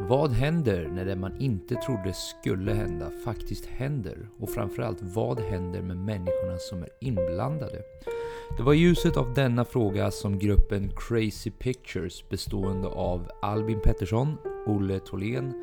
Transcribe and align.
Vad 0.00 0.32
händer 0.32 0.88
när 0.88 1.04
det 1.04 1.16
man 1.16 1.40
inte 1.40 1.74
trodde 1.74 2.12
skulle 2.12 2.72
hända 2.72 3.10
faktiskt 3.24 3.66
händer? 3.66 4.28
Och 4.38 4.50
framförallt, 4.50 4.98
vad 5.02 5.40
händer 5.40 5.82
med 5.82 5.96
människorna 5.96 6.58
som 6.58 6.82
är 6.82 6.88
inblandade? 7.00 7.82
Det 8.56 8.62
var 8.62 8.74
i 8.74 8.76
ljuset 8.76 9.16
av 9.16 9.34
denna 9.34 9.64
fråga 9.64 10.10
som 10.10 10.38
gruppen 10.38 10.90
Crazy 10.96 11.50
Pictures 11.50 12.28
bestående 12.28 12.88
av 12.88 13.30
Albin 13.42 13.80
Pettersson, 13.80 14.36
Olle 14.66 15.00
Tholén, 15.00 15.54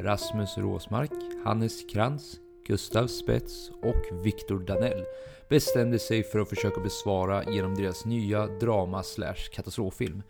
Rasmus 0.00 0.58
Råsmark, 0.58 1.12
Hannes 1.44 1.92
Krantz, 1.92 2.40
Gustav 2.66 3.06
Spets 3.06 3.70
och 3.82 4.24
Viktor 4.26 4.58
Danell 4.58 5.04
bestämde 5.48 5.98
sig 5.98 6.22
för 6.22 6.38
att 6.38 6.48
försöka 6.48 6.80
besvara 6.80 7.44
genom 7.44 7.74
deras 7.74 8.04
nya 8.04 8.46
drama 8.46 9.02
slash 9.02 9.50
katastroffilm. 9.52 10.22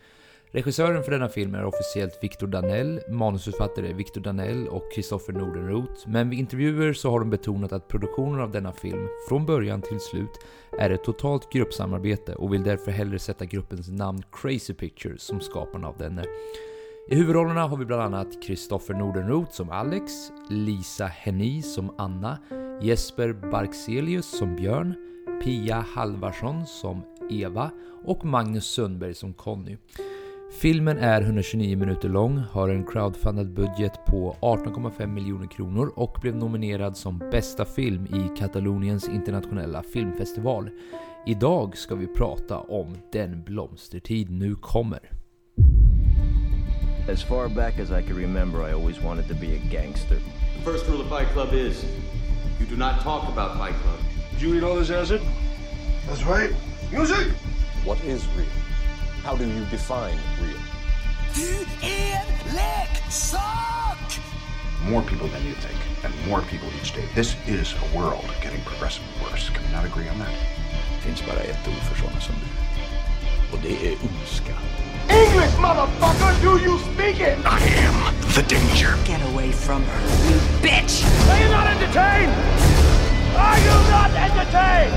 Regissören 0.55 1.02
för 1.02 1.11
denna 1.11 1.29
film 1.29 1.55
är 1.55 1.64
officiellt 1.64 2.18
Victor 2.23 2.46
Danell, 2.46 3.00
manusförfattare 3.09 3.93
Victor 3.93 4.21
Danell 4.21 4.68
och 4.68 4.93
Kristoffer 4.93 5.32
Nordenroth, 5.32 6.08
men 6.08 6.30
vid 6.30 6.39
intervjuer 6.39 6.93
så 6.93 7.11
har 7.11 7.21
de 7.21 7.30
betonat 7.30 7.72
att 7.72 7.89
produktionen 7.89 8.40
av 8.40 8.50
denna 8.50 8.72
film, 8.72 9.08
från 9.29 9.46
början 9.46 9.82
till 9.82 10.00
slut, 10.00 10.30
är 10.79 10.90
ett 10.90 11.04
totalt 11.04 11.53
gruppsamarbete 11.53 12.35
och 12.35 12.54
vill 12.54 12.63
därför 12.63 12.90
hellre 12.90 13.18
sätta 13.18 13.44
gruppens 13.44 13.89
namn 13.89 14.22
Crazy 14.32 14.75
Pictures 14.75 15.22
som 15.22 15.40
skaparna 15.40 15.89
av 15.89 15.99
denne. 15.99 16.25
I 17.11 17.14
huvudrollerna 17.14 17.66
har 17.66 17.77
vi 17.77 17.85
bland 17.85 18.02
annat 18.02 18.43
Kristoffer 18.43 18.94
Nordenroth 18.94 19.52
som 19.52 19.71
Alex, 19.71 20.13
Lisa 20.50 21.07
Henny 21.07 21.63
som 21.63 21.94
Anna, 21.99 22.39
Jesper 22.82 23.32
Barkselius 23.32 24.39
som 24.39 24.57
Björn, 24.57 24.94
Pia 25.44 25.85
Halvarsson 25.94 26.66
som 26.66 27.02
Eva 27.30 27.71
och 28.05 28.25
Magnus 28.25 28.64
Sundberg 28.64 29.14
som 29.14 29.35
Conny. 29.35 29.77
Filmen 30.61 30.99
är 30.99 31.22
129 31.22 31.76
minuter 31.76 32.08
lång, 32.08 32.39
har 32.39 32.69
en 32.69 32.86
crowdfunded 32.86 33.55
budget 33.55 33.92
på 34.06 34.36
18,5 34.41 35.06
miljoner 35.06 35.47
kronor 35.47 35.92
och 35.97 36.19
blev 36.20 36.36
nominerad 36.36 36.97
som 36.97 37.19
bästa 37.19 37.64
film 37.64 38.06
i 38.06 38.38
Kataloniens 38.38 39.08
internationella 39.08 39.82
filmfestival. 39.82 40.70
Idag 41.27 41.77
ska 41.77 41.94
vi 41.94 42.06
prata 42.06 42.58
om 42.58 42.97
Den 43.12 43.42
blomstertid 43.42 44.30
nu 44.30 44.55
kommer. 44.55 45.10
As 47.12 47.25
far 47.25 47.48
back 47.48 47.78
as 47.78 47.91
I 47.91 48.06
can 48.06 48.16
remember, 48.16 48.69
I 48.69 48.72
always 48.72 49.02
wanted 49.02 49.28
to 49.28 49.34
be 49.34 49.47
a 49.47 49.60
gangster. 49.70 50.16
The 50.58 50.70
first 50.70 50.88
rule 50.88 51.00
of 51.00 51.08
Fight 51.08 51.32
Club 51.32 51.52
is 51.52 51.84
you 52.60 52.66
do 52.70 52.77
not 52.77 53.02
talk 53.02 53.22
about 53.32 53.58
Fight 53.58 53.75
Club. 53.82 53.98
Did 54.30 54.42
you 54.42 54.56
eat 54.56 54.64
all 54.64 54.78
this 54.78 54.91
acid? 54.91 55.20
That's 56.06 56.25
right. 56.25 56.50
Music! 56.92 57.27
What 57.84 58.05
is 58.05 58.27
real? 58.36 58.63
How 59.25 59.34
do 59.34 59.48
you 59.48 59.64
define 59.70 60.19
real? 60.39 60.61
Du 61.34 61.64
är 61.83 62.22
leksak! 62.55 64.20
More 64.91 65.03
people 65.03 65.28
than 65.28 65.42
you 65.47 65.55
think, 65.55 65.81
and 66.05 66.12
more 66.28 66.42
people 66.42 66.69
each 66.78 66.92
day. 66.92 67.08
This 67.14 67.34
is 67.47 67.72
a 67.72 67.98
world 67.98 68.28
getting 68.42 68.61
progressively 68.66 69.08
worse. 69.22 69.48
Can 69.48 69.62
we 69.64 69.72
not 69.72 69.86
agree 69.86 70.11
on 70.11 70.19
that? 70.19 70.28
Det 70.28 71.00
finns 71.08 71.22
bara 71.27 71.41
ett 71.41 71.69
ord 71.69 71.83
för 71.89 71.97
sådana 72.03 72.20
som 72.20 72.34
du. 72.34 72.47
Och 73.53 73.58
det 73.62 73.89
är 73.89 73.92
ondska. 73.92 74.55
English, 75.08 75.59
motherfucker! 75.59 76.42
Do 76.42 76.59
you 76.59 76.78
speak 76.78 77.16
it? 77.20 77.38
I 77.47 77.61
am 77.86 78.14
the 78.34 78.42
danger. 78.42 78.94
Get 79.06 79.22
away 79.33 79.53
from 79.53 79.83
her, 79.83 80.00
you 80.28 80.38
bitch! 80.62 81.05
Are 81.31 81.41
you 81.42 81.48
not 81.48 81.66
entertained? 81.66 82.33
Are 83.36 83.59
you 83.59 83.77
not 83.91 84.11
entertained? 84.11 84.92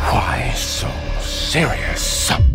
Why 0.00 0.52
so 0.56 0.88
serious? 1.20 2.49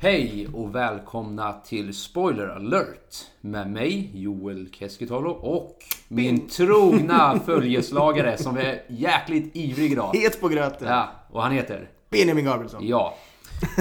Hej 0.00 0.48
och 0.54 0.74
välkomna 0.74 1.52
till 1.52 1.94
Spoiler 1.94 2.48
alert 2.48 3.16
med 3.40 3.70
mig 3.70 4.10
Joel 4.14 4.68
Keskitalo 4.72 5.30
och 5.30 5.76
min 6.08 6.48
trogna 6.48 7.40
följeslagare 7.46 8.36
som 8.38 8.56
är 8.56 8.82
jäkligt 8.88 9.56
ivrig 9.56 9.92
idag. 9.92 10.16
Het 10.16 10.40
på 10.40 10.48
gröten. 10.48 10.88
Ja, 10.88 11.08
och 11.30 11.42
han 11.42 11.52
heter? 11.52 11.90
Benjamin 12.10 12.44
Gabrielsson. 12.44 12.86
Ja. 12.86 13.14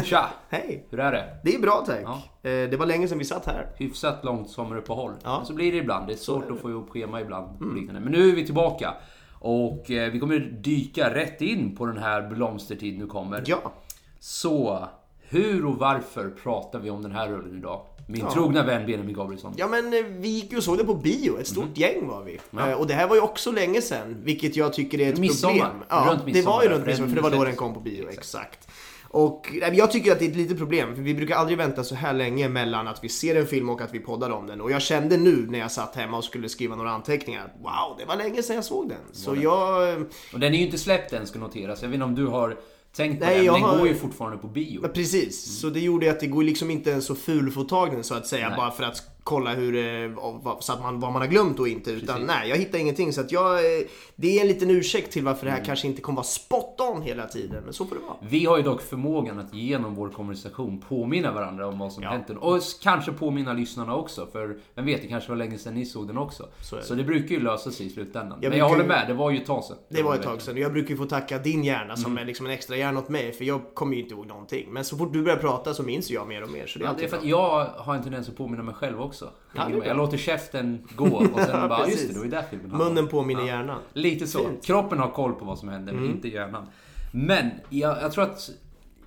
Tja! 0.04 0.26
Hej. 0.50 0.86
Hur 0.90 1.00
är 1.00 1.12
det? 1.12 1.38
Det 1.44 1.56
är 1.56 1.60
bra 1.60 1.84
tack. 1.88 2.00
Ja. 2.04 2.22
Eh, 2.50 2.70
Det 2.70 2.78
var 2.80 2.86
länge 2.86 3.08
sedan 3.08 3.18
vi 3.18 3.26
satt 3.26 3.46
här. 3.46 3.68
Hyfsat 3.78 4.24
långt 4.26 4.50
sommaruppehåll. 4.50 5.14
Ja. 5.24 5.42
Så 5.46 5.54
blir 5.54 5.72
det 5.72 5.78
ibland. 5.78 6.08
Det 6.08 6.14
är 6.14 6.18
svårt 6.18 6.44
är 6.44 6.48
det. 6.48 6.54
att 6.54 6.60
få 6.62 6.70
ihop 6.70 6.90
schema 6.90 7.22
ibland. 7.22 7.76
liknande. 7.76 8.00
Men 8.02 8.12
nu 8.12 8.30
är 8.30 8.36
vi 8.36 8.46
tillbaka. 8.46 8.94
Och 9.40 9.92
eh, 9.92 10.12
vi 10.12 10.20
kommer 10.20 10.40
dyka 10.40 11.16
rätt 11.16 11.42
in 11.42 11.76
på 11.76 11.86
den 11.86 11.98
här 11.98 12.30
blomstertid 12.30 13.00
nu 13.00 13.08
kommer. 13.08 13.44
Ja. 13.46 13.72
Så, 14.20 14.88
hur 15.30 15.66
och 15.66 15.76
varför 15.76 16.30
pratar 16.44 16.80
vi 16.80 16.90
om 16.90 17.02
den 17.02 17.12
här 17.12 17.28
rullen 17.28 17.58
idag? 17.58 17.82
Min 18.10 18.22
Ja. 18.22 18.32
trogna 18.34 18.64
vän 18.64 18.86
Benjamin 18.86 19.16
Gabrielsson. 19.16 19.54
Ja 19.58 19.68
men 19.68 19.94
eh, 19.94 20.04
vi 20.10 20.28
gick 20.28 20.52
ju 20.52 20.58
och 20.58 20.64
såg 20.64 20.78
det 20.78 20.84
på 20.84 20.94
bio, 20.96 21.40
ett 21.40 21.48
stort 21.48 21.64
Mhm. 21.66 21.74
gäng 21.76 22.08
var 22.08 22.24
vi. 22.24 22.40
Ja. 22.52 22.70
Eh, 22.70 22.78
Och 22.80 22.88
det 22.88 22.94
här 22.94 23.08
var 23.08 23.16
ju 23.16 23.22
också 23.22 23.52
länge 23.52 23.82
sedan, 23.82 24.18
vilket 24.24 24.56
jag 24.56 24.74
tycker 24.74 25.02
är 25.02 25.14
ett 25.14 25.20
Midsommar. 25.20 25.54
problem. 25.54 25.84
Ja, 25.90 26.08
Runt 26.10 26.20
det 26.20 26.26
midsommar, 26.26 26.56
var 26.58 26.64
ju 26.64 26.70
runt 26.70 26.86
midsommar, 26.86 27.10
för 27.10 27.16
det 27.16 27.22
var 27.22 27.32
då 27.32 27.44
den 27.44 27.56
kom 27.56 27.74
på 27.74 27.80
bio, 27.80 28.04
Exakt. 28.10 28.18
exakt. 28.18 28.68
Och 29.10 29.48
jag 29.74 29.92
tycker 29.92 30.12
att 30.12 30.20
det 30.20 30.26
är 30.26 30.30
ett 30.30 30.36
litet 30.36 30.58
problem, 30.58 30.96
för 30.96 31.02
vi 31.02 31.14
brukar 31.16 31.36
aldrig 31.36 31.58
vänta 31.58 31.84
så 31.84 31.96
här 31.96 32.14
länge 32.14 32.50
mellan 32.50 32.88
att 32.88 33.04
vi 33.04 33.10
ser 33.10 33.36
en 33.36 33.46
film 33.48 33.70
och 33.70 33.82
att 33.82 33.94
vi 33.94 34.00
poddar 34.00 34.30
om 34.30 34.48
den. 34.48 34.62
Och 34.62 34.72
jag 34.72 34.82
kände 34.82 35.18
nu 35.18 35.48
när 35.50 35.60
jag 35.60 35.72
satt 35.72 35.96
hemma 35.96 36.18
och 36.18 36.24
skulle 36.24 36.50
skriva 36.50 36.76
några 36.76 36.92
anteckningar, 36.92 37.54
wow, 37.62 37.98
det 38.00 38.06
var 38.06 38.16
länge 38.16 38.44
sedan 38.44 38.56
jag 38.56 38.66
såg 38.66 38.90
den. 38.90 38.98
Så 39.12 39.36
jag... 39.36 39.90
eh, 39.90 39.96
Och 40.34 40.40
den 40.40 40.54
är 40.54 40.58
ju 40.58 40.66
inte 40.66 40.78
släppt 40.78 41.14
än 41.14 41.28
ska 41.28 41.40
noteras. 41.40 41.82
Jag 41.82 41.90
vet 41.90 41.94
inte 41.96 42.06
om 42.06 42.16
du 42.16 42.26
har 42.28 42.58
tänkt 42.96 43.20
på 43.20 43.26
Nej, 43.26 43.36
den. 43.46 43.54
Den 43.54 43.64
har- 43.64 43.78
går 43.78 43.88
ju 43.88 43.96
fortfarande 43.96 44.38
på 44.38 44.48
bio. 44.48 44.82
Men 44.82 44.92
precis, 44.94 45.60
så 45.60 45.70
det 45.70 45.80
gjorde 45.80 46.12
att 46.12 46.20
det 46.20 46.28
går 46.28 46.44
liksom 46.44 46.72
inte 46.72 46.94
en 46.94 47.02
så 47.02 47.16
ful 47.16 47.52
få 47.52 47.64
tag 47.64 47.92
den 47.92 48.04
så 48.04 48.14
att 48.16 48.28
säga 48.28 48.48
Nej. 48.50 48.58
bara 48.58 48.72
för 48.72 48.84
att 48.84 49.17
kolla 49.28 49.54
hur, 49.54 49.76
eh, 49.76 50.58
så 50.60 50.74
att 50.74 50.82
man, 50.82 51.00
vad 51.00 51.12
man 51.14 51.22
har 51.22 51.30
glömt 51.30 51.60
och 51.60 51.68
inte. 51.68 51.92
Utan 51.92 52.08
Precis. 52.16 52.28
nej, 52.28 52.50
jag 52.50 52.58
hittar 52.58 52.78
ingenting. 52.80 53.14
Så 53.14 53.22
att 53.22 53.32
jag, 53.32 53.54
eh, 53.56 53.86
det 54.16 54.38
är 54.38 54.42
en 54.42 54.48
liten 54.48 54.70
ursäkt 54.70 55.12
till 55.12 55.24
varför 55.24 55.46
det 55.46 55.52
Mm. 55.52 55.60
här 55.60 55.66
kanske 55.66 55.88
inte 55.88 56.02
kommer 56.02 56.16
vara 56.16 56.24
spot 56.24 56.76
on 56.82 57.02
hela 57.02 57.26
tiden. 57.28 57.64
Men 57.64 57.74
så 57.74 57.86
får 57.86 57.96
det 57.96 58.02
vara. 58.02 58.16
Vi 58.30 58.46
har 58.46 58.58
ju 58.58 58.64
dock 58.64 58.82
förmågan 58.82 59.40
att 59.40 59.54
genom 59.54 59.96
vår 59.96 60.10
konversation 60.10 60.80
påminna 60.90 61.32
varandra 61.32 61.68
om 61.68 61.80
vad 61.80 61.94
som 61.94 62.04
Ja. 62.04 62.10
hänt. 62.10 62.30
Och 62.40 62.62
kanske 62.84 63.12
påminna 63.12 63.54
lyssnarna 63.54 63.96
också. 63.96 64.28
För 64.32 64.58
vem 64.76 64.86
vet, 64.86 65.02
det 65.02 65.08
kanske 65.08 65.30
var 65.30 65.38
länge 65.38 65.58
sedan 65.58 65.74
ni 65.74 65.86
såg 65.86 66.08
den 66.08 66.18
också. 66.18 66.46
Så 66.62 66.76
det. 66.76 66.84
Så 66.84 66.96
det 66.96 67.04
brukar 67.04 67.36
ju 67.36 67.42
lösa 67.42 67.72
sig 67.72 67.86
i 67.86 67.90
slutändan. 67.90 68.40
Jag 68.42 68.50
Men 68.50 68.60
jag 68.60 68.70
håller 68.70 68.82
ju- 68.82 68.88
med, 68.88 69.08
det 69.08 69.14
var 69.14 69.32
ju 69.32 69.38
ett 69.38 69.46
tag 69.46 69.64
sedan. 69.64 69.78
Det 69.90 70.04
var 70.04 70.16
ett 70.16 70.24
tag 70.24 70.42
sedan 70.42 70.58
jag 70.58 70.74
brukar 70.74 70.90
ju 70.90 70.98
få 70.98 71.06
tacka 71.06 71.38
din 71.38 71.64
hjärna 71.64 71.96
som 71.96 72.12
Mm. 72.12 72.22
är 72.22 72.26
liksom 72.26 72.46
en 72.46 72.52
extra 72.52 72.78
hjärna 72.78 73.00
åt 73.00 73.10
mig. 73.10 73.32
För 73.32 73.46
jag 73.46 73.62
kommer 73.74 73.96
ju 73.96 74.02
inte 74.02 74.14
ihåg 74.14 74.28
någonting. 74.28 74.68
Men 74.72 74.86
så 74.86 74.98
fort 74.98 75.14
du 75.14 75.24
börjar 75.24 75.38
prata 75.38 75.74
så 75.74 75.84
minns 75.84 76.10
jag 76.12 76.28
mer 76.28 76.44
och 76.44 76.50
mer. 76.52 76.68
Så 76.68 76.80
det 76.80 76.86
är 76.86 76.90
Ja, 76.90 76.96
det 76.98 77.04
är 77.06 77.10
för 77.10 77.18
att 77.18 77.24
jag 77.26 77.66
har 77.66 77.96
en 77.96 78.04
tendens 78.04 78.30
att 78.30 78.38
påminna 78.38 78.64
mig 78.64 78.74
själv 78.76 79.02
också. 79.02 79.17
Ja, 79.56 79.66
är 79.70 79.76
bra. 79.76 79.86
jag 79.88 79.98
låter 79.98 80.18
käften 80.18 80.88
gå 80.96 81.06
och 81.06 81.40
sen 81.40 81.50
Ja, 81.54 81.68
bara, 81.68 81.88
just 81.88 82.08
det, 82.08 82.14
det 82.14 82.18
var 82.20 82.26
ju 82.26 82.32
där 82.32 82.44
filmen 82.50 82.72
handlade 82.72 82.90
om." 82.90 82.96
Munnen 82.96 83.12
påminner 83.12 83.46
hjärnan. 83.46 83.80
Lite 83.94 84.28
så. 84.28 84.38
Fint. 84.40 84.50
Mm. 84.50 84.62
Kroppen 84.62 85.00
har 85.00 85.10
koll 85.10 85.34
på 85.34 85.46
vad 85.46 85.60
som 85.60 85.70
händer, 85.70 85.94
men 85.94 86.06
inte 86.06 86.28
hjärnan. 86.28 86.68
Men 87.14 87.50
jag, 87.70 88.02
jag 88.02 88.12
tror 88.12 88.24
att 88.24 88.50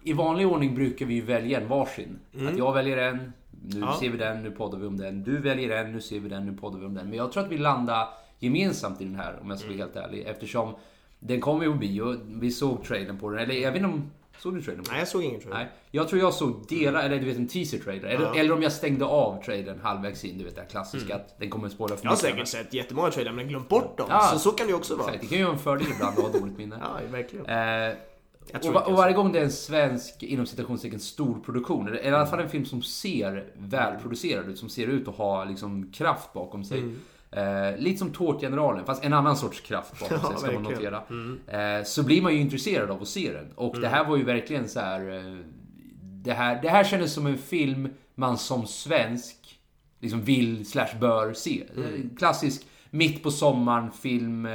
i 0.02 0.12
vanlig 0.12 0.46
ordning 0.46 0.74
brukar 0.74 1.06
vi 1.06 1.14
ju 1.14 1.22
välja 1.22 1.60
en 1.60 1.68
varsin. 1.68 2.18
Att 2.50 2.58
jag 2.58 2.72
väljer 2.72 2.96
en, 2.96 3.16
nu 3.16 3.76
Mm. 3.76 3.82
Ja. 3.88 3.96
ser 4.00 4.10
vi 4.10 4.16
den, 4.18 4.42
nu 4.42 4.50
poddar 4.50 4.78
vi 4.78 4.86
om 4.86 4.96
den. 4.96 5.22
Du 5.22 5.38
väljer 5.38 5.84
en, 5.84 5.92
nu 5.92 6.00
ser 6.00 6.20
vi 6.20 6.28
den, 6.28 6.46
nu 6.46 6.52
poddar 6.52 6.78
vi 6.78 6.86
om 6.86 6.94
den. 6.94 7.08
Men 7.08 7.16
jag 7.18 7.32
tror 7.32 7.42
att 7.44 7.50
vi 7.50 7.58
landar 7.58 8.08
gemensamt 8.38 9.00
i 9.00 9.04
den 9.04 9.14
här, 9.16 9.38
om 9.42 9.50
jag 9.50 9.58
ska 9.58 9.68
vara 9.68 9.74
Mm. 9.74 9.86
helt 9.94 10.06
ärlig. 10.06 10.24
Eftersom 10.26 10.74
den 11.18 11.40
kom 11.40 11.62
ju 11.62 11.72
på 11.72 11.78
bio, 11.78 12.16
vi 12.26 12.50
såg 12.50 12.84
trailern 12.84 13.18
på 13.18 13.30
den. 13.30 13.38
Eller 13.38 13.54
jag 13.54 13.72
vet 13.72 13.82
inte 13.82 13.94
om... 13.94 14.10
Såg 14.42 14.54
du 14.54 14.62
trailern 14.62 14.84
på 14.84 14.88
den? 14.90 14.92
Nej, 14.94 15.00
jag 15.00 15.08
såg 15.08 15.22
ingen 15.24 15.40
jag. 15.44 15.50
Nej, 15.50 15.68
jag 15.90 16.08
tror 16.08 16.20
jag 16.20 16.34
såg 16.34 16.66
delar, 16.68 17.02
eller 17.02 17.18
du 17.18 17.24
vet 17.26 17.36
en 17.36 17.48
teaser 17.48 17.78
trailer. 17.78 18.08
Eller, 18.08 18.24
Ja. 18.26 18.34
eller 18.34 18.52
om 18.52 18.62
jag 18.62 18.72
stängde 18.72 19.04
av 19.04 19.42
trailern 19.42 19.80
halvvägs 19.82 20.24
in, 20.24 20.38
du 20.38 20.44
vet 20.44 20.56
det 20.56 20.64
klassiska 20.70 21.14
att 21.16 21.38
den 21.38 21.50
kommer 21.50 21.68
spoila 21.68 21.96
för 21.96 22.04
Jag 22.04 22.10
har 22.10 22.16
mycket. 22.16 22.48
säkert 22.48 22.48
sett 22.66 22.74
jättemånga 22.74 23.10
trailrar 23.10 23.32
men 23.32 23.48
glömt 23.48 23.68
bort 23.68 23.98
dem. 23.98 24.06
Ja. 24.10 24.20
Så, 24.32 24.38
så 24.38 24.50
kan 24.50 24.66
det 24.66 24.70
ju 24.70 24.76
också 24.76 24.96
vara. 24.96 25.06
Exakt, 25.06 25.22
det 25.22 25.28
kan 25.28 25.38
ju 25.38 25.44
vara 25.44 25.54
en 25.54 25.60
fördel 25.60 25.86
ibland 25.94 26.18
att 26.18 26.24
ha 26.32 26.40
dåligt 26.40 26.58
minne. 26.58 26.78
Ja, 26.82 26.98
verkligen. 27.10 27.46
Eh, 27.46 27.94
och, 28.54 28.62
tror 28.62 28.72
va- 28.72 28.80
inte 28.80 28.90
och 28.90 28.96
varje 28.96 29.14
gång 29.14 29.32
det 29.32 29.38
är 29.38 29.44
en 29.44 29.50
svensk, 29.52 30.22
inom 30.22 30.46
citationstecken, 30.46 31.00
stor 31.00 31.40
produktion, 31.44 31.88
eller 31.88 32.04
i 32.04 32.08
alla 32.08 32.26
fall 32.26 32.40
en 32.40 32.48
film 32.48 32.64
som 32.64 32.82
ser 32.82 33.52
välproducerad 33.58 34.48
ut, 34.48 34.58
som 34.58 34.68
ser 34.68 34.86
ut 34.86 35.08
att 35.08 35.14
ha 35.16 35.44
liksom 35.44 35.92
kraft 35.92 36.32
bakom 36.32 36.64
sig. 36.64 36.78
Mm. 36.78 36.98
Eh, 37.32 37.76
lite 37.78 37.98
som 37.98 38.12
Tårtgeneralen, 38.12 38.86
fast 38.86 39.04
en 39.04 39.12
annan 39.12 39.36
sorts 39.36 39.60
kraft 39.60 40.00
bakom 40.00 40.18
Ja, 40.22 40.28
sig, 40.30 40.38
ska 40.38 40.52
man 40.52 40.62
verkligen. 40.62 40.94
Mm. 40.94 41.38
notera. 41.46 41.78
Eh, 41.78 41.84
så 41.84 42.02
blir 42.02 42.22
man 42.22 42.34
ju 42.34 42.40
intresserad 42.40 42.90
av 42.90 43.02
att 43.02 43.08
se 43.08 43.32
den. 43.32 43.52
Och 43.54 43.80
det 43.80 43.88
här 43.88 44.04
var 44.04 44.16
ju 44.16 44.24
verkligen 44.24 44.68
så 44.68 44.80
här. 44.80 45.16
Eh, 45.16 45.36
det, 46.02 46.32
här 46.32 46.62
det 46.62 46.68
här 46.68 46.84
kändes 46.84 47.12
som 47.12 47.26
en 47.26 47.38
film 47.38 47.88
man 48.14 48.38
som 48.38 48.66
svensk 48.66 49.36
liksom 50.00 50.22
vill 50.22 50.66
slash 50.66 50.98
bör 51.00 51.32
se. 51.32 51.62
Eh, 51.76 52.16
Klassisk 52.18 52.66
mitt 52.92 53.22
på 53.22 53.30
sommaren 53.30 53.90
film. 53.90 54.46
eh, 54.46 54.52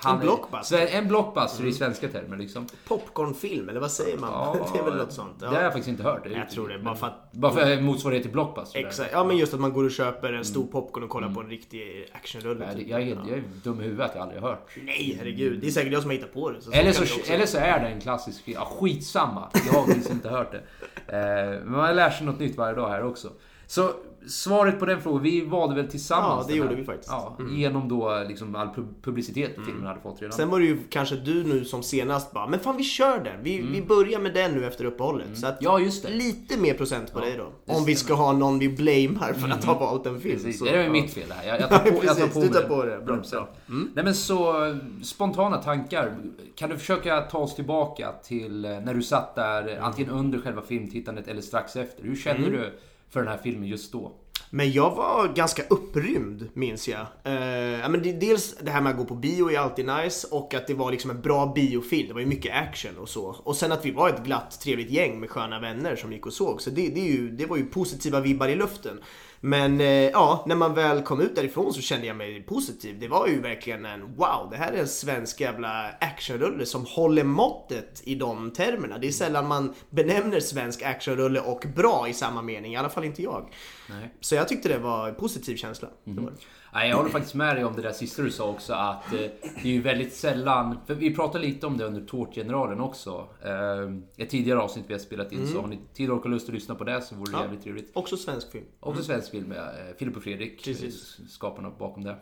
han- 0.00 0.14
Mm. 0.14 0.26
blockbuster. 0.26 0.86
En 0.92 1.08
blockbuster 1.08 1.66
i 1.66 1.72
svenska 1.72 2.08
termer 2.08 2.36
liksom. 2.36 2.66
Popcornfilm, 2.88 3.68
eller 3.68 3.80
vad 3.80 3.90
säger 3.90 4.18
man? 4.18 4.30
Ja, 4.32 4.56
det 4.72 4.78
är 4.78 4.84
väl 4.84 4.96
något 4.96 5.12
sånt. 5.12 5.40
Det 5.40 5.46
har 5.46 5.54
jag 5.54 5.72
faktiskt 5.72 5.88
inte 5.88 6.02
hört. 6.02 6.22
Jag 6.34 6.50
tror 6.50 6.68
det, 6.68 6.78
bara 6.78 6.94
för 6.94 7.06
att... 7.06 7.32
Bara 7.32 7.52
för 7.52 7.80
motsvarighet 7.80 8.22
till 8.22 8.32
blockbuster. 8.32 8.78
Exakt, 8.86 9.10
ja 9.12 9.24
men 9.24 9.36
just 9.36 9.54
att 9.54 9.60
man 9.60 9.72
går 9.72 9.84
och 9.84 9.90
köper 9.90 10.32
en 10.32 10.44
stor 10.44 10.66
popcorn 10.66 11.04
och 11.04 11.10
kollar 11.10 11.34
på 11.34 11.40
en 11.40 11.48
riktig 11.48 12.08
actionrulle. 12.12 12.74
Typ. 12.76 12.88
Jag 12.88 13.00
helt, 13.00 13.20
jag 13.28 13.38
är 13.38 13.42
dum 13.64 13.80
i 13.80 13.84
huvudet 13.84 14.10
jag 14.14 14.22
aldrig 14.22 14.40
har 14.42 14.48
hört. 14.48 14.70
Nej, 14.82 15.16
herregud. 15.18 15.60
Det 15.60 15.66
är 15.66 15.70
säkert 15.70 15.92
jag 15.92 16.02
som 16.02 16.10
har 16.10 16.16
hittat 16.16 16.32
på 16.34 16.50
det. 16.50 16.60
Så 16.60 16.70
Eller 16.72 16.92
så, 16.92 17.02
också 17.02 17.32
eller 17.32 17.46
så 17.46 17.58
är 17.58 17.80
det 17.80 17.88
en 17.88 18.00
klassisk 18.00 18.44
film. 18.44 18.58
Ja, 18.60 18.64
skitsamma. 18.80 19.48
Jag 19.66 19.72
har 19.72 19.86
faktiskt 19.86 20.10
inte 20.10 20.28
hört 20.28 20.52
det. 20.52 20.58
Eh, 21.06 21.60
Men 21.64 21.72
man 21.72 21.96
lär 21.96 22.10
sig 22.10 22.26
något 22.26 22.38
nytt 22.38 22.56
varje 22.56 22.74
dag 22.74 22.88
här 22.88 23.04
också. 23.04 23.28
Så 23.66 23.90
svaret 24.28 24.78
på 24.78 24.86
den 24.86 25.00
frågan, 25.00 25.22
vi 25.22 25.40
valde 25.44 25.74
väl 25.74 25.90
tillsammans 25.90 26.46
Ja, 26.48 26.52
det 26.52 26.58
gjorde 26.58 26.74
vi 26.74 26.84
faktiskt. 26.84 27.10
Ja, 27.10 27.36
Genom 27.50 27.88
då 27.88 28.24
liksom 28.28 28.54
all 28.54 28.66
pub- 28.68 28.94
publicitet 29.02 29.50
filmen 29.66 29.86
hade 29.86 30.00
fått 30.00 30.22
redan. 30.22 30.32
Sen 30.36 30.48
var 30.50 30.58
det 30.60 30.66
ju 30.66 30.78
kanske 30.90 31.16
du 31.16 31.44
nu 31.44 31.64
som 31.64 31.82
senast 31.82 32.32
bara, 32.32 32.46
men 32.46 32.60
fan 32.60 32.76
vi 32.76 32.84
kör 32.84 33.24
den. 33.24 33.42
Vi, 33.42 33.60
vi 33.60 33.82
börjar 33.82 34.20
med 34.20 34.34
den 34.34 34.52
nu 34.52 34.66
efter 34.66 34.84
uppehållet. 34.84 35.26
Så 35.38 35.46
att 35.46 35.60
Mm. 35.60 35.72
Ja, 35.72 35.80
just 35.80 36.02
det. 36.06 36.10
lite 36.12 36.58
mer 36.58 36.74
procent 36.74 37.12
på 37.12 37.20
dig 37.20 37.36
då. 37.66 37.74
Om 37.74 37.84
vi 37.84 37.96
ska 37.96 38.14
ha 38.14 38.32
någon 38.32 38.58
vi 38.58 38.68
blamear 38.68 39.32
för 39.32 39.48
att 39.48 39.64
ha 39.64 39.78
valt 39.78 40.06
en 40.06 40.20
film. 40.20 40.34
Precis, 40.36 40.58
Så, 40.58 40.64
det 40.64 40.70
är 40.70 40.76
ju 40.78 40.84
ja. 40.84 40.90
mitt 40.92 41.10
fel 41.14 41.28
det 41.28 41.34
här. 41.34 41.46
Jag, 41.48 41.60
jag 41.60 41.68
tar 41.70 41.78
på, 41.90 42.04
jag 42.04 42.16
tar 42.16 42.26
Precis, 42.26 42.34
på 42.34 42.40
du 42.40 42.48
tar 42.48 42.60
mig 42.60 42.68
på 42.68 42.84
det. 42.84 42.98
Bra, 43.06 43.16
100%. 43.16 43.30
bra. 43.30 43.48
Nej 43.94 44.04
men 44.04 44.14
så, 44.14 44.54
spontana 45.02 45.56
tankar. 45.62 46.16
Kan 46.54 46.70
du 46.70 46.76
försöka 46.78 47.20
ta 47.20 47.38
oss 47.38 47.54
tillbaka 47.54 48.12
till 48.24 48.64
eh, 48.64 48.70
när 48.70 48.94
du 48.94 49.02
satt 49.02 49.34
där, 49.34 49.78
antingen 49.82 50.10
under 50.10 50.38
själva 50.38 50.62
filmtittandet 50.62 51.28
eller 51.28 51.42
strax 51.42 51.76
efter. 51.76 52.04
Hur 52.04 52.16
kände 52.16 52.46
Mm. 52.46 52.60
du 52.60 52.72
för 53.10 53.20
den 53.20 53.28
här 53.28 53.40
filmen 53.42 53.68
just 53.68 53.92
då? 53.92 54.12
Men 54.52 54.72
jag 54.72 54.94
var 54.94 55.28
ganska 55.28 55.62
upprymd 55.62 56.48
minns 56.54 56.88
jag. 56.88 57.00
Eh, 57.00 57.88
men 57.90 58.02
det, 58.02 58.12
dels 58.12 58.56
det 58.56 58.70
här 58.70 58.80
med 58.80 58.90
att 58.90 58.98
gå 58.98 59.04
på 59.04 59.14
bio 59.14 59.50
är 59.50 59.58
alltid 59.58 59.86
nice 59.86 60.26
och 60.30 60.54
att 60.54 60.66
det 60.66 60.74
var 60.74 60.90
liksom 60.90 61.10
en 61.10 61.20
bra 61.20 61.52
biofilm. 61.54 62.08
Det 62.08 62.14
var 62.14 62.20
ju 62.20 62.26
mycket 62.26 62.54
action 62.54 62.96
och 62.98 63.08
så. 63.08 63.36
Och 63.42 63.56
sen 63.56 63.72
att 63.72 63.84
vi 63.84 63.90
var 63.90 64.08
ett 64.08 64.24
glatt 64.24 64.60
trevligt 64.60 64.90
gäng 64.90 65.20
med 65.20 65.30
sköna 65.30 65.60
vänner 65.60 65.96
som 65.96 66.12
gick 66.12 66.26
och 66.26 66.32
såg. 66.32 66.62
Så 66.62 66.70
det, 66.70 66.88
det, 66.88 67.00
är 67.00 67.12
ju, 67.12 67.30
det 67.30 67.46
var 67.46 67.56
ju 67.56 67.64
positiva 67.64 68.20
vibbar 68.20 68.48
i 68.48 68.56
luften. 68.56 69.00
Men 69.40 69.80
eh, 69.80 69.86
ja, 69.86 70.44
när 70.46 70.56
man 70.56 70.74
väl 70.74 71.02
kom 71.02 71.20
ut 71.20 71.36
därifrån 71.36 71.74
så 71.74 71.80
kände 71.80 72.06
jag 72.06 72.16
mig 72.16 72.42
positiv. 72.42 72.98
Det 73.00 73.08
var 73.08 73.26
ju 73.26 73.40
verkligen 73.40 73.86
en 73.86 74.16
wow, 74.16 74.48
det 74.50 74.56
här 74.56 74.72
är 74.72 74.76
en 74.76 74.88
svensk 74.88 75.40
jävla 75.40 75.90
actionrulle 76.00 76.66
som 76.66 76.86
håller 76.86 77.24
måttet 77.24 78.02
i 78.04 78.14
de 78.14 78.50
termerna. 78.50 78.98
Det 78.98 79.08
är 79.08 79.12
sällan 79.12 79.48
man 79.48 79.74
benämner 79.90 80.40
svensk 80.40 80.82
actionrulle 80.82 81.40
och 81.40 81.64
bra 81.76 82.08
i 82.08 82.14
samma 82.14 82.42
mening, 82.42 82.72
i 82.72 82.76
alla 82.76 82.88
fall 82.88 83.04
inte 83.04 83.22
jag. 83.22 83.52
Nej. 83.88 84.14
Så 84.20 84.34
jag 84.34 84.48
tyckte 84.48 84.68
det 84.68 84.78
var 84.78 85.08
en 85.08 85.14
positiv 85.14 85.56
känsla. 85.56 85.88
Det 86.04 86.20
var 86.20 86.30
det. 86.30 86.36
Nej, 86.72 86.88
jag 86.88 86.96
håller 86.96 87.10
faktiskt 87.10 87.34
med 87.34 87.56
dig 87.56 87.64
om 87.64 87.76
det 87.76 87.82
där 87.82 87.92
sista 87.92 88.22
du 88.22 88.30
sa 88.30 88.50
också 88.50 88.72
att 88.72 89.12
eh, 89.12 89.18
det 89.40 89.62
är 89.62 89.66
ju 89.72 89.80
väldigt 89.82 90.14
sällan, 90.14 90.78
för 90.86 90.94
vi 90.94 91.14
pratade 91.14 91.44
lite 91.44 91.66
om 91.66 91.76
det 91.76 91.84
under 91.84 92.00
Tårtgeneralen 92.06 92.80
också. 92.80 93.28
Eh, 93.44 94.22
ett 94.24 94.30
tidigare 94.30 94.60
avsnitt 94.60 94.84
vi 94.88 94.94
har 94.94 94.98
spelat 95.00 95.32
in, 95.32 95.38
Mm. 95.38 95.52
så 95.52 95.60
har 95.60 95.68
ni 95.68 95.78
tid 95.94 96.10
och 96.10 96.30
lust 96.30 96.48
att 96.48 96.54
lyssna 96.54 96.74
på 96.74 96.84
det 96.84 97.00
så 97.02 97.14
vore 97.14 97.32
det 97.32 97.40
jävligt 97.42 97.62
trevligt. 97.62 97.90
Också 97.94 98.16
svensk 98.16 98.52
film. 98.52 98.64
Också 98.80 99.02
svensk 99.02 99.30
film 99.30 99.44
med 99.48 99.58
eh, 99.58 99.96
Filip 99.98 100.16
och 100.16 100.22
Fredrik, 100.22 100.64
Precis. 100.64 101.18
eh, 101.18 101.26
skaparna 101.26 101.70
bakom 101.78 102.04
det. 102.04 102.16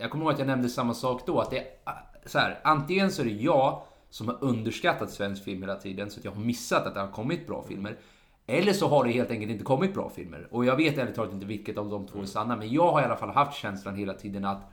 Jag 0.00 0.10
kommer 0.10 0.24
ihåg 0.24 0.32
att 0.32 0.38
jag 0.38 0.48
nämnde 0.48 0.68
samma 0.68 0.94
sak 0.94 1.22
då, 1.26 1.40
att 1.40 1.50
det 1.50 1.58
är 1.58 1.64
så 2.26 2.38
här, 2.38 2.60
antingen 2.64 3.10
så 3.10 3.22
är 3.22 3.26
det 3.26 3.32
jag 3.32 3.82
som 4.10 4.28
har 4.28 4.38
underskattat 4.40 5.10
svensk 5.10 5.44
film 5.44 5.62
hela 5.62 5.76
tiden, 5.76 6.10
så 6.10 6.18
att 6.20 6.24
jag 6.24 6.32
har 6.32 6.40
missat 6.42 6.86
att 6.86 6.94
det 6.94 7.00
har 7.00 7.08
kommit 7.08 7.46
bra 7.46 7.64
filmer. 7.68 7.96
Eller 8.46 8.72
så 8.72 8.88
har 8.88 9.04
det 9.04 9.12
helt 9.12 9.30
enkelt 9.30 9.52
inte 9.52 9.64
kommit 9.64 9.94
bra 9.94 10.10
filmer. 10.10 10.48
Och 10.50 10.64
jag 10.64 10.76
vet 10.76 10.98
ärligt 10.98 11.14
talat 11.14 11.32
inte 11.32 11.46
vilket 11.46 11.78
av 11.78 11.90
de 11.90 12.06
två 12.06 12.20
är 12.20 12.26
sanna, 12.26 12.56
men 12.56 12.72
jag 12.72 12.92
har 12.92 13.02
i 13.02 13.04
alla 13.04 13.16
fall 13.16 13.30
haft 13.30 13.58
känslan 13.58 13.96
hela 13.96 14.14
tiden 14.14 14.44
att 14.44 14.72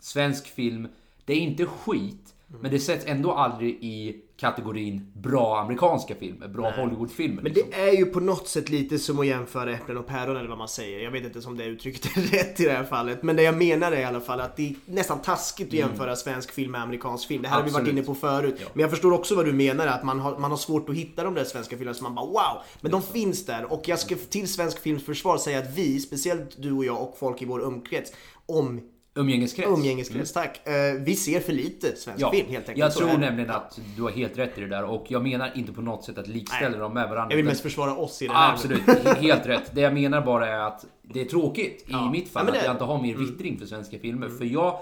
svensk 0.00 0.46
film, 0.46 0.88
det 1.24 1.32
är 1.32 1.40
inte 1.40 1.66
skit, 1.66 2.34
men 2.60 2.70
det 2.70 2.78
sätts 2.78 3.04
ändå 3.06 3.32
aldrig 3.32 3.78
i 3.80 4.16
kategorin 4.36 5.12
bra 5.14 5.60
amerikanska 5.60 6.14
filmer, 6.14 6.48
bra 6.48 6.70
Hollywoodfilmer. 6.70 7.42
Men 7.42 7.52
liksom. 7.52 7.70
det 7.70 7.80
är 7.88 7.92
ju 7.92 8.06
på 8.06 8.20
något 8.20 8.48
sätt 8.48 8.68
lite 8.68 8.98
som 8.98 9.18
att 9.20 9.26
jämföra 9.26 9.72
äpplen 9.72 9.96
och 9.96 10.06
päron 10.06 10.36
eller 10.36 10.48
vad 10.48 10.58
man 10.58 10.68
säger. 10.68 11.00
Jag 11.00 11.10
vet 11.10 11.24
inte 11.24 11.48
om 11.48 11.56
det 11.56 11.64
uttrycket 11.64 12.16
är 12.16 12.20
rätt 12.38 12.60
i 12.60 12.64
det 12.64 12.72
här 12.72 12.84
fallet. 12.84 13.22
Men 13.22 13.36
det 13.36 13.42
jag 13.42 13.56
menar 13.56 13.92
är 13.92 14.00
i 14.00 14.04
alla 14.04 14.20
fall 14.20 14.40
att 14.40 14.56
det 14.56 14.68
är 14.68 14.74
nästan 14.86 15.22
taskigt 15.22 15.68
att 15.68 15.72
jämföra 15.74 16.16
svensk 16.16 16.52
film 16.52 16.72
med 16.72 16.82
amerikansk 16.82 17.28
film. 17.28 17.42
Det 17.42 17.48
här 17.48 17.56
har 17.56 17.62
vi 17.62 17.70
varit 17.70 17.80
Mm. 17.80 17.98
Absolut. 17.98 18.08
inne 18.08 18.14
på 18.14 18.20
förut. 18.20 18.70
Men 18.74 18.80
jag 18.80 18.90
förstår 18.90 19.12
också 19.12 19.34
vad 19.34 19.44
du 19.44 19.52
menar, 19.52 19.86
att 19.86 20.04
man 20.04 20.20
har, 20.20 20.38
man 20.38 20.50
har 20.50 20.58
svårt 20.58 20.88
att 20.88 20.94
hitta 20.94 21.24
de 21.24 21.34
där 21.34 21.44
svenska 21.44 21.76
filmerna 21.76 21.94
så 21.94 22.02
man 22.02 22.14
bara 22.14 22.26
wow! 22.26 22.62
Men 22.80 22.92
de 22.92 23.02
finns 23.02 23.46
där 23.46 23.72
och 23.72 23.82
jag 23.88 23.98
ska 23.98 24.14
till 24.30 24.48
svensk 24.48 24.80
films 24.80 25.04
försvar 25.04 25.38
säga 25.38 25.58
att 25.58 25.74
vi, 25.76 26.00
speciellt 26.00 26.62
du 26.62 26.72
och 26.72 26.84
jag 26.84 27.02
och 27.02 27.16
folk 27.18 27.42
i 27.42 27.44
vår 27.44 27.60
umkrets, 27.62 28.12
om 28.46 28.80
Umgängeskrets. 29.14 29.68
umgängeskrets, 29.70 30.32
tack. 30.32 30.66
Eh, 30.68 30.74
vi 31.00 31.14
ser 31.16 31.40
för 31.40 31.52
lite 31.52 31.96
svensk 31.96 32.22
Ja, 32.22 32.30
film 32.30 32.46
helt 32.50 32.68
enkelt. 32.68 32.78
jag 32.78 32.94
tror 32.94 33.18
nämligen 33.18 33.50
att 33.50 33.80
du 33.96 34.02
har 34.02 34.10
helt 34.10 34.38
rätt 34.38 34.58
i 34.58 34.60
det 34.60 34.66
där 34.66 34.84
och 34.84 35.04
jag 35.08 35.22
menar 35.22 35.50
inte 35.54 35.72
på 35.72 35.80
något 35.82 36.04
sätt 36.04 36.18
att 36.18 36.28
likställa 36.28 36.78
dem 36.78 36.94
med 36.94 37.08
varandra. 37.08 37.32
Jag 37.32 37.36
vill 37.36 37.44
mest 37.46 37.60
försvara 37.60 37.94
oss 37.96 38.22
i 38.22 38.26
det 38.26 38.32
här. 38.32 38.52
Absolut, 38.52 38.80
he- 38.86 39.14
helt 39.20 39.46
rätt. 39.46 39.70
Det 39.74 39.80
jag 39.80 39.94
menar 39.94 40.20
bara 40.20 40.48
är 40.48 40.58
att 40.60 40.84
det 41.02 41.20
är 41.20 41.24
tråkigt 41.24 41.86
i 41.88 42.10
mitt 42.12 42.28
fall 42.32 42.44
Ja, 42.46 42.52
det- 42.52 42.58
att 42.58 42.64
jag 42.64 42.74
inte 42.74 42.84
har 42.84 43.02
mer 43.02 43.14
vittring 43.14 43.58
för 43.58 43.66
svenska 43.66 43.98
filmer. 43.98 44.28
För 44.28 44.44
jag... 44.44 44.80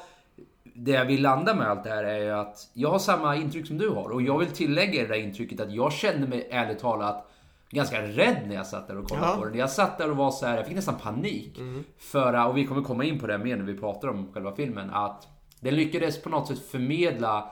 Det 0.81 0.91
jag 0.91 1.05
vill 1.05 1.23
landa 1.23 1.55
med 1.55 1.67
allt 1.71 1.85
det 1.85 1.91
här 1.91 2.05
är 2.05 2.19
ju 2.19 2.31
att 2.31 2.71
jag 2.73 2.89
har 2.91 2.99
samma 2.99 3.37
intryck 3.37 3.67
som 3.67 3.79
du 3.79 3.89
har 3.89 4.09
och 4.11 4.23
jag 4.23 4.39
vill 4.39 4.49
tillägga 4.49 5.03
det 5.03 5.09
där 5.09 5.15
intrycket 5.15 5.61
att 5.61 5.73
jag 5.75 5.93
kände 5.93 6.27
mig 6.27 6.49
ärligt 6.51 6.79
talat 6.79 7.31
ganska 7.71 8.03
rädd 8.03 8.39
när 8.49 8.55
jag 8.55 8.67
satt 8.67 8.89
där 8.89 8.99
och 8.99 9.09
kollade 9.09 9.27
Ja. 9.27 9.33
Mm. 9.33 9.43
på 9.43 9.49
den. 9.49 9.59
Jag 9.59 9.71
satt 9.71 9.99
där 9.99 10.11
och 10.11 10.17
var 10.17 10.31
så 10.31 10.47
här, 10.47 10.57
jag 10.57 10.67
fick 10.67 10.77
nästan 10.77 10.95
panik. 10.99 11.61
För, 11.99 12.47
och 12.49 12.57
vi 12.57 12.67
kommer 12.67 12.83
komma 12.83 13.05
in 13.05 13.19
på 13.19 13.27
det 13.27 13.39
mer 13.39 13.57
när 13.57 13.65
vi 13.65 13.77
pratar 13.77 14.09
om 14.09 14.33
själva 14.33 14.53
filmen, 14.53 14.91
att 14.91 15.29
den 15.61 15.75
lyckades 15.77 16.23
på 16.23 16.29
något 16.29 16.49
sätt 16.49 16.59
förmedla 16.71 17.51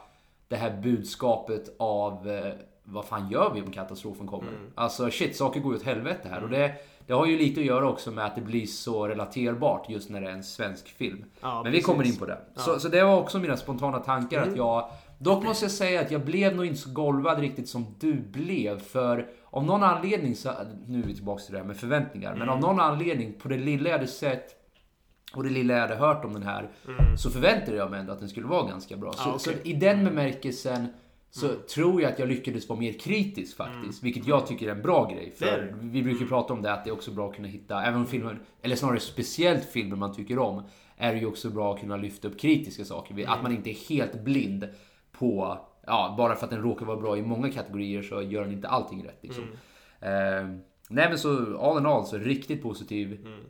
det 0.48 0.56
här 0.56 0.80
budskapet 0.82 1.76
av 1.78 2.30
eh, 2.30 2.52
vad 2.84 3.04
fan 3.04 3.30
gör 3.30 3.50
vi 3.54 3.62
om 3.62 3.72
katastrofen 3.72 4.26
kommer? 4.26 4.48
Mm. 4.48 4.70
Alltså 4.74 5.10
shit, 5.10 5.36
saker 5.36 5.60
går 5.60 5.72
ju 5.72 5.78
åt 5.78 5.84
helvete 5.84 6.28
här. 6.30 6.42
Och 6.42 6.50
det, 6.50 6.74
det 7.06 7.12
har 7.12 7.26
ju 7.26 7.38
lite 7.38 7.60
att 7.60 7.66
göra 7.66 7.88
också 7.88 8.10
med 8.10 8.24
att 8.26 8.34
det 8.34 8.40
blir 8.40 8.66
så 8.66 9.08
relaterbart 9.08 9.88
just 9.90 10.10
när 10.10 10.20
det 10.20 10.26
är 10.28 10.32
en 10.32 10.44
svensk 10.44 10.88
film. 10.88 11.24
Ja, 11.40 11.62
Men 11.62 11.72
vi 11.72 11.78
precis. 11.78 11.88
Mm. 11.88 11.96
kommer 11.96 12.08
in 12.12 12.18
på 12.18 12.26
det. 12.26 12.38
Så, 12.56 12.80
så 12.80 12.88
det 12.88 13.04
var 13.04 13.16
också 13.20 13.38
mina 13.38 13.56
spontana 13.56 13.98
tankar 13.98 14.42
att 14.42 14.56
jag... 14.56 14.90
Dock 15.18 15.44
måste 15.44 15.64
jag 15.64 15.72
säga 15.72 16.00
att 16.00 16.10
jag 16.10 16.24
blev 16.24 16.56
nog 16.56 16.66
inte 16.66 16.78
så 16.80 16.90
golvad 16.90 17.38
riktigt 17.40 17.68
som 17.68 17.86
du 18.00 18.12
blev. 18.14 18.78
För 18.78 19.26
av 19.50 19.64
någon 19.64 19.82
anledning 19.82 20.36
så... 20.36 20.50
Nu 20.86 20.98
är 21.02 21.06
vi 21.06 21.14
tillbaka 21.14 21.42
till 21.42 21.52
det 21.52 21.58
här 21.58 21.66
med 21.66 21.76
förväntningar. 21.76 22.32
Men 22.32 22.42
Mm. 22.42 22.54
av 22.54 22.60
någon 22.60 22.80
anledning, 22.80 23.32
på 23.38 23.48
det 23.48 23.56
lilla 23.58 23.88
jag 23.90 23.96
hade 23.98 24.10
sett 24.10 24.52
och 25.34 25.42
det 25.44 25.50
lilla 25.50 25.74
jag 25.74 25.80
hade 25.80 25.94
hört 25.96 26.24
om 26.24 26.32
den 26.32 26.42
här 26.42 26.68
så 27.16 27.30
förväntade 27.30 27.76
jag 27.76 27.90
mig 27.90 28.00
ändå 28.00 28.12
att 28.12 28.18
den 28.20 28.28
skulle 28.28 28.46
vara 28.46 28.68
ganska 28.68 28.96
bra. 28.96 29.12
Så, 29.12 29.20
Mm. 29.22 29.32
Ah, 29.32 29.36
okej. 29.36 29.54
så 29.62 29.68
i 29.68 29.72
den 29.72 30.04
bemärkelsen 30.04 30.86
så 31.30 31.48
tror 31.74 32.02
jag 32.02 32.12
att 32.12 32.18
jag 32.18 32.28
lyckades 32.28 32.68
vara 32.68 32.78
mer 32.78 32.92
kritisk 32.92 33.56
faktiskt. 33.56 34.02
Vilket 34.02 34.26
jag 34.26 34.46
tycker 34.46 34.66
är 34.68 34.70
en 34.74 34.82
bra 34.82 35.04
grej. 35.04 35.22
Mm. 35.24 35.34
För 35.36 35.74
vi 35.80 36.02
brukar 36.02 36.20
ju 36.20 36.28
prata 36.28 36.52
om 36.52 36.62
det 36.62 36.72
att 36.72 36.84
det 36.84 36.90
är 36.90 36.94
också 36.94 37.10
bra 37.10 37.28
att 37.28 37.36
kunna 37.36 37.48
hitta, 37.48 37.82
även 37.84 38.00
om 38.00 38.06
filmer, 38.06 38.38
eller 38.62 38.76
snarare 38.76 39.00
speciellt 39.00 39.64
filmer 39.64 39.96
man 39.96 40.14
tycker 40.14 40.38
om, 40.38 40.62
är 40.96 41.12
det 41.12 41.18
ju 41.18 41.26
också 41.26 41.50
bra 41.50 41.74
att 41.74 41.80
kunna 41.80 41.96
lyfta 41.96 42.28
upp 42.28 42.40
kritiska 42.40 42.84
saker. 42.84 43.14
Mm. 43.14 43.28
Att 43.30 43.42
man 43.42 43.52
inte 43.52 43.70
är 43.70 43.88
helt 43.88 44.20
blind 44.24 44.68
på, 45.18 45.58
ja, 45.86 46.14
bara 46.18 46.34
för 46.34 46.44
att 46.44 46.50
den 46.50 46.62
råkar 46.62 46.86
vara 46.86 46.96
bra 46.96 47.16
i 47.16 47.22
många 47.22 47.50
kategorier 47.50 48.02
så 48.02 48.22
gör 48.22 48.44
den 48.44 48.52
inte 48.52 48.68
allting 48.68 49.04
rätt 49.04 49.18
liksom. 49.22 49.44
Mm. 50.00 50.54
Eh, 50.54 50.60
nej 50.88 51.08
men 51.08 51.18
så 51.18 51.58
all 51.58 51.78
in 51.78 51.86
all 51.86 52.06
så 52.06 52.18
riktigt 52.18 52.62
positiv. 52.62 53.12
Mm. 53.12 53.40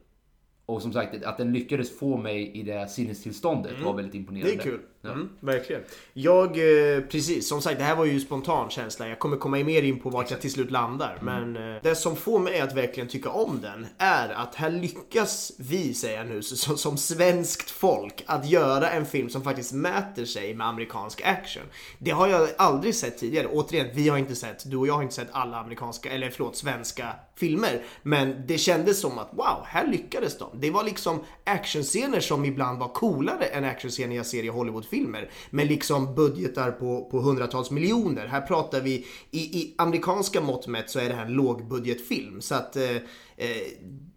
Och 0.67 0.83
som 0.83 0.93
sagt, 0.93 1.25
att 1.25 1.39
den 1.39 1.53
lyckades 1.53 1.99
få 1.99 2.17
mig 2.17 2.51
i 2.55 2.63
det 2.63 2.91
sinnestillståndet 2.91 3.81
var 3.85 3.95
väldigt 3.95 4.15
imponerande. 4.15 4.53
Mm. 4.53 4.65
Det 4.65 4.69
är 4.69 4.73
kul. 4.73 4.81
Ja. 5.07 5.13
Mm, 5.13 5.29
verkligen. 5.41 5.83
Jag, 6.13 6.47
eh, 6.47 7.01
precis, 7.01 7.49
som 7.49 7.63
sagt 7.63 7.79
det 7.79 7.85
här 7.85 7.97
var 7.97 8.05
ju 8.05 8.21
spontan 8.21 8.71
känsla. 8.71 9.09
Jag 9.09 9.19
kommer 9.19 9.37
komma 9.37 9.57
mer 9.57 9.83
in 9.83 10.01
på 10.01 10.11
vart 10.11 10.31
jag 10.31 10.41
till 10.41 10.53
slut 10.53 10.71
landar. 10.71 11.19
Mm. 11.21 11.53
Men 11.53 11.75
eh, 11.75 11.83
det 11.83 11.95
som 11.95 12.17
får 12.17 12.39
mig 12.39 12.61
att 12.61 12.77
verkligen 12.77 13.09
tycka 13.09 13.31
om 13.31 13.61
den 13.61 13.87
är 13.99 14.29
att 14.29 14.55
här 14.55 14.71
lyckas 14.71 15.53
vi, 15.59 15.95
säger 15.95 16.19
jag 16.19 16.27
nu, 16.27 16.43
som, 16.43 16.77
som 16.77 16.97
svenskt 16.97 17.71
folk 17.71 18.25
att 18.27 18.51
göra 18.51 18.91
en 18.91 19.07
film 19.07 19.29
som 19.29 19.43
faktiskt 19.43 19.73
mäter 19.73 20.25
sig 20.25 20.55
med 20.55 20.67
amerikansk 20.67 21.23
action. 21.25 21.63
Det 21.99 22.11
har 22.11 22.29
jag 22.29 22.49
aldrig 22.59 22.95
sett 22.95 23.19
tidigare. 23.19 23.47
Återigen, 23.47 23.87
vi 23.95 24.09
har 24.09 24.19
inte 24.19 24.35
sett, 24.35 24.71
du 24.71 24.77
och 24.77 24.87
jag 24.87 24.95
har 24.95 25.03
inte 25.03 25.15
sett 25.15 25.29
alla 25.33 25.57
amerikanska, 25.57 26.11
eller 26.11 26.31
förlåt, 26.31 26.57
svenska 26.57 27.09
filmer. 27.37 27.83
Men 28.03 28.43
det 28.47 28.59
kändes 28.59 29.01
som 29.01 29.19
att 29.19 29.29
wow, 29.33 29.63
här 29.65 29.87
lyckades 29.87 30.39
de. 30.39 30.56
Det 30.61 30.71
var 30.71 30.85
liksom 30.85 31.21
actionscener 31.45 32.21
som 32.21 32.45
ibland 32.45 32.79
var 32.79 32.89
coolare 32.89 33.45
än 33.45 33.65
actionscener 33.65 34.17
jag 34.17 34.27
ser 34.27 34.43
i 34.43 34.49
Hollywoodfilmer. 34.49 35.31
Med 35.51 35.67
liksom 35.67 36.15
budgetar 36.15 36.71
på, 36.71 37.09
på 37.11 37.21
hundratals 37.21 37.71
miljoner. 37.71 38.27
Här 38.27 38.41
pratar 38.41 38.81
vi, 38.81 39.07
i, 39.31 39.39
i 39.39 39.75
amerikanska 39.79 40.41
mått 40.41 40.67
mätt 40.67 40.91
så 40.91 40.99
är 40.99 41.09
det 41.09 41.15
här 41.15 41.27
en 41.27 41.33
lågbudgetfilm. 41.33 42.41
Så 42.41 42.55
att 42.55 42.77
eh, 42.77 42.97
eh, 43.37 43.67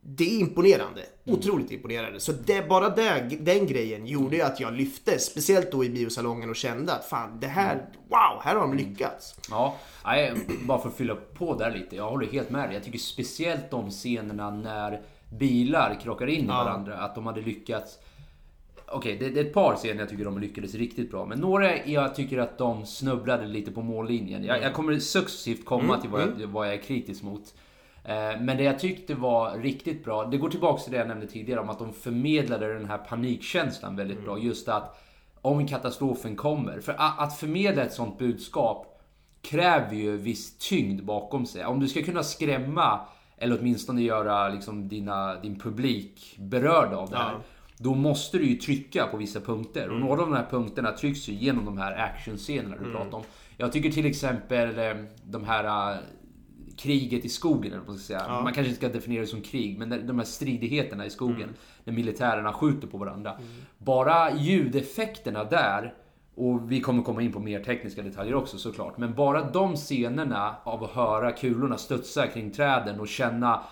det 0.02 0.36
är 0.36 0.40
imponerande. 0.40 1.02
Otroligt 1.26 1.72
imponerande. 1.72 2.20
Så 2.20 2.32
det, 2.32 2.70
bara 2.70 2.90
det, 2.90 3.38
den 3.40 3.68
grejen 3.68 4.08
gjorde 4.08 4.36
ju 4.36 4.42
att 4.42 4.60
jag 4.60 4.74
lyfte, 4.74 5.20
speciellt 5.20 5.72
då 5.72 5.86
i 5.86 5.90
biosalongen 5.90 6.50
och 6.50 6.56
kände 6.56 6.94
att 6.94 7.06
fan, 7.06 7.40
det 7.40 7.48
här, 7.48 7.76
wow, 8.10 8.42
här 8.42 8.56
har 8.56 8.62
de 8.62 8.78
lyckats. 8.78 9.36
Ja, 9.50 9.76
nej, 10.06 10.34
bara 10.62 10.82
för 10.82 10.90
att 10.90 10.96
fylla 10.96 11.16
på 11.16 11.56
där 11.56 11.72
lite. 11.72 11.96
Jag 11.96 12.10
håller 12.10 12.28
helt 12.28 12.50
med 12.50 12.70
dig. 12.70 12.74
Jag 12.74 12.84
tycker 12.84 13.00
speciellt 13.00 13.72
de 13.72 13.92
scenerna 13.92 14.52
när 14.52 15.02
bilar 15.30 16.00
krockar 16.02 16.28
in 16.28 16.46
i 16.46 16.48
varandra. 16.48 16.98
Att 16.98 17.16
de 17.16 17.26
hade 17.26 17.42
lyckats... 17.42 18.00
Okej, 18.92 19.18
det, 19.18 19.30
det 19.30 19.40
är 19.40 19.46
ett 19.46 19.54
par 19.54 19.76
scener 19.76 20.00
jag 20.00 20.10
tycker 20.10 20.26
de 20.26 20.40
lyckades 20.40 20.76
riktigt 20.76 21.12
bra. 21.12 21.26
Men 21.26 21.40
några 21.40 21.86
jag 21.86 22.16
tycker 22.16 22.38
att 22.38 22.58
de 22.58 22.86
snubblade 22.86 23.48
lite 23.48 23.72
på 23.72 23.82
mållinjen. 23.82 24.44
Jag, 24.44 24.62
jag 24.62 24.74
kommer 24.74 25.00
successivt 25.00 25.66
komma 25.66 26.02
till 26.02 26.10
vad 26.10 26.22
jag, 26.22 26.48
vad 26.48 26.68
jag 26.68 26.74
är 26.74 26.82
kritisk 26.82 27.24
mot. 27.24 27.54
Eh, 28.04 28.42
Men 28.42 28.58
det 28.58 28.64
jag 28.64 28.80
tyckte 28.80 29.16
var 29.16 29.58
riktigt 29.58 30.04
bra, 30.06 30.26
det 30.26 30.38
går 30.38 30.50
tillbaka 30.50 30.84
till 30.84 30.92
det 30.92 30.98
jag 30.98 31.08
nämnde 31.08 31.28
tidigare 31.28 31.60
om 31.60 31.70
att 31.70 31.80
de 31.80 31.94
förmedlade 31.94 32.74
den 32.74 32.86
här 32.86 32.98
panikkänslan 32.98 33.96
väldigt 33.96 34.24
bra. 34.24 34.40
Just 34.40 34.68
att 34.68 35.02
om 35.42 35.68
katastrofen 35.68 36.36
kommer. 36.36 36.80
För 36.80 36.96
att 36.98 37.38
förmedla 37.38 37.84
ett 37.84 37.94
sånt 37.94 38.18
budskap 38.18 39.02
kräver 39.42 39.96
ju 39.96 40.18
viss 40.18 40.58
tyngd 40.58 41.04
bakom 41.04 41.46
sig. 41.46 41.66
Om 41.66 41.80
du 41.80 41.88
ska 41.88 42.02
kunna 42.02 42.24
skrämma 42.24 43.00
eller 43.40 43.60
åtminstone 43.60 44.02
göra 44.02 44.50
liksom 44.50 44.88
dina, 44.88 45.36
din 45.36 45.60
publik 45.60 46.36
berörd 46.40 46.94
av 46.94 47.10
det 47.10 47.18
här. 47.18 47.32
Ja. 47.32 47.42
Då 47.78 47.96
måste 47.96 48.38
du 48.38 48.46
ju 48.46 48.56
trycka 48.56 49.08
på 49.08 49.18
vissa 49.18 49.40
punkter. 49.42 49.90
Och 49.90 50.00
några 50.00 50.22
av 50.22 50.30
de 50.30 50.36
här 50.36 50.48
punkterna 50.50 50.92
trycks 50.92 51.30
ju 51.30 51.34
genom 51.34 51.66
de 51.66 51.78
här 51.78 51.98
actionscenerna 51.98 52.76
du 52.84 52.92
pratar 52.92 53.18
om. 53.18 53.24
Jag 53.58 53.72
tycker 53.72 53.92
till 53.92 54.06
exempel 54.06 54.80
eh, 54.80 55.04
de 55.24 55.44
här 55.44 55.92
eh, 55.94 55.98
kriget 56.78 57.26
i 57.26 57.30
skogen, 57.30 57.74
eller 57.74 57.84
man 57.86 57.98
ska 57.98 58.08
säga. 58.08 58.28
Man 58.28 58.54
kanske 58.54 58.70
inte 58.70 58.76
ska 58.76 58.90
definiera 58.90 59.22
det 59.22 59.28
som 59.28 59.42
krig, 59.42 59.80
men 59.80 60.08
de 60.08 60.20
här 60.20 60.26
stridigheterna 60.26 61.06
i 61.06 61.10
skogen. 61.10 61.50
När 61.84 61.94
militärerna 61.94 62.54
skjuter 62.54 62.88
på 62.88 62.98
varandra. 62.98 63.38
Bara 63.78 64.36
ljudeffekterna 64.36 65.44
där, 65.44 65.94
och 66.40 66.72
vi 66.72 66.82
kommer 66.82 67.04
komma 67.04 67.22
in 67.22 67.32
på 67.32 67.40
mer 67.40 67.64
tekniska 67.64 68.02
detaljer 68.02 68.36
också 68.36 68.58
såklart. 68.58 68.98
Men 68.98 69.14
bara 69.14 69.44
de 69.52 69.76
scenerna 69.76 70.56
av 70.64 70.84
att 70.84 70.92
höra 70.92 71.32
kulorna 71.32 71.78
studsa 71.78 72.28
kring 72.28 72.52
träden 72.52 73.00
och 73.00 73.08
känna 73.08 73.64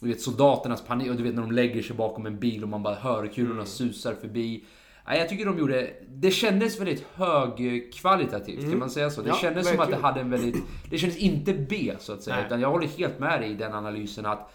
du 0.00 0.08
vet 0.08 0.20
soldaternas 0.20 0.82
panik 0.82 1.10
och 1.10 1.16
du 1.16 1.22
vet 1.22 1.34
när 1.34 1.42
de 1.42 1.52
lägger 1.52 1.82
sig 1.82 1.96
bakom 1.96 2.26
en 2.26 2.38
bil 2.38 2.62
och 2.62 2.68
man 2.68 2.82
bara 2.82 2.94
hör 2.94 3.26
kulorna 3.26 3.64
susar 3.64 4.14
förbi. 4.14 4.64
Jag 5.06 5.28
tycker 5.28 5.46
de 5.46 5.58
gjorde... 5.58 5.90
Det 6.08 6.30
kändes 6.30 6.80
väldigt 6.80 7.06
högkvalitativt, 7.14 8.70
kan 8.70 8.78
man 8.78 8.90
säga 8.90 9.10
så? 9.10 9.22
Det 9.22 9.28
Ja, 9.28 9.34
kändes 9.34 9.70
som 9.70 9.80
att 9.80 9.90
det 9.90 9.96
hade 9.96 10.20
en 10.20 10.30
väldigt... 10.30 10.56
Det 10.90 10.98
kändes 10.98 11.18
inte 11.18 11.52
B, 11.52 11.94
så 11.98 12.12
att 12.12 12.22
säga. 12.22 12.36
Nej. 12.36 12.46
Utan 12.46 12.60
jag 12.60 12.70
håller 12.70 12.86
helt 12.86 13.18
med 13.18 13.40
dig 13.40 13.50
i 13.50 13.54
den 13.54 13.74
analysen 13.74 14.26
att 14.26 14.52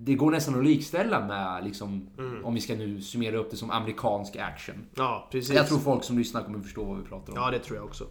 det 0.00 0.14
går 0.14 0.30
nästan 0.30 0.58
att 0.58 0.64
likställa 0.64 1.26
med, 1.26 1.64
liksom, 1.64 2.08
Mm. 2.18 2.44
om 2.44 2.54
vi 2.54 2.60
ska 2.60 2.74
nu 2.74 3.00
summera 3.02 3.36
upp 3.36 3.50
det 3.50 3.56
som 3.56 3.70
amerikansk 3.70 4.36
action. 4.36 4.74
Ja, 4.94 5.28
precis. 5.32 5.54
Jag 5.54 5.68
tror 5.68 5.78
folk 5.78 6.04
som 6.04 6.18
lyssnar 6.18 6.42
kommer 6.42 6.58
förstå 6.60 6.84
vad 6.84 6.98
vi 6.98 7.04
pratar 7.04 7.32
om. 7.32 7.38
Ja, 7.38 7.50
det 7.50 7.58
tror 7.58 7.76
jag 7.76 7.84
också. 7.86 8.04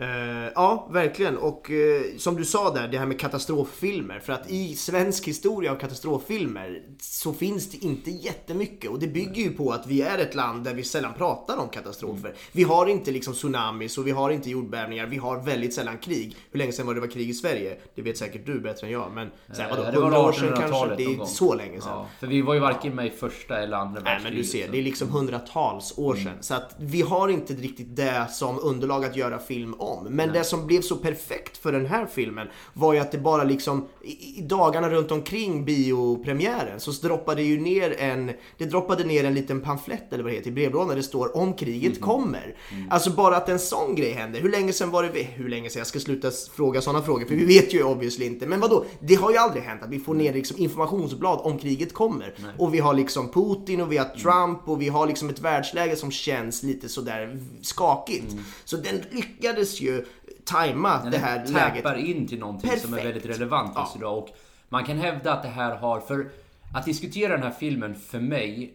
Eh, 0.00 0.08
ja, 0.54 0.88
verkligen. 0.92 1.36
Och 1.36 1.70
eh, 1.70 2.02
som 2.18 2.36
du 2.36 2.44
sa 2.44 2.74
där, 2.74 2.88
det 2.88 2.98
här 2.98 3.06
med 3.06 3.20
katastroffilmer. 3.20 4.18
För 4.18 4.32
att 4.32 4.50
i 4.50 4.74
svensk 4.74 5.28
historia 5.28 5.70
av 5.72 5.76
katastroffilmer 5.76 6.82
så 7.00 7.32
finns 7.32 7.70
det 7.70 7.84
inte 7.86 8.10
jättemycket. 8.10 8.90
Och 8.90 8.98
det 8.98 9.06
bygger 9.06 9.42
ju 9.42 9.50
på 9.52 9.70
att 9.70 9.86
vi 9.86 10.02
är 10.02 10.18
ett 10.18 10.34
land 10.34 10.64
där 10.64 10.74
vi 10.74 10.82
sällan 10.84 11.12
pratar 11.14 11.56
om 11.56 11.68
katastrofer. 11.68 12.34
Vi 12.52 12.62
har 12.62 12.86
inte 12.86 13.10
liksom 13.10 13.34
tsunamis 13.34 13.98
och 13.98 14.06
vi 14.06 14.10
har 14.10 14.30
inte 14.30 14.50
jordbävningar. 14.50 15.06
Vi 15.06 15.16
har 15.16 15.42
väldigt 15.42 15.74
sällan 15.74 15.98
krig. 15.98 16.36
Hur 16.50 16.58
länge 16.58 16.72
sedan 16.72 16.86
var 16.86 16.94
det 16.94 17.00
var 17.00 17.08
krig 17.08 17.30
i 17.30 17.34
Sverige? 17.34 17.76
Det 17.94 18.02
vet 18.02 18.18
säkert 18.18 18.46
du 18.46 18.60
bättre 18.60 18.86
än 18.86 18.92
jag. 18.92 19.12
Men 19.14 19.30
så 19.52 19.62
här, 19.62 19.70
vadå, 19.70 19.82
Eh, 19.82 19.86
var 19.94 20.02
100 20.02 20.18
år 20.20 20.32
sedan 20.32 20.48
1800-talet 20.48 20.70
kanske? 20.70 20.96
Det 21.04 21.12
är 21.12 21.16
gång. 21.16 21.26
så 21.26 21.54
länge 21.54 21.80
sedan. 21.80 21.90
Ja, 21.92 22.06
för 22.20 22.26
vi 22.26 22.42
var 22.42 22.54
ju 22.54 22.60
varken 22.60 22.94
med 22.94 23.06
i 23.06 23.10
första 23.10 23.58
eller 23.58 23.76
andra 23.76 24.00
Nej 24.00 24.20
men 24.22 24.32
du 24.32 24.38
världskriget, 24.38 24.50
ser, 24.62 24.66
så- 24.66 24.72
det 24.72 24.78
är 24.78 24.82
liksom 24.82 25.08
hundratals 25.10 25.98
år 25.98 26.14
sedan. 26.16 26.36
Så 26.40 26.54
att 26.54 26.74
vi 26.78 27.02
har 27.02 27.28
inte 27.28 27.52
riktigt 27.54 27.96
det 27.96 28.26
som 28.30 28.58
underlag 28.62 29.04
att 29.04 29.16
göra 29.16 29.38
film 29.38 29.63
om. 29.72 30.04
Men 30.10 30.32
det 30.32 30.44
som 30.44 30.66
blev 30.66 30.80
så 30.80 30.96
perfekt 30.96 31.56
för 31.56 31.72
den 31.72 31.86
här 31.86 32.06
filmen 32.06 32.48
var 32.72 32.92
ju 32.92 32.98
att 32.98 33.12
det 33.12 33.18
bara 33.18 33.44
liksom 33.44 33.88
i, 34.02 34.40
dagarna 34.42 34.90
runt 34.90 35.10
omkring 35.10 35.64
biopremiären 35.64 36.80
så 36.80 36.90
droppade 36.90 37.42
ju 37.42 37.60
ner 37.60 38.00
en, 38.00 38.30
det 38.58 38.64
droppade 38.64 39.04
ner 39.04 39.24
en 39.24 39.34
liten 39.34 39.60
pamflett 39.60 40.12
eller 40.12 40.22
vad 40.24 40.32
det 40.32 40.36
heter 40.36 40.50
i 40.50 40.52
brevlådan 40.52 40.88
där 40.88 40.96
det 40.96 41.02
står 41.02 41.36
om 41.36 41.52
kriget 41.54 42.00
kommer. 42.00 42.56
Alltså 42.90 43.10
bara 43.10 43.36
att 43.36 43.48
en 43.48 43.58
sån 43.58 43.94
grej 43.94 44.12
händer. 44.12 44.40
Hur 44.40 44.50
länge 44.50 44.72
sedan 44.72 44.90
var 44.90 45.02
det, 45.02 45.08
vi- 45.14 45.22
hur 45.22 45.48
länge 45.48 45.70
sedan, 45.70 45.80
jag 45.80 45.86
ska 45.86 46.00
sluta 46.00 46.30
fråga 46.56 46.80
sådana 46.80 47.02
frågor 47.02 47.26
för 47.26 47.34
vi 47.34 47.44
vet 47.44 47.74
ju 47.74 47.82
obviously 47.82 48.26
inte. 48.26 48.46
Men 48.46 48.60
vadå, 48.60 48.84
det 49.00 49.14
har 49.14 49.30
ju 49.30 49.36
aldrig 49.36 49.62
hänt 49.62 49.82
att 49.82 49.90
vi 49.90 49.98
får 49.98 50.14
ner 50.14 50.32
liksom 50.32 50.58
informationsblad 50.58 51.40
om 51.42 51.58
kriget 51.58 51.92
kommer. 51.92 52.34
Och 52.58 52.74
vi 52.74 52.78
har 52.78 52.94
liksom 52.94 53.28
Putin 53.28 53.80
och 53.80 53.92
vi 53.92 53.96
har 53.96 54.04
Trump 54.04 54.68
och 54.68 54.82
vi 54.82 54.88
har 54.88 55.06
liksom 55.06 55.28
ett 55.30 55.40
världsläge 55.40 55.96
som 55.96 56.10
känns 56.10 56.62
lite 56.62 56.88
sådär 56.88 57.38
skakigt. 57.62 58.36
Så 58.64 58.76
den 58.76 59.00
lyckades 59.10 59.53
ju 59.80 60.04
tajma 60.44 61.00
Men 61.02 61.12
det 61.12 61.18
den 61.18 61.24
här 61.26 61.46
läget. 61.46 61.84
tappar 61.84 61.98
in 61.98 62.26
till 62.26 62.38
någonting 62.38 62.70
som 62.70 62.92
är 62.94 62.96
Perfekt. 62.98 63.16
väldigt 63.16 63.36
relevant 63.40 63.68
just 63.78 63.92
Ja. 63.94 63.98
idag. 63.98 64.18
Och 64.18 64.28
man 64.68 64.84
kan 64.84 64.98
hävda 64.98 65.32
att 65.32 65.42
det 65.42 65.48
här 65.48 65.76
har, 65.76 66.00
för 66.00 66.28
att 66.74 66.84
diskutera 66.84 67.32
den 67.32 67.42
här 67.42 67.50
filmen 67.50 67.94
för 67.94 68.20
mig 68.20 68.74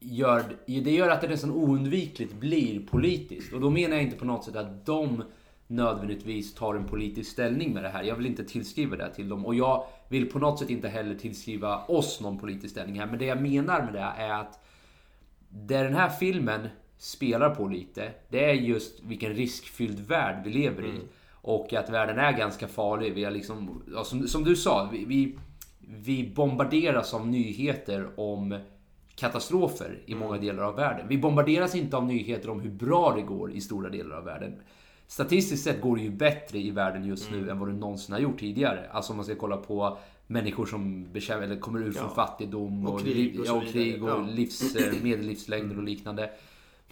gör, 0.00 0.42
det 0.66 0.90
gör 0.90 1.08
att 1.10 1.20
det 1.20 1.28
nästan 1.28 1.50
oundvikligt 1.50 2.32
blir 2.34 2.86
politiskt. 2.86 3.52
Och 3.52 3.60
då 3.60 3.70
menar 3.70 3.94
jag 3.96 4.02
inte 4.04 4.16
på 4.16 4.24
något 4.24 4.44
sätt 4.44 4.56
att 4.56 4.86
de 4.86 5.22
nödvändigtvis 5.66 6.54
tar 6.54 6.74
en 6.74 6.84
politisk 6.84 7.30
ställning 7.32 7.74
med 7.74 7.82
det 7.82 7.88
här. 7.88 8.02
Jag 8.02 8.16
vill 8.16 8.26
inte 8.26 8.44
tillskriva 8.44 8.96
det 8.96 9.14
till 9.14 9.28
dem. 9.28 9.46
Och 9.46 9.54
jag 9.54 9.84
vill 10.08 10.30
på 10.30 10.38
något 10.38 10.58
sätt 10.58 10.70
inte 10.70 10.88
heller 10.88 11.14
tillskriva 11.14 11.84
oss 11.84 12.20
någon 12.20 12.38
politisk 12.38 12.70
ställning 12.72 13.00
här. 13.00 13.06
Men 13.06 13.18
det 13.18 13.24
jag 13.24 13.42
menar 13.42 13.82
med 13.84 13.92
det 13.92 14.00
är 14.22 14.30
att 14.40 14.64
det 15.48 15.82
den 15.82 15.94
här 15.94 16.08
filmen 16.08 16.68
spelar 17.00 17.54
på 17.54 17.68
lite, 17.68 18.12
det 18.28 18.44
är 18.44 18.54
just 18.54 19.02
vilken 19.02 19.34
riskfylld 19.34 20.00
värld 20.00 20.42
vi 20.44 20.50
lever 20.50 20.82
i. 20.84 20.92
Och 21.32 21.72
att 21.72 21.90
världen 21.90 22.18
är 22.18 22.32
ganska 22.32 22.68
farlig. 22.68 23.14
Vi 23.14 23.24
är 23.24 23.30
liksom, 23.30 23.82
ja, 23.94 24.04
som, 24.04 24.28
som 24.28 24.44
du 24.44 24.56
sa, 24.56 24.88
vi, 24.92 25.04
vi, 25.04 25.36
vi 25.80 26.32
bombarderas 26.34 27.14
av 27.14 27.26
nyheter 27.28 28.08
om 28.16 28.58
katastrofer 29.14 29.98
i 30.06 30.14
många 30.14 30.38
delar 30.38 30.62
av 30.62 30.76
världen. 30.76 31.08
Vi 31.08 31.18
bombarderas 31.18 31.74
inte 31.74 31.96
av 31.96 32.06
nyheter 32.06 32.50
om 32.50 32.60
hur 32.60 32.70
bra 32.70 33.12
det 33.16 33.22
går 33.22 33.52
i 33.52 33.60
stora 33.60 33.88
delar 33.88 34.16
av 34.16 34.24
världen. 34.24 34.54
Statistiskt 35.06 35.64
sett 35.64 35.80
går 35.80 35.96
det 35.96 36.02
ju 36.02 36.10
bättre 36.10 36.58
i 36.58 36.70
världen 36.70 37.04
just 37.04 37.30
nu 37.30 37.50
än 37.50 37.58
vad 37.58 37.68
det 37.68 37.74
någonsin 37.74 38.12
har 38.12 38.20
gjort 38.20 38.40
tidigare. 38.40 38.88
Alltså 38.92 39.12
om 39.12 39.16
man 39.16 39.24
ska 39.24 39.34
kolla 39.34 39.56
på 39.56 39.98
människor 40.26 40.66
som 40.66 41.12
bekämpar, 41.12 41.44
eller 41.44 41.56
kommer 41.56 41.80
ut 41.80 41.96
från 41.96 42.08
Ja. 42.08 42.14
fattigdom 42.14 42.86
och, 42.86 42.94
Och 42.94 43.00
krig 43.00 43.40
och 43.40 43.56
och 43.56 43.62
krig 43.72 44.02
och 44.02 44.08
Ja. 44.10 44.26
livs, 44.30 44.76
eh, 44.76 45.02
medellivslängder 45.02 45.76
och 45.76 45.82
liknande. 45.84 46.30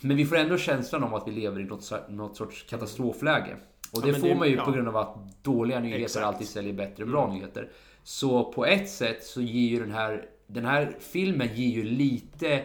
Men 0.01 0.17
vi 0.17 0.25
får 0.25 0.37
ändå 0.37 0.59
känslan 0.59 1.03
om 1.05 1.15
att 1.15 1.29
vi 1.29 1.33
lever 1.33 1.61
i 1.61 1.65
något, 1.65 1.93
något 2.09 2.37
sorts 2.37 2.63
katastrofläge. 2.71 3.57
Och 3.93 4.03
det 4.03 4.13
men 4.13 4.21
får 4.21 4.29
det- 4.29 4.35
man 4.35 4.49
ju 4.49 4.57
ja. 4.57 4.65
på 4.65 4.71
grund 4.71 4.89
av 4.89 4.97
att 4.97 5.45
dåliga 5.45 5.81
nyheter 5.81 6.03
Exakt. 6.03 6.17
Mm. 6.23 6.29
alltid 6.35 6.49
säljer 6.49 6.73
bättre 6.73 7.03
än 7.05 7.11
bra 7.11 7.33
nyheter. 7.33 7.69
Så 8.03 8.53
på 8.53 8.67
ett 8.67 8.91
sätt 8.91 9.25
så 9.25 9.41
ger 9.41 9.69
ju 9.69 9.81
den 9.81 9.93
här, 9.93 10.25
den 10.47 10.65
här 10.65 10.97
filmen 11.01 11.49
ger 11.55 11.69
ju 11.69 11.83
lite, 11.85 12.63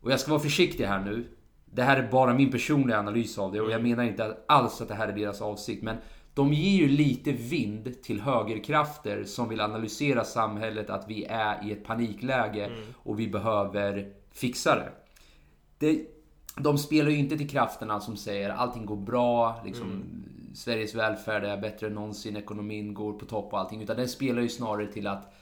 och 0.00 0.12
jag 0.12 0.20
ska 0.20 0.30
vara 0.30 0.40
försiktig 0.42 0.84
här 0.84 1.00
nu. 1.04 1.24
Det 1.64 1.82
här 1.82 1.96
är 2.02 2.10
bara 2.10 2.34
min 2.34 2.50
personliga 2.50 2.98
analys 2.98 3.38
av 3.38 3.52
det 3.52 3.60
och 3.60 3.66
Mm. 3.70 3.86
jag 3.86 3.96
menar 3.96 4.10
inte 4.10 4.36
alls 4.48 4.80
att 4.80 4.88
det 4.88 4.94
här 4.94 5.08
är 5.08 5.12
deras 5.12 5.42
avsikt. 5.42 5.82
Men 5.82 5.96
de 6.34 6.52
ger 6.52 6.78
ju 6.78 6.88
lite 6.88 7.32
vind 7.32 8.02
till 8.02 8.20
högerkrafter 8.20 9.24
som 9.24 9.48
vill 9.48 9.60
analysera 9.60 10.24
samhället, 10.24 10.90
att 10.90 11.04
vi 11.08 11.24
är 11.24 11.68
i 11.68 11.72
ett 11.72 11.84
panikläge 11.84 12.64
Mm. 12.66 12.78
och 12.96 13.20
vi 13.20 13.28
behöver 13.28 14.12
fixa 14.32 14.74
det. 14.74 14.92
det 15.78 16.06
de 16.56 16.78
spelar 16.78 17.10
ju 17.10 17.16
inte 17.16 17.38
till 17.38 17.48
krafterna 17.48 18.00
som 18.00 18.16
säger 18.16 18.50
allting 18.50 18.86
går 18.86 18.96
bra, 18.96 19.62
liksom, 19.64 19.90
Mm. 19.90 20.28
Sveriges 20.54 20.94
välfärd 20.94 21.44
är 21.44 21.56
bättre 21.56 21.86
än 21.86 21.94
någonsin, 21.94 22.36
ekonomin 22.36 22.94
går 22.94 23.12
på 23.12 23.26
topp 23.26 23.52
och 23.52 23.60
allting. 23.60 23.82
Utan 23.82 23.96
den 23.96 24.08
spelar 24.08 24.42
ju 24.42 24.48
snarare 24.48 24.86
till 24.86 25.06
att 25.06 25.34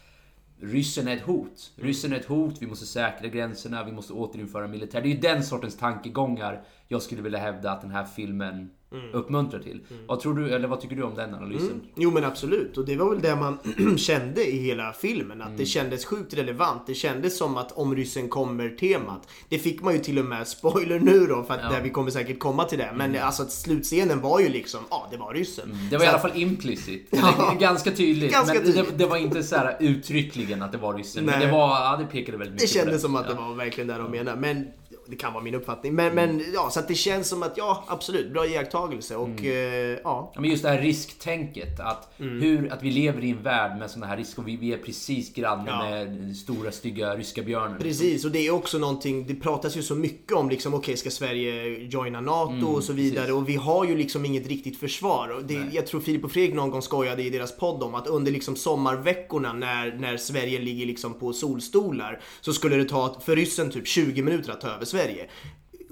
ryssen 0.60 1.08
är 1.08 1.16
ett 1.16 1.22
hot. 1.22 1.72
Ryssen 1.76 2.12
är 2.12 2.16
ett 2.16 2.26
hot, 2.26 2.62
vi 2.62 2.66
måste 2.66 2.86
säkra 2.86 3.28
gränserna, 3.28 3.84
vi 3.84 3.92
måste 3.92 4.12
återinföra 4.12 4.68
militär. 4.68 5.00
Det 5.00 5.08
är 5.08 5.14
ju 5.14 5.20
den 5.20 5.42
sortens 5.42 5.76
tankegångar 5.76 6.62
jag 6.88 7.02
skulle 7.02 7.22
vilja 7.22 7.38
hävda 7.38 7.70
att 7.70 7.80
den 7.80 7.90
här 7.90 8.04
filmen 8.04 8.70
uppmuntrar 9.12 9.60
till. 9.60 9.80
Vad 10.06 10.20
tror 10.20 10.34
du, 10.34 10.50
eller 10.54 10.68
vad 10.68 10.80
tycker 10.80 10.96
du 10.96 11.02
om 11.02 11.14
den 11.14 11.34
analysen? 11.34 11.80
Jo 11.96 12.10
men 12.10 12.24
absolut 12.24 12.78
och 12.78 12.86
det 12.86 12.96
var 12.96 13.10
väl 13.10 13.20
det 13.20 13.36
man 13.36 13.58
kände 13.98 14.50
i 14.50 14.58
hela 14.58 14.92
filmen. 14.92 15.40
Att 15.42 15.46
Mm. 15.46 15.58
det 15.58 15.66
kändes 15.66 16.04
sjukt 16.04 16.34
relevant. 16.34 16.82
Det 16.86 16.94
kändes 16.94 17.38
som 17.38 17.56
att 17.56 17.72
om 17.72 17.96
ryssen 17.96 18.28
kommer 18.28 18.68
temat. 18.68 19.28
Det 19.48 19.58
fick 19.58 19.82
man 19.82 19.92
ju 19.94 19.98
till 20.00 20.18
och 20.18 20.24
med 20.24 20.48
spoiler 20.48 21.00
nu 21.00 21.26
då 21.26 21.42
för 21.42 21.54
att 21.54 21.60
Ja. 21.60 21.66
Mm. 21.66 21.72
det, 21.78 21.80
vi 21.88 21.90
kommer 21.90 22.10
säkert 22.10 22.38
komma 22.38 22.64
till 22.64 22.78
det. 22.78 22.92
Men 22.96 23.16
alltså 23.18 23.42
att 23.42 23.52
slutscenen 23.52 24.20
var 24.20 24.40
ju 24.40 24.48
liksom, 24.48 24.80
ja 24.90 25.08
det 25.10 25.16
var 25.16 25.34
ryssen. 25.34 25.78
Det 25.90 25.96
var 25.96 26.04
i 26.04 26.06
Så 26.06 26.12
alla 26.12 26.16
att- 26.24 26.30
fall 26.30 26.40
implicit. 26.42 27.08
Ja. 27.10 27.56
Ganska 27.60 27.90
tydligt. 27.90 28.32
Ganska 28.32 28.54
men 28.54 28.64
tydligt. 28.64 28.90
Det, 28.90 28.96
det 29.04 29.06
var 29.06 29.16
inte 29.16 29.42
så 29.42 29.56
här 29.56 29.76
uttryckligen 29.80 30.62
att 30.62 30.72
det 30.72 30.78
var 30.78 30.94
ryssen. 30.94 31.24
Men 31.24 31.38
Nej. 31.38 31.46
det 31.46 31.52
var, 31.52 31.68
ja 31.68 31.96
det 31.96 32.04
pekade 32.04 32.38
väldigt 32.38 32.58
Det 32.58 32.62
mycket 32.64 32.76
på 32.80 32.84
kändes 32.84 33.02
som 33.02 33.16
att 33.16 33.26
Ja. 33.28 33.34
det 33.34 33.40
var 33.40 33.54
verkligen 33.54 33.88
det 33.88 33.94
de 33.98 34.10
menade. 34.10 34.40
Men 34.40 34.66
det 35.10 35.16
kan 35.16 35.32
vara 35.32 35.44
min 35.44 35.54
uppfattning. 35.54 35.94
Men, 35.94 36.12
Mm. 36.12 36.36
men 36.36 36.44
ja, 36.54 36.70
så 36.70 36.80
att 36.80 36.88
det 36.88 36.94
känns 36.94 37.28
som 37.28 37.42
att 37.42 37.56
ja, 37.56 37.84
absolut. 37.86 38.32
Bra 38.32 38.46
iakttagelse 38.46 39.16
och 39.16 39.28
Mm. 39.28 39.44
eh, 39.44 39.98
ja. 40.04 40.32
Men 40.36 40.50
just 40.50 40.62
det 40.62 40.68
här 40.68 40.82
risktänket. 40.82 41.80
Att, 41.80 42.20
Mm. 42.20 42.40
hur, 42.42 42.72
att 42.72 42.82
vi 42.82 42.90
lever 42.90 43.24
i 43.24 43.30
en 43.30 43.42
värld 43.42 43.78
med 43.78 43.90
sådana 43.90 44.06
här 44.06 44.16
risker. 44.16 44.42
Och 44.42 44.48
vi, 44.48 44.56
vi 44.56 44.72
är 44.72 44.78
precis 44.78 45.34
granne 45.34 45.64
Ja. 45.70 45.82
med 45.90 46.36
stora 46.36 46.72
stygga 46.72 47.16
ryska 47.16 47.42
björnen. 47.42 47.78
Precis, 47.80 48.24
och 48.24 48.30
det 48.30 48.46
är 48.46 48.50
också 48.50 48.78
någonting, 48.78 49.26
det 49.26 49.34
pratas 49.34 49.76
ju 49.76 49.82
så 49.82 49.94
mycket 49.94 50.32
om 50.32 50.48
liksom, 50.50 50.74
okej 50.74 50.96
ska 50.96 51.10
Sverige 51.10 51.78
joina 51.90 52.20
NATO 52.20 52.50
Mm, 52.52 52.66
och 52.74 52.84
så 52.84 52.92
vidare 52.92 53.20
precis. 53.26 53.34
och 53.34 53.48
vi 53.48 53.54
har 53.56 53.84
ju 53.84 53.96
liksom 53.96 54.24
inget 54.24 54.46
riktigt 54.46 54.80
försvar. 54.80 55.28
Och 55.28 55.44
det, 55.44 55.62
jag 55.72 55.86
tror 55.86 56.00
Filip 56.00 56.24
och 56.24 56.32
Fredrik 56.32 56.54
någon 56.54 56.70
gång 56.70 56.82
skojade 56.82 57.22
i 57.22 57.30
deras 57.30 57.56
podd 57.56 57.82
om 57.82 57.94
att 57.94 58.06
under 58.06 58.32
liksom 58.32 58.56
sommarveckorna 58.56 59.52
när, 59.52 59.96
när 59.98 60.16
Sverige 60.16 60.58
ligger 60.58 60.86
liksom 60.86 61.14
på 61.14 61.32
solstolar 61.32 62.20
så 62.40 62.52
skulle 62.52 62.76
det 62.76 62.84
ta 62.84 63.20
för 63.24 63.36
ryssen 63.36 63.70
typ 63.70 63.86
20 63.86 64.22
minuter 64.22 64.52
att 64.52 64.60
ta 64.60 64.68
över 64.68 64.84
Sverige. 64.84 64.99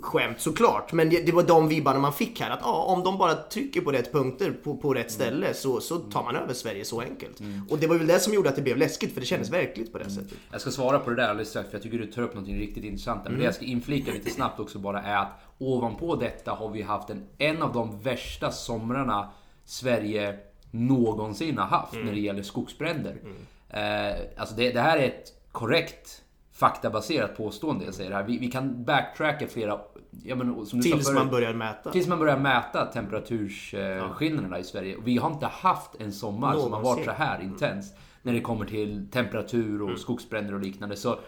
Skämt 0.00 0.40
såklart, 0.40 0.92
men 0.92 1.10
det, 1.10 1.26
det 1.26 1.32
var 1.32 1.42
de 1.42 1.68
vibbarna 1.68 1.98
man 1.98 2.12
fick 2.12 2.40
här. 2.40 2.50
Att 2.50 2.58
ja, 2.62 2.82
om 2.84 3.04
de 3.04 3.18
bara 3.18 3.34
trycker 3.34 3.80
på 3.80 3.92
rätt 3.92 4.12
punkter 4.12 4.50
på, 4.64 4.76
på 4.76 4.94
rätt 4.94 5.10
ställe 5.10 5.54
så, 5.54 5.80
så 5.80 5.96
tar 5.96 6.22
man 6.24 6.36
över 6.36 6.54
Sverige 6.54 6.84
så 6.84 7.00
enkelt. 7.00 7.40
Och 7.70 7.78
det 7.78 7.86
var 7.86 7.96
väl 7.96 8.06
det 8.06 8.20
som 8.20 8.34
gjorde 8.34 8.48
att 8.48 8.56
det 8.56 8.62
blev 8.62 8.76
läskigt, 8.76 9.12
för 9.14 9.20
det 9.20 9.26
kändes 9.26 9.50
verkligt 9.50 9.92
på 9.92 9.98
det 9.98 10.10
sättet. 10.10 10.38
Jag 10.52 10.60
ska 10.60 10.70
svara 10.70 10.98
på 10.98 11.10
det 11.10 11.16
där 11.16 11.28
alldeles 11.28 11.48
strax 11.48 11.68
för 11.68 11.76
jag 11.76 11.82
tycker 11.82 11.98
du 11.98 12.06
tar 12.06 12.22
upp 12.22 12.34
något 12.34 12.48
riktigt 12.48 12.84
intressant. 12.84 13.24
Men 13.24 13.38
det 13.38 13.44
jag 13.44 13.54
ska 13.54 13.64
inflika 13.64 14.12
lite 14.12 14.30
snabbt 14.30 14.60
också 14.60 14.78
bara 14.78 15.02
är 15.02 15.16
att 15.16 15.40
ovanpå 15.58 16.16
detta 16.16 16.50
har 16.52 16.70
vi 16.70 16.82
haft 16.82 17.10
en, 17.10 17.26
en 17.38 17.62
av 17.62 17.72
de 17.72 18.00
värsta 18.00 18.50
somrarna 18.50 19.30
Sverige 19.64 20.38
någonsin 20.70 21.58
har 21.58 21.66
haft 21.66 21.94
när 21.94 22.12
det 22.12 22.20
gäller 22.20 22.42
skogsbränder. 22.42 23.16
Eh, 23.70 24.16
alltså 24.36 24.54
det, 24.54 24.72
det 24.72 24.80
här 24.80 24.98
är 24.98 25.06
ett 25.06 25.32
korrekt 25.52 26.22
faktabaserat 26.60 27.36
påstående 27.36 27.84
jag 27.84 27.94
säger 27.94 28.10
här. 28.10 28.22
Vi, 28.22 28.38
vi 28.38 28.50
kan 28.50 28.84
backtracka 28.84 29.46
flera... 29.46 29.78
Ja, 30.24 30.36
men, 30.36 30.66
sa 30.66 30.70
Tills 30.80 31.06
förut, 31.06 31.18
man 31.18 31.28
börjar 31.30 31.54
mäta. 31.54 31.90
Tills 31.92 32.06
man 32.08 32.18
börjar 32.18 32.38
mäta 32.38 32.86
temperaturskillnaderna 32.86 34.58
i 34.58 34.64
Sverige. 34.64 34.96
Och 34.96 35.06
vi 35.08 35.16
har 35.16 35.30
inte 35.30 35.46
haft 35.46 35.90
en 36.00 36.12
sommar 36.12 36.52
som 36.54 36.72
har 36.72 36.82
varit 36.82 36.84
Någonsin. 36.84 37.04
så 37.04 37.10
här 37.12 37.42
intens. 37.42 37.94
När 38.22 38.32
det 38.32 38.40
kommer 38.40 38.64
till 38.66 39.10
temperatur 39.10 39.82
och 39.82 39.98
skogsbränder 39.98 40.54
och 40.54 40.60
liknande. 40.60 40.96
Så 40.96 41.18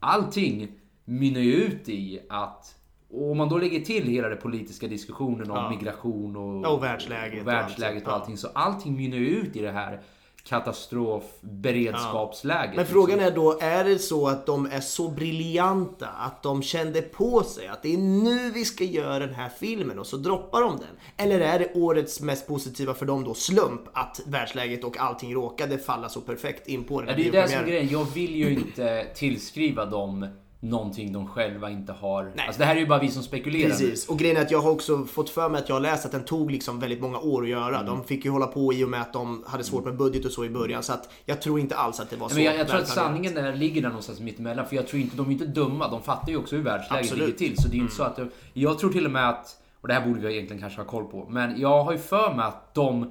allting 0.00 0.72
mynnar 1.04 1.40
ju 1.40 1.52
ut 1.52 1.88
i 1.88 2.20
att 2.28 2.74
och 3.10 3.30
om 3.30 3.38
man 3.38 3.48
då 3.48 3.58
lägger 3.58 3.80
till 3.80 4.04
hela 4.04 4.28
den 4.28 4.38
politiska 4.38 4.86
diskussionen 4.88 5.50
om 5.50 5.56
Ja. 5.56 5.70
migration 5.70 6.36
och, 6.36 6.64
Ja, 6.64 6.68
och 6.68 6.82
världsläget 6.82 7.34
och, 7.34 7.40
och 7.40 7.46
världsläget 7.46 7.94
allting. 7.94 8.06
och 8.06 8.12
allting. 8.20 8.36
Så 8.36 8.48
allting 8.54 8.96
mynnar 8.96 9.16
ju 9.16 9.26
ut 9.28 9.56
i 9.56 9.60
det 9.62 9.70
här 9.70 10.00
katastrofberedskapsläget. 10.44 12.76
Men 12.76 12.86
frågan 12.86 13.20
är 13.20 13.30
då, 13.30 13.58
är 13.60 13.84
det 13.84 13.98
så 13.98 14.28
att 14.28 14.46
de 14.46 14.66
är 14.66 14.80
så 14.80 15.08
briljanta 15.08 16.08
att 16.08 16.42
de 16.42 16.62
kände 16.62 17.02
på 17.02 17.42
sig 17.42 17.68
att 17.68 17.82
det 17.82 17.94
är 17.94 17.98
nu 17.98 18.50
vi 18.50 18.64
ska 18.64 18.84
göra 18.84 19.18
den 19.18 19.34
här 19.34 19.50
filmen 19.60 19.98
och 19.98 20.06
så 20.06 20.16
droppar 20.16 20.60
de 20.60 20.76
den? 20.76 20.86
Eller 21.16 21.40
är 21.40 21.58
det 21.58 21.72
årets 21.74 22.20
mest 22.20 22.46
positiva 22.46 22.94
för 22.94 23.06
dem 23.06 23.24
då 23.24 23.34
slump 23.34 23.80
att 23.92 24.20
världsläget 24.26 24.84
och 24.84 24.98
allting 24.98 25.34
råkade 25.34 25.78
falla 25.78 26.08
så 26.08 26.20
perfekt 26.20 26.68
in 26.68 26.84
på 26.84 27.00
den 27.00 27.08
Ja, 27.08 27.14
här 27.14 27.22
det 27.22 27.28
är 27.38 27.42
det 27.42 27.48
som 27.48 27.60
är 27.60 27.66
grejen. 27.66 27.88
Jag 27.88 28.04
vill 28.04 28.36
ju 28.36 28.54
inte 28.54 29.06
tillskriva 29.14 29.86
dem 29.86 30.26
någonting 30.64 31.12
de 31.12 31.26
själva 31.28 31.70
inte 31.70 31.92
har. 31.92 32.32
Nej. 32.36 32.46
Alltså 32.46 32.58
det 32.58 32.64
här 32.64 32.76
är 32.76 32.80
ju 32.80 32.86
bara 32.86 32.98
vi 32.98 33.08
som 33.10 33.22
spekulerar. 33.22 33.70
Precis, 33.70 34.08
och 34.08 34.18
grejen 34.18 34.36
är 34.36 34.42
att 34.42 34.50
jag 34.50 34.60
har 34.60 34.70
också 34.70 35.04
fått 35.04 35.30
för 35.30 35.48
mig 35.48 35.60
att 35.62 35.68
jag 35.68 35.76
har 35.76 35.80
läst 35.80 36.06
att 36.06 36.12
den 36.12 36.24
tog 36.24 36.50
liksom 36.50 36.78
väldigt 36.80 37.00
många 37.00 37.18
år 37.18 37.42
att 37.42 37.48
göra. 37.48 37.74
Mm. 37.80 37.86
De 37.86 38.04
fick 38.04 38.24
ju 38.24 38.30
hålla 38.30 38.46
på 38.46 38.72
i 38.72 38.84
och 38.84 38.88
med 38.88 39.00
att 39.00 39.12
de 39.12 39.44
hade 39.46 39.64
svårt 39.64 39.84
med 39.84 39.96
budget 39.96 40.24
och 40.24 40.32
så 40.32 40.44
i 40.44 40.50
början. 40.50 40.82
Så 40.82 40.92
att 40.92 41.12
jag 41.24 41.42
tror 41.42 41.60
inte 41.60 41.76
alls 41.76 42.00
att 42.00 42.10
det 42.10 42.16
var 42.16 42.28
så. 42.28 42.34
Men 42.34 42.44
jag, 42.44 42.56
jag 42.56 42.68
tror 42.68 42.78
att 42.78 42.88
sanningen 42.88 43.34
där 43.34 43.56
ligger 43.56 43.82
där 43.82 43.88
någonstans 43.88 44.20
mittemellan. 44.20 44.66
För 44.66 44.76
jag 44.76 44.86
tror 44.86 45.02
inte, 45.02 45.16
de 45.16 45.26
är 45.28 45.32
inte 45.32 45.46
dumma. 45.46 45.88
De 45.90 46.02
fattar 46.02 46.28
ju 46.32 46.36
också 46.38 46.56
hur 46.56 46.62
världsläget 46.62 47.04
Absolut. 47.04 47.22
Mm. 47.22 47.26
ligger 47.38 47.54
till. 47.54 47.62
Så 47.62 47.68
det 47.68 47.74
är 47.74 47.76
ju 47.76 47.82
inte 47.82 47.94
så 47.94 48.02
att... 48.02 48.16
de- 48.16 48.30
Jag 48.52 48.78
tror 48.78 48.92
till 48.92 49.04
och 49.06 49.12
med 49.12 49.28
att... 49.28 49.56
Och 49.80 49.88
det 49.88 49.94
här 49.94 50.06
borde 50.06 50.20
vi 50.20 50.32
egentligen 50.34 50.60
kanske 50.60 50.80
ha 50.80 50.86
koll 50.86 51.04
på. 51.04 51.26
Men 51.30 51.60
jag 51.60 51.84
har 51.84 51.92
ju 51.92 51.98
för 51.98 52.34
mig 52.34 52.44
att 52.46 52.74
de 52.74 53.10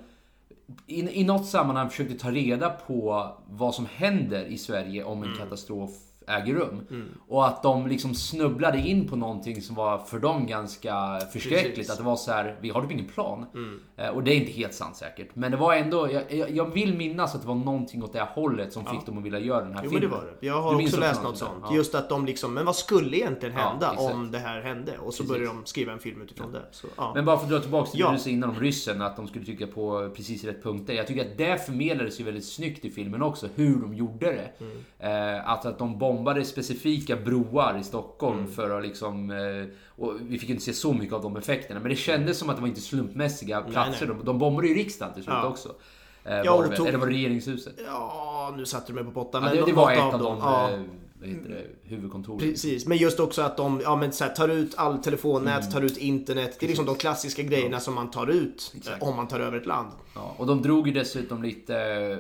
i, 0.88 1.20
i 1.22 1.24
något 1.24 1.46
sammanhang 1.48 1.90
försökte 1.90 2.14
ta 2.20 2.32
reda 2.32 2.70
på 2.70 3.28
vad 3.50 3.76
som 3.76 3.88
händer 3.96 4.46
i 4.46 4.58
Sverige 4.58 5.04
om 5.04 5.18
en 5.18 5.24
Mm. 5.24 5.38
katastrof 5.38 5.92
äger 6.28 6.54
rum. 6.54 6.82
Och 7.28 7.48
att 7.48 7.64
de 7.64 7.88
liksom 7.88 8.16
snubblade 8.16 8.78
in 8.78 9.08
på 9.08 9.16
någonting 9.16 9.62
som 9.62 9.76
var 9.76 9.98
för 9.98 10.20
dem 10.20 10.48
ganska 10.48 11.20
förskräckligt. 11.34 11.76
Precis. 11.76 11.92
Att 11.92 11.98
det 11.98 12.04
var 12.04 12.16
så 12.16 12.32
här, 12.32 12.56
vi 12.62 12.70
har 12.70 12.82
typ 12.82 12.92
ingen 12.92 13.08
plan. 13.08 13.46
Mm. 13.54 13.80
Eh, 13.98 14.08
Och 14.08 14.24
det 14.24 14.32
är 14.34 14.36
inte 14.36 14.52
helt 14.52 14.74
sant 14.74 14.96
säkert. 14.96 15.30
Men 15.36 15.52
det 15.52 15.58
var 15.58 15.74
ändå, 15.76 16.12
jag, 16.12 16.50
jag, 16.50 16.74
vill 16.74 16.98
minnas 16.98 17.36
att 17.36 17.42
det 17.42 17.48
var 17.48 17.56
någonting 17.56 18.04
åt 18.04 18.14
det 18.14 18.28
hållet 18.34 18.74
som 18.74 18.86
fick 18.86 19.06
dem 19.06 19.18
att 19.18 19.24
vilja 19.24 19.40
göra 19.40 19.62
den 19.66 19.74
här 19.74 19.82
Jo 19.86 19.92
men 19.92 20.02
filmen. 20.02 20.20
det 20.20 20.26
var 20.26 20.34
det. 20.42 20.48
Jag 20.48 20.58
Du 20.58 20.62
har 20.62 20.76
minns 20.78 20.90
också 20.94 21.02
läst 21.02 21.24
något 21.24 21.38
sånt. 21.38 21.52
Ja. 21.70 21.76
Just 21.76 21.96
att 21.96 22.10
de 22.10 22.26
liksom, 22.26 22.54
men 22.54 22.66
vad 22.66 22.76
skulle 22.76 23.18
egentligen 23.18 23.56
Ja, 23.58 23.70
hända 23.70 23.92
exakt. 23.94 24.14
om 24.14 24.32
det 24.32 24.40
här 24.40 24.62
hände? 24.62 24.98
Och 24.98 25.14
så 25.14 25.24
började 25.24 25.46
de 25.46 25.66
skriva 25.66 25.92
en 25.94 26.00
film 26.00 26.22
utifrån 26.22 26.52
det. 26.52 26.62
Så, 26.72 26.88
ja. 26.98 27.12
Men 27.16 27.26
bara 27.26 27.38
för 27.38 27.44
att 27.44 27.52
dra 27.52 27.60
tillbaka 27.60 27.92
till 27.92 28.00
Ja. 28.00 28.08
det 28.10 28.14
du 28.16 28.20
sa 28.20 28.30
innan 28.30 28.50
om 28.50 28.60
ryssen, 28.60 29.02
att 29.02 29.16
de 29.16 29.28
skulle 29.28 29.46
trycka 29.46 29.68
på 29.68 30.10
precis 30.16 30.44
rätt 30.44 30.64
punkter. 30.64 30.94
Jag 30.94 31.08
tycker 31.08 31.22
att 31.32 31.38
det 31.38 31.66
förmedlades 31.66 32.20
ju 32.20 32.24
väldigt 32.24 32.46
snyggt 32.46 32.86
i 32.86 32.90
filmen 32.92 33.22
också, 33.22 33.48
hur 33.56 33.82
de 33.82 33.94
gjorde 33.94 34.26
det. 34.26 34.52
Mm. 34.66 35.36
Eh, 35.38 35.50
att, 35.50 35.66
att 35.66 35.80
de 35.80 36.00
bombade 36.16 36.46
specifika 36.46 37.16
broar 37.16 37.78
i 37.82 37.84
Stockholm 37.84 38.40
Mm. 38.40 38.52
för 38.52 38.78
att 38.78 38.84
liksom... 38.86 39.32
Eh, 39.32 39.76
och 40.06 40.14
vi 40.22 40.40
fick 40.40 40.50
inte 40.50 40.64
se 40.64 40.74
så 40.74 40.94
mycket 40.94 41.14
av 41.16 41.22
de 41.22 41.38
effekterna, 41.38 41.80
men 41.80 41.90
det 41.90 41.96
kändes 41.96 42.38
som 42.38 42.50
att 42.50 42.56
det 42.56 42.62
var 42.62 42.68
inte 42.70 42.82
slumpmässiga 42.82 43.62
platser. 43.62 44.06
nej. 44.08 44.16
De, 44.18 44.26
de 44.26 44.40
bombade 44.40 44.68
ju 44.68 44.74
riksdagen 44.76 45.14
till 45.14 45.24
slut 45.24 45.36
Ja. 45.42 45.48
också. 45.48 45.70
Eh, 46.26 46.36
Ja, 46.38 46.58
var 46.58 46.68
det, 46.68 46.78
tog- 46.78 46.88
Eller 46.88 46.98
var 46.98 47.08
det 47.08 47.14
regeringshuset? 47.14 47.74
ja, 47.86 48.54
nu 48.58 48.66
satte 48.66 48.92
du 48.92 48.94
mig 48.96 49.04
på 49.04 49.12
pottan. 49.12 49.44
Ja, 49.44 49.50
det, 49.62 49.66
det 49.66 49.74
var 49.74 49.92
ett 49.92 50.00
av 50.14 50.20
de... 50.20 50.38
Ja. 50.38 50.72
Eh, 50.72 50.80
vad 51.20 51.30
heter 51.30 51.50
det? 51.50 52.38
Precis, 52.40 52.86
men 52.88 52.98
just 52.98 53.20
också 53.20 53.42
att 53.42 53.58
de 53.58 53.82
ja, 53.84 53.96
men 53.96 54.12
så 54.12 54.24
här, 54.24 54.32
tar 54.36 54.50
ut 54.50 54.74
all 54.78 54.98
telefonnät, 54.98 55.60
Mm. 55.62 55.72
tar 55.72 55.82
ut 55.82 55.98
internet. 55.98 56.58
Det 56.60 56.66
är 56.66 56.68
liksom 56.68 56.86
de 56.86 56.96
klassiska 56.96 57.42
grejerna 57.42 57.80
som 57.80 57.94
man 57.94 58.12
tar 58.12 58.28
ut 58.28 58.74
Exakt. 58.78 59.04
om 59.04 59.16
man 59.16 59.28
tar 59.28 59.40
över 59.40 59.58
ett 59.58 59.66
land. 59.66 59.90
Ja, 60.16 60.36
och 60.38 60.48
de 60.48 60.62
drog 60.62 60.88
ju 60.88 60.94
dessutom 60.94 61.44
lite... 61.44 62.20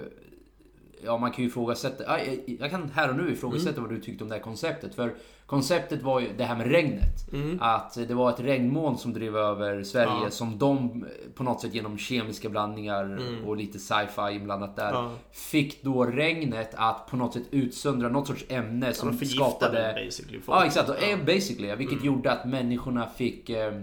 Ja, 1.05 1.17
man 1.17 1.31
kan 1.31 1.43
ju 1.43 1.49
ifrågasätta... 1.49 2.03
ja, 2.03 2.19
Jag, 2.25 2.57
jag 2.59 2.71
kan 2.71 2.89
här 2.95 3.09
och 3.09 3.15
nu 3.15 3.31
ifrågasätta 3.33 3.69
Mm. 3.77 3.83
vad 3.83 3.91
du 3.91 4.01
tyckte 4.01 4.23
om 4.23 4.29
det 4.29 4.35
här 4.35 4.41
konceptet. 4.41 4.95
För 4.95 5.13
konceptet 5.45 6.01
var 6.03 6.19
ju 6.19 6.27
det 6.37 6.43
här 6.43 6.55
med 6.55 6.67
regnet. 6.71 7.33
Mm. 7.33 7.57
Att 7.61 7.93
det 8.07 8.13
var 8.13 8.29
ett 8.29 8.39
regnmoln 8.39 8.97
som 8.97 9.13
drev 9.13 9.37
över 9.37 9.83
Sverige 9.83 10.11
Ja. 10.23 10.29
som 10.29 10.57
de 10.57 11.05
på 11.35 11.43
något 11.43 11.61
sätt 11.61 11.73
genom 11.73 11.97
kemiska 11.97 12.49
blandningar 12.49 13.19
och 13.45 13.57
lite 13.57 13.79
sci-fi 13.79 14.35
inblandat 14.35 14.75
där. 14.75 14.89
Mm. 14.89 15.03
Ja. 15.03 15.11
Fick 15.31 15.83
då 15.83 16.05
regnet 16.05 16.69
att 16.75 17.07
på 17.07 17.17
något 17.17 17.33
sätt 17.33 17.43
utsöndra 17.51 18.09
något 18.09 18.27
sorts 18.27 18.45
ämne 18.49 18.93
som 18.93 19.09
de 19.11 19.17
förgiftade 19.17 19.51
skapade... 19.51 20.01
basically 20.05 20.39
folk. 20.39 20.57
Ja, 20.61 20.65
exakt. 20.65 20.89
Ja. 20.89 21.17
Basically, 21.25 21.67
ja, 21.67 21.73
Mm. 21.73 21.77
vilket 21.87 22.05
gjorde 22.05 22.31
att 22.31 22.45
människorna 22.45 23.07
fick... 23.17 23.49
Eh, 23.49 23.67
eh, 23.67 23.73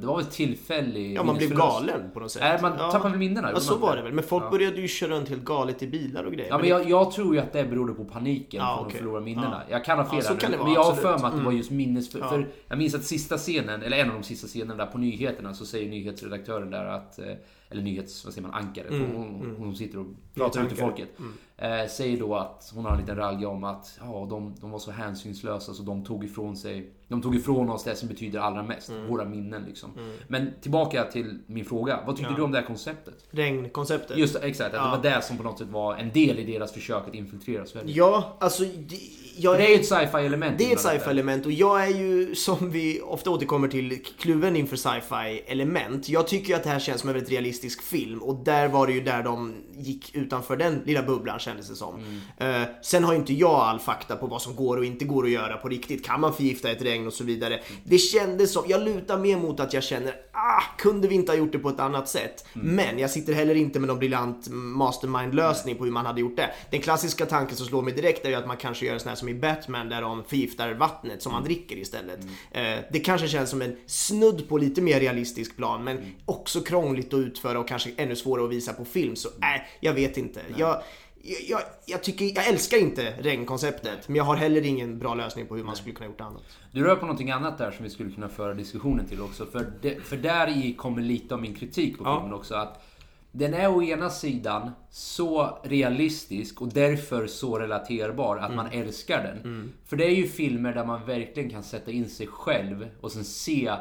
det 0.00 0.06
var 0.06 0.16
väl 0.16 0.26
tillfällig 0.26 1.14
Ja, 1.16 1.22
man 1.22 1.36
blev 1.36 1.50
galen 1.54 2.10
på 2.14 2.20
något 2.20 2.30
sätt. 2.30 2.42
Är 2.42 2.62
man 2.62 2.72
ja. 2.78 2.90
tappar 2.90 3.08
väl 3.10 3.18
minnena? 3.18 3.50
Ja, 3.52 3.60
så 3.60 3.76
var 3.78 3.96
det 3.96 4.02
väl. 4.02 4.12
Men 4.12 4.24
folk 4.24 4.44
Ja. 4.44 4.50
började 4.50 4.80
ju 4.80 4.88
köra 4.88 5.10
runt 5.10 5.28
helt 5.28 5.44
galet 5.44 5.82
i 5.82 5.86
bilar 5.86 6.24
och 6.24 6.32
grejer. 6.32 6.50
Ja, 6.50 6.58
men 6.58 6.68
jag, 6.68 6.90
jag 6.90 7.10
tror 7.12 7.34
ju 7.34 7.40
att 7.40 7.52
det 7.52 7.64
berodde 7.64 7.94
på 7.94 8.04
paniken 8.04 8.60
Ja, 8.60 8.76
från 8.76 8.86
okej. 8.86 8.96
att 8.96 8.98
förlora 9.02 9.20
minnena. 9.20 9.62
Ja. 9.68 9.72
Jag 9.76 9.84
kan 9.84 9.98
ha 9.98 10.04
fel 10.04 10.20
Ja, 10.24 10.32
nu, 10.32 10.38
kan 10.38 10.52
vara, 10.52 10.64
men 10.64 10.72
jag 10.72 10.84
har 10.84 10.92
för 10.94 11.02
mig 11.18 11.26
att 11.26 11.32
det 11.32 11.38
var 11.38 11.42
Mm. 11.42 11.56
just 11.56 11.70
minnes... 11.70 12.12
För, 12.12 12.20
för 12.20 12.48
jag 12.68 12.78
minns 12.78 12.94
att 12.94 13.04
sista 13.04 13.36
scenen, 13.36 13.82
eller 13.82 13.96
en 13.96 14.08
av 14.08 14.14
de 14.14 14.22
sista 14.22 14.46
scenerna 14.46 14.84
där 14.84 14.92
på 14.92 14.98
nyheterna 14.98 15.54
så 15.54 15.66
säger 15.66 15.90
nyhetsredaktören 15.90 16.70
där 16.70 16.84
att... 16.84 17.18
eh, 17.18 17.24
Eller 17.70 17.82
nyhets... 17.82 18.24
Vad 18.24 18.34
säger 18.34 18.48
man? 18.48 18.56
Ankare. 18.66 18.88
Mm, 18.88 19.16
hon, 19.16 19.26
hon, 19.26 19.42
mm. 19.42 19.56
hon 19.56 19.76
sitter 19.76 19.98
och 19.98 20.06
pratar 20.34 20.62
ut 20.62 20.68
till 20.68 20.78
folket. 20.78 21.08
Eh, 21.56 21.86
säger 21.90 22.18
då 22.20 22.34
att 22.34 22.72
hon 22.74 22.84
har 22.84 22.92
en 22.92 22.98
liten 23.00 23.16
ralja 23.16 23.48
om 23.48 23.64
att 23.64 23.98
ja, 24.00 24.26
de, 24.30 24.54
de 24.60 24.70
var 24.70 24.78
så 24.78 24.90
hänsynslösa 24.90 25.74
så 25.74 25.82
de 25.82 26.04
tog 26.04 26.24
ifrån 26.24 26.56
sig... 26.56 26.92
De 27.08 27.22
tog 27.22 27.36
ifrån 27.36 27.70
oss 27.70 27.84
det 27.84 27.96
som 27.96 28.08
betyder 28.08 28.38
allra 28.40 28.62
mest. 28.62 28.88
Mm. 28.88 29.06
Våra 29.06 29.24
minnen 29.24 29.64
liksom. 29.64 29.90
Men 30.28 30.52
tillbaka 30.60 31.04
till 31.04 31.38
min 31.46 31.64
fråga. 31.64 32.00
Vad 32.06 32.16
tyckte 32.16 32.32
Ja. 32.32 32.36
du 32.36 32.42
om 32.42 32.52
det 32.52 32.58
här 32.58 32.66
konceptet? 32.66 33.14
Regnkonceptet. 33.30 34.16
Just 34.16 34.36
exakt, 34.36 34.74
att 34.74 34.80
Ja. 34.80 34.84
det 34.84 35.10
var 35.10 35.16
det 35.16 35.22
som 35.24 35.36
på 35.36 35.42
något 35.42 35.58
sätt 35.58 35.68
var 35.68 35.96
en 35.96 36.12
del 36.12 36.38
i 36.38 36.44
deras 36.52 36.72
försök 36.72 37.02
att 37.08 37.14
infiltrera 37.14 37.66
Sverige. 37.66 37.92
Ja, 37.92 38.36
alltså... 38.40 38.62
Det, 38.64 38.96
jag 39.40 39.56
det 39.58 39.64
är 39.66 39.68
ju 39.68 39.74
ett 39.74 39.86
sci-fi 39.86 40.26
element. 40.26 40.58
Det 40.58 40.64
är 40.70 40.72
ett 40.72 40.80
sci-fi 40.80 41.10
element 41.10 41.46
och 41.46 41.52
jag 41.52 41.84
är 41.84 41.88
ju, 41.98 42.34
som 42.34 42.70
vi 42.70 43.00
ofta 43.00 43.30
återkommer 43.30 43.68
till, 43.68 44.04
kluven 44.18 44.56
inför 44.56 44.76
sci-fi 44.76 45.42
element. 45.46 46.08
Jag 46.08 46.28
tycker 46.28 46.48
ju 46.48 46.54
att 46.54 46.64
det 46.64 46.70
här 46.70 46.78
känns 46.78 47.00
som 47.00 47.08
en 47.10 47.14
väldigt 47.14 47.32
realistisk 47.32 47.82
film 47.82 48.22
och 48.22 48.44
där 48.44 48.68
var 48.68 48.86
det 48.86 48.92
ju 48.92 49.00
där 49.00 49.22
de 49.22 49.54
gick 49.78 50.14
utanför 50.14 50.56
den 50.56 50.82
lilla 50.84 51.02
bubblan 51.02 51.38
kändes 51.38 51.68
det 51.68 51.74
som. 51.74 51.94
Mm. 52.38 52.62
Eh, 52.62 52.68
sen 52.82 53.04
har 53.04 53.12
ju 53.12 53.18
inte 53.18 53.34
jag 53.34 53.50
all 53.54 53.78
fakta 53.78 54.16
på 54.16 54.26
vad 54.26 54.42
som 54.42 54.56
går 54.56 54.76
och 54.76 54.84
inte 54.84 55.04
går 55.04 55.24
att 55.24 55.30
göra 55.30 55.56
på 55.56 55.68
riktigt. 55.68 56.06
Kan 56.06 56.20
man 56.20 56.34
förgifta 56.34 56.70
ett 56.70 56.82
regn 56.82 56.97
och 57.06 57.12
så 57.12 57.24
vidare. 57.24 57.60
Det 57.84 57.98
kändes 57.98 58.52
som, 58.52 58.64
jag 58.68 58.82
lutar 58.84 59.18
mer 59.18 59.36
mot 59.36 59.60
att 59.60 59.72
jag 59.72 59.82
känner, 59.82 60.14
ah, 60.32 60.62
kunde 60.78 61.08
vi 61.08 61.14
inte 61.14 61.32
ha 61.32 61.36
gjort 61.36 61.52
det 61.52 61.58
på 61.58 61.68
ett 61.68 61.80
annat 61.80 62.08
sätt? 62.08 62.46
Mm. 62.54 62.76
Men 62.76 62.98
jag 62.98 63.10
sitter 63.10 63.32
heller 63.32 63.54
inte 63.54 63.80
med 63.80 63.88
någon 63.88 63.98
briljant 63.98 64.48
mastermind-lösning 64.50 65.76
på 65.76 65.84
hur 65.84 65.92
man 65.92 66.06
hade 66.06 66.20
gjort 66.20 66.36
det. 66.36 66.50
Den 66.70 66.80
klassiska 66.80 67.26
tanken 67.26 67.56
som 67.56 67.66
slår 67.66 67.82
mig 67.82 67.94
direkt 67.94 68.24
är 68.24 68.28
ju 68.28 68.34
att 68.34 68.46
man 68.46 68.56
kanske 68.56 68.86
gör 68.86 68.94
en 68.94 69.00
sån 69.00 69.08
här 69.08 69.16
som 69.16 69.28
i 69.28 69.34
Batman 69.34 69.88
där 69.88 70.02
de 70.02 70.24
förgiftar 70.24 70.74
vattnet 70.74 71.22
som 71.22 71.32
man 71.32 71.44
dricker 71.44 71.76
istället. 71.76 72.20
Eh, 72.50 72.62
det 72.92 73.00
kanske 73.00 73.28
känns 73.28 73.50
som 73.50 73.62
en 73.62 73.76
snudd 73.86 74.48
på 74.48 74.58
lite 74.58 74.80
mer 74.80 75.00
realistisk 75.00 75.56
plan 75.56 75.84
men 75.84 75.98
också 76.24 76.60
krångligt 76.60 77.14
att 77.14 77.20
utföra 77.20 77.58
och 77.58 77.68
kanske 77.68 77.90
ännu 77.96 78.16
svårare 78.16 78.44
att 78.44 78.52
visa 78.52 78.72
på 78.72 78.84
film. 78.84 79.16
Så 79.16 79.28
äh, 79.28 79.62
jag 79.80 79.92
vet 79.92 80.16
inte. 80.16 80.40
Jag, 80.56 80.82
jag, 81.22 81.60
jag, 81.86 82.02
tycker, 82.02 82.24
jag 82.24 82.48
älskar 82.48 82.78
inte 82.78 83.14
regnkonceptet 83.20 84.08
men 84.08 84.16
jag 84.16 84.24
har 84.24 84.36
heller 84.36 84.66
ingen 84.66 84.98
bra 84.98 85.14
lösning 85.14 85.46
på 85.46 85.56
hur 85.56 85.64
man 85.64 85.76
skulle 85.76 85.94
kunna 85.94 86.06
gjort 86.10 86.20
annat. 86.20 86.42
Du 86.72 86.84
rör 86.84 86.96
på 86.96 87.06
någonting 87.06 87.30
annat 87.30 87.58
där 87.58 87.70
som 87.70 87.84
vi 87.84 87.90
skulle 87.90 88.10
kunna 88.10 88.28
föra 88.28 88.54
diskussionen 88.54 89.06
till 89.06 89.20
också. 89.20 89.46
För, 89.46 89.72
det, 89.82 90.02
för 90.04 90.16
där 90.16 90.48
i 90.66 90.72
kommer 90.74 91.02
lite 91.02 91.34
av 91.34 91.40
min 91.40 91.54
kritik 91.54 91.98
på 91.98 92.04
Ja. 92.04 92.16
filmen 92.20 92.34
också. 92.38 92.54
Att 92.54 92.84
den 93.32 93.54
är 93.54 93.76
å 93.76 93.82
ena 93.82 94.10
sidan 94.10 94.70
så 94.90 95.58
realistisk 95.64 96.62
och 96.62 96.68
därför 96.68 97.26
så 97.26 97.58
relaterbar 97.58 98.36
att 98.36 98.54
man 98.54 98.66
Mm. 98.66 98.82
älskar 98.82 99.22
den. 99.42 99.72
För 99.86 99.96
det 99.96 100.04
är 100.04 100.14
ju 100.14 100.26
filmer 100.28 100.74
där 100.74 100.84
man 100.84 101.06
verkligen 101.06 101.50
kan 101.50 101.62
sätta 101.62 101.90
in 101.90 102.08
sig 102.08 102.26
själv 102.26 102.88
och 103.00 103.12
sen 103.12 103.24
se 103.24 103.72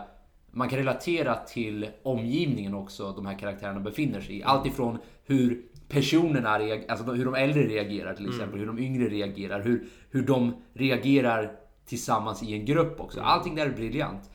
man 0.52 0.70
kan 0.70 0.78
relatera 0.80 1.36
till 1.36 1.88
omgivningen 2.04 2.74
också 2.74 3.12
de 3.12 3.26
här 3.26 3.40
karaktärerna 3.40 3.80
befinner 3.80 4.22
sig 4.22 4.38
i. 4.38 4.44
Allt 4.44 4.66
ifrån 4.66 4.98
hur 5.26 5.62
personerna 5.90 6.50
alltså 6.88 7.12
hur 7.12 7.26
de 7.26 7.36
äldre 7.36 7.64
reagerar 7.64 8.14
till 8.14 8.30
exempel, 8.30 8.60
hur 8.60 8.68
de 8.68 8.80
yngre 8.80 9.10
reagerar, 9.10 9.62
hur, 9.62 9.88
hur 10.10 10.22
de 10.22 10.62
reagerar 10.74 11.52
tillsammans 11.86 12.44
i 12.44 12.54
en 12.54 12.66
grupp 12.66 13.00
också. 13.00 13.22
Allting 13.22 13.56
där 13.56 13.66
är 13.66 13.76
briljant. 13.76 14.30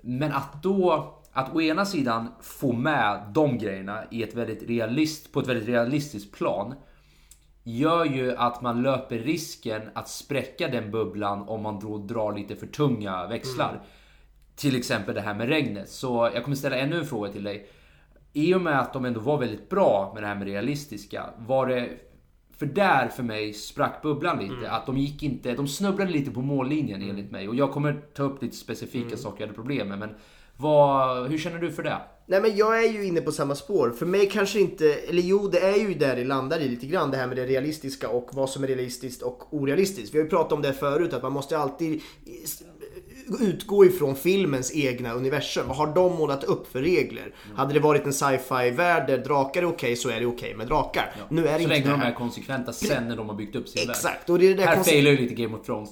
Men 0.00 0.32
att 0.32 0.62
då, 0.62 1.14
att 1.32 1.54
å 1.54 1.60
ena 1.60 1.84
sidan 1.84 2.28
få 2.40 2.72
med 2.72 3.32
de 3.34 3.58
grejerna 3.58 4.04
i 4.10 4.22
ett 4.22 4.34
väldigt 4.34 4.62
realist, 4.62 5.32
på 5.32 5.40
ett 5.40 5.46
väldigt 5.46 5.68
realistiskt 5.68 6.32
plan 6.32 6.74
gör 7.62 8.04
ju 8.04 8.36
att 8.36 8.62
man 8.62 8.82
löper 8.82 9.18
risken 9.18 9.82
att 9.94 10.08
spräcka 10.08 10.68
den 10.68 10.90
bubblan 10.90 11.48
om 11.48 11.62
man 11.62 11.80
då 11.80 11.98
drar 11.98 12.32
lite 12.32 12.56
för 12.56 12.66
tunga 12.66 13.26
växlar. 13.26 13.82
Till 14.56 14.76
exempel 14.76 15.14
det 15.14 15.20
här 15.20 15.34
med 15.34 15.48
regnet. 15.48 15.88
Så 15.88 16.30
jag 16.34 16.44
kommer 16.44 16.56
ställa 16.56 16.76
ännu 16.76 16.98
en 16.98 17.06
fråga 17.06 17.32
till 17.32 17.44
dig. 17.44 17.68
I 18.38 18.54
och 18.54 18.60
med 18.60 18.80
att 18.80 18.92
de 18.92 19.04
ändå 19.04 19.20
var 19.20 19.38
väldigt 19.38 19.68
bra 19.68 20.10
med 20.14 20.22
det 20.22 20.26
här 20.26 20.34
med 20.34 20.46
realistiska, 20.46 21.24
var 21.38 21.66
det 21.66 21.88
För 22.58 22.66
där 22.66 23.08
för 23.08 23.22
mig 23.22 23.52
sprack 23.52 24.02
bubblan 24.02 24.38
lite. 24.38 24.54
Mm. 24.54 24.72
Att 24.72 24.86
de 24.86 24.96
gick 24.96 25.22
inte, 25.22 25.54
de 25.54 25.68
snubblade 25.68 26.10
lite 26.10 26.30
på 26.30 26.40
mållinjen 26.40 27.02
enligt 27.02 27.30
mig. 27.30 27.48
Och 27.48 27.54
jag 27.54 27.72
kommer 27.72 28.00
ta 28.14 28.22
upp 28.22 28.42
lite 28.42 28.56
specifika 28.56 29.06
Mm. 29.06 29.18
saker 29.18 29.40
jag 29.40 29.46
hade 29.46 29.54
problem 29.54 29.88
med. 29.88 29.98
Men 29.98 30.10
vad, 30.56 31.30
hur 31.30 31.38
känner 31.38 31.58
du 31.58 31.72
för 31.72 31.82
det? 31.82 31.96
Nej 32.26 32.40
men 32.42 32.56
jag 32.56 32.84
är 32.84 32.92
ju 32.92 33.04
inne 33.04 33.20
på 33.20 33.32
samma 33.32 33.54
spår. 33.54 33.90
För 33.90 34.06
mig 34.06 34.30
kanske 34.30 34.60
inte, 34.60 34.94
eller 34.94 35.22
jo 35.22 35.48
det 35.48 35.58
är 35.60 35.76
ju 35.88 35.94
där 35.94 36.16
det 36.16 36.24
landar 36.24 36.60
i 36.60 36.68
lite 36.68 36.86
grann 36.86 37.10
det 37.10 37.16
här 37.16 37.26
med 37.26 37.36
det 37.36 37.46
realistiska 37.46 38.08
och 38.08 38.30
vad 38.32 38.50
som 38.50 38.64
är 38.64 38.68
realistiskt 38.68 39.22
och 39.22 39.54
orealistiskt. 39.54 40.14
Vi 40.14 40.18
har 40.18 40.24
ju 40.24 40.30
pratat 40.30 40.52
om 40.52 40.62
det 40.62 40.72
förut 40.72 41.12
att 41.12 41.22
man 41.22 41.32
måste 41.32 41.58
alltid 41.58 42.02
utgå 43.40 43.84
ifrån 43.84 44.16
filmens 44.16 44.74
egna 44.74 45.12
universum. 45.12 45.68
Vad 45.68 45.76
har 45.76 45.94
de 45.94 46.16
målat 46.16 46.44
upp 46.44 46.72
för 46.72 46.82
regler? 46.82 47.34
Hade 47.56 47.74
det 47.74 47.80
varit 47.80 48.06
en 48.06 48.12
sci-fi 48.12 48.70
värld 48.70 49.06
där 49.06 49.18
drakar 49.18 49.62
är 49.62 49.66
okej 49.68 49.96
så 49.96 50.08
är 50.08 50.20
det 50.20 50.26
okej 50.26 50.54
med 50.54 50.66
drakar. 50.66 51.12
Nu 51.28 51.46
är 51.48 51.58
det 51.58 51.64
Så 51.64 51.74
inte 51.74 51.88
det 51.88 51.94
de 51.94 52.00
här. 52.00 52.10
är 52.10 52.14
konsekventa 52.14 52.72
sen 52.72 53.08
när 53.08 53.16
de 53.16 53.28
har 53.28 53.36
byggt 53.36 53.56
upp 53.56 53.68
sin 53.68 53.90
Exakt, 53.90 54.04
värld. 54.04 54.30
och 54.30 54.38
det 54.38 54.44
är 54.46 54.48
det 54.48 54.54
där 54.54 54.66
Här 54.66 54.82
failar 54.82 55.10
ju 55.10 55.16
lite 55.16 55.34
Game 55.34 55.56
of 55.56 55.66
Thrones. 55.66 55.90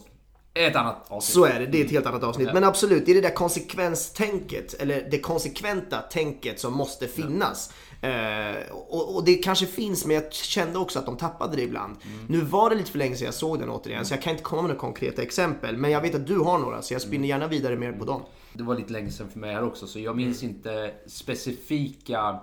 Ett 0.54 0.76
annat 0.76 1.06
avsnitt. 1.08 1.34
Så 1.34 1.44
är 1.44 1.60
det, 1.60 1.66
det 1.66 1.80
är 1.80 1.84
ett 1.84 1.90
helt 1.90 2.06
annat 2.06 2.22
avsnitt. 2.24 2.48
Men 2.54 2.64
absolut, 2.64 3.06
det 3.06 3.12
är 3.12 3.14
det 3.14 3.20
där 3.20 3.34
konsekvenstänket, 3.34 4.74
eller 4.74 5.08
det 5.10 5.18
konsekventa 5.18 5.98
tänket 6.00 6.60
som 6.60 6.72
måste 6.72 7.08
finnas. 7.08 7.72
Eh, 8.00 8.72
och, 8.72 9.16
och 9.16 9.24
det 9.24 9.34
kanske 9.34 9.66
finns, 9.66 10.06
men 10.06 10.14
jag 10.14 10.32
kände 10.32 10.78
också 10.78 10.98
att 10.98 11.06
de 11.06 11.16
tappade 11.16 11.56
det 11.56 11.62
ibland. 11.62 11.96
Nu 12.28 12.40
var 12.40 12.70
det 12.70 12.76
lite 12.76 12.90
för 12.90 12.98
länge 12.98 13.16
sedan 13.16 13.24
jag 13.24 13.34
såg 13.34 13.58
den 13.58 13.70
återigen, 13.70 14.06
så 14.06 14.14
jag 14.14 14.22
kan 14.22 14.30
inte 14.30 14.42
komma 14.42 14.62
med 14.62 14.68
några 14.68 14.80
konkreta 14.80 15.22
exempel. 15.22 15.76
Men 15.76 15.90
jag 15.90 16.00
vet 16.00 16.14
att 16.14 16.26
du 16.26 16.38
har 16.38 16.58
några, 16.58 16.82
så 16.82 16.94
jag 16.94 17.02
spinner 17.02 17.28
gärna 17.28 17.48
vidare 17.48 17.76
mer 17.76 17.92
på 17.92 18.04
dem. 18.04 18.22
Det 18.52 18.62
var 18.62 18.74
lite 18.74 18.92
länge 18.92 19.10
sedan 19.10 19.28
för 19.28 19.38
mig 19.38 19.54
här 19.54 19.64
också, 19.64 19.86
så 19.86 19.98
jag 19.98 20.16
minns 20.16 20.42
inte 20.42 20.92
specifika... 21.06 22.40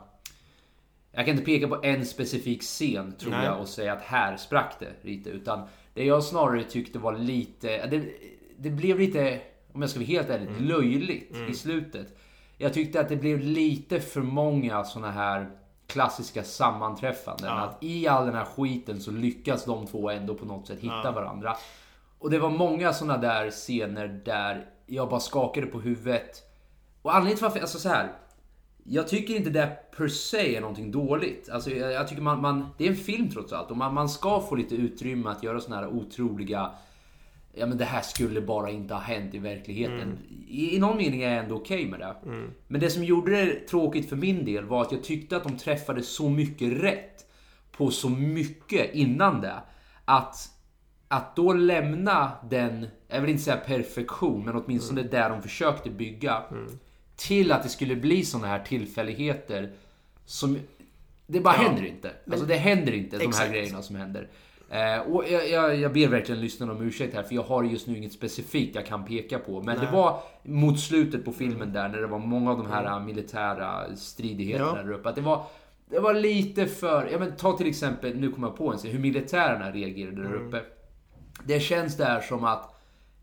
Jag 1.15 1.25
kan 1.25 1.29
inte 1.29 1.45
peka 1.45 1.67
på 1.67 1.79
en 1.83 2.05
specifik 2.05 2.61
scen, 2.61 3.13
tror 3.19 3.31
Nej. 3.31 3.45
jag, 3.45 3.61
och 3.61 3.67
säga 3.67 3.93
att 3.93 4.01
här 4.01 4.37
sprack 4.37 4.75
det 4.79 4.93
lite. 5.01 5.29
Utan 5.29 5.67
det 5.93 6.05
jag 6.05 6.23
snarare 6.23 6.63
tyckte 6.63 6.99
var 6.99 7.17
lite... 7.17 7.85
Det, 7.87 8.03
det 8.57 8.69
blev 8.69 8.99
lite, 8.99 9.41
om 9.73 9.81
jag 9.81 9.89
ska 9.89 9.99
vara 9.99 10.07
helt 10.07 10.29
ärlig, 10.29 10.49
löjligt 10.59 11.35
i 11.49 11.53
slutet. 11.53 12.17
Jag 12.63 12.73
tyckte 12.73 13.01
att 13.01 13.09
det 13.09 13.15
blev 13.15 13.39
lite 13.39 13.99
för 13.99 14.21
många 14.21 14.83
såna 14.83 15.11
här 15.11 15.49
klassiska 15.87 16.43
sammanträffanden. 16.43 17.51
Att 17.51 17.83
i 17.83 18.07
all 18.07 18.25
den 18.25 18.35
här 18.35 18.45
skiten 18.45 19.01
så 19.01 19.11
lyckas 19.11 19.65
de 19.65 19.87
två 19.87 20.09
ändå 20.09 20.35
på 20.35 20.45
något 20.45 20.67
sätt 20.67 20.79
hitta 20.79 21.11
varandra. 21.11 21.55
Och 22.19 22.29
det 22.29 22.39
var 22.39 22.49
många 22.49 22.93
såna 22.93 23.17
där 23.17 23.51
scener 23.51 24.07
där 24.07 24.65
jag 24.85 25.09
bara 25.09 25.19
skakade 25.19 25.67
på 25.67 25.79
huvudet. 25.79 26.43
Och 27.01 27.15
anledningen 27.15 27.37
till 27.37 27.43
varför, 27.43 27.59
alltså 27.59 27.79
så 27.79 27.89
här. 27.89 28.11
Jag 28.83 29.07
tycker 29.07 29.35
inte 29.35 29.49
det 29.49 29.91
per 29.97 30.07
se 30.07 30.55
är 30.55 30.61
någonting 30.61 30.91
dåligt. 30.91 31.49
Alltså 31.49 31.69
jag, 31.69 31.91
jag 31.91 32.07
tycker 32.07 32.21
man, 32.21 32.41
man, 32.41 32.67
det 32.77 32.85
är 32.85 32.89
en 32.89 32.95
film 32.95 33.29
trots 33.29 33.53
allt 33.53 33.71
och 33.71 33.77
man, 33.77 33.93
man 33.93 34.09
ska 34.09 34.41
få 34.41 34.55
lite 34.55 34.75
utrymme 34.75 35.29
att 35.29 35.43
göra 35.43 35.59
såna 35.59 35.75
här 35.75 35.87
otroliga 35.87 36.71
Ja 37.55 37.65
men 37.65 37.77
det 37.77 37.85
här 37.85 38.01
skulle 38.01 38.41
bara 38.41 38.69
inte 38.69 38.93
ha 38.93 39.01
hänt 39.01 39.33
i 39.33 39.39
verkligheten. 39.39 40.17
I, 40.47 40.75
I 40.75 40.79
någon 40.79 40.97
mening 40.97 41.21
är 41.21 41.29
jag 41.29 41.43
ändå 41.43 41.55
okej 41.55 41.87
med 41.87 41.99
det. 41.99 42.15
Men 42.67 42.81
det 42.81 42.89
som 42.89 43.03
gjorde 43.03 43.45
det 43.45 43.67
tråkigt 43.67 44.09
för 44.09 44.15
min 44.15 44.45
del 44.45 44.65
var 44.65 44.81
att 44.81 44.91
jag 44.91 45.03
tyckte 45.03 45.37
att 45.37 45.43
de 45.43 45.57
träffade 45.57 46.03
så 46.03 46.29
mycket 46.29 46.83
rätt 46.83 47.25
på 47.71 47.91
så 47.91 48.09
mycket 48.09 48.93
innan 48.93 49.41
det. 49.41 49.55
Att, 50.05 50.49
att 51.07 51.35
då 51.35 51.53
lämna 51.53 52.31
den, 52.49 52.87
jag 53.07 53.21
vill 53.21 53.29
inte 53.29 53.43
säga 53.43 53.57
perfektion, 53.57 54.45
men 54.45 54.55
åtminstone 54.55 55.03
där 55.03 55.29
de 55.29 55.41
försökte 55.41 55.89
bygga. 55.89 56.43
Till 57.15 57.51
att 57.51 57.63
det 57.63 57.69
skulle 57.69 57.95
bli 57.95 58.25
såna 58.25 58.47
här 58.47 58.59
tillfälligheter 58.59 59.71
som... 60.25 60.59
Det 61.27 61.39
bara 61.39 61.53
händer 61.53 61.85
inte. 61.85 62.11
Alltså 62.31 62.45
det 62.45 62.55
händer 62.55 62.91
inte, 62.93 63.17
de 63.17 63.31
här 63.33 63.49
grejerna 63.49 63.81
som 63.81 63.95
händer. 63.95 64.29
Eh, 64.73 64.99
och 65.11 65.23
jag, 65.29 65.49
jag, 65.49 65.75
jag 65.75 65.93
ber 65.93 66.07
verkligen 66.07 66.41
lyssnarna 66.41 66.71
om 66.73 66.81
ursäkt 66.81 67.15
här, 67.15 67.23
för 67.23 67.35
jag 67.35 67.43
har 67.43 67.63
just 67.63 67.87
nu 67.87 67.97
inget 67.97 68.13
specifikt 68.13 68.75
jag 68.75 68.85
kan 68.85 69.05
peka 69.05 69.39
på. 69.39 69.61
Men 69.63 69.79
det 69.79 69.89
var 69.91 70.19
mot 70.43 70.79
slutet 70.79 71.25
på 71.25 71.31
filmen 71.31 71.73
där, 71.73 71.89
när 71.89 71.97
det 71.97 72.07
var 72.07 72.19
många 72.19 72.51
av 72.51 72.57
de 72.57 72.67
här 72.71 72.85
äh, 72.85 73.05
militära 73.05 73.95
stridigheterna 73.95 74.73
Ja. 74.77 74.83
där 74.83 74.91
uppe. 74.91 75.09
Att 75.09 75.15
det 75.15 75.21
var, 75.21 75.43
det 75.89 75.99
var 75.99 76.13
lite 76.13 76.65
för... 76.67 77.09
Ja, 77.11 77.19
men 77.19 77.35
ta 77.35 77.57
till 77.57 77.67
exempel, 77.67 78.15
nu 78.15 78.31
kommer 78.31 78.47
jag 78.47 78.57
på 78.57 78.73
en 78.73 78.79
hur 78.91 78.99
militärerna 78.99 79.71
reagerade 79.71 80.23
där 80.23 80.33
uppe. 80.33 80.61
Det 81.43 81.59
känns 81.59 81.97
där 81.97 82.21
som 82.21 82.43
att... 82.43 82.69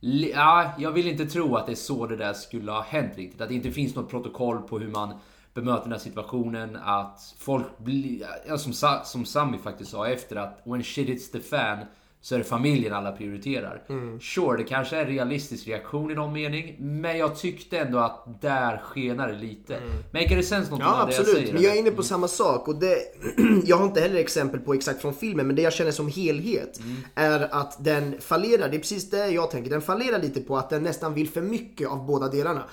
Ja, 0.01 0.73
jag 0.79 0.93
vill 0.93 1.09
inte 1.09 1.27
tro 1.27 1.57
att 1.57 1.67
det 1.67 1.73
är 1.73 1.77
så 1.77 2.07
det 2.07 2.17
där 2.17 2.33
skulle 2.33 2.73
ha 2.73 2.83
hänt 2.83 3.13
riktigt. 3.17 3.41
Att 3.41 3.49
det 3.49 3.55
inte 3.55 3.71
finns 3.71 3.95
något 3.95 4.11
protokoll 4.11 4.63
på 4.63 4.79
hur 4.79 4.89
man 4.89 5.15
bemöter 5.55 5.83
den 5.83 5.93
här 5.93 5.99
situationen. 5.99 6.77
Att 6.77 7.35
folk 7.39 7.79
blir... 7.79 8.27
Ja, 8.49 8.59
som, 8.59 8.73
som 9.05 9.25
Sami 9.25 9.59
faktiskt 9.59 9.91
sa 9.91 10.09
efter 10.09 10.37
att 10.37 10.63
when 10.65 10.85
shit 10.85 11.09
hits 11.09 11.31
the 11.31 11.41
fan 11.41 11.79
så 12.23 12.35
är 12.35 12.39
det 12.39 12.45
familjen 12.45 12.93
alla 12.93 13.13
prioriterar. 13.13 13.83
Sure, 14.21 14.57
det 14.57 14.65
kanske 14.65 14.97
är 14.97 15.01
en 15.01 15.07
realistisk 15.07 15.69
reaktion 15.69 16.11
i 16.11 16.15
någon 16.15 16.33
mening. 16.33 16.77
Men 16.79 17.19
jag 17.19 17.37
tyckte 17.37 17.79
ändå 17.79 17.99
att 17.99 18.41
där 18.41 18.79
skenar 18.79 19.29
det 19.29 19.39
lite. 19.39 19.81
Maker 20.13 20.37
det 20.37 20.43
sense 20.43 20.71
någonting 20.71 20.89
Ja 20.89 21.03
av 21.03 21.09
det 21.09 21.15
jag 21.15 21.21
absolut, 21.21 21.41
säger? 21.41 21.53
men 21.53 21.63
jag 21.63 21.77
är 21.77 21.81
inne 21.81 21.91
på 21.91 22.03
samma 22.03 22.29
sak 22.29 22.69
och 22.69 22.81
det, 22.81 22.97
jag 23.65 23.77
har 23.77 23.85
inte 23.85 24.01
heller 24.01 24.17
exempel 24.17 24.61
på 24.61 24.75
exakt 24.75 25.01
från 25.01 25.15
filmen 25.15 25.47
men 25.47 25.57
det 25.57 25.63
jag 25.63 25.73
känner 25.73 25.91
som 25.91 26.09
helhet 26.09 26.81
är 27.15 27.55
att 27.55 27.85
den 27.85 28.21
fallerar, 28.21 28.69
det 28.69 28.77
är 28.77 28.81
precis 28.81 29.11
det 29.11 29.29
jag 29.29 29.51
tänker, 29.51 29.71
den 29.71 29.83
fallerar 29.83 30.23
lite 30.23 30.41
på 30.41 30.59
att 30.59 30.71
den 30.71 30.83
nästan 30.83 31.15
vill 31.15 31.29
för 31.29 31.43
mycket 31.43 31.89
av 31.89 32.07
båda 32.07 32.29
delarna. 32.29 32.65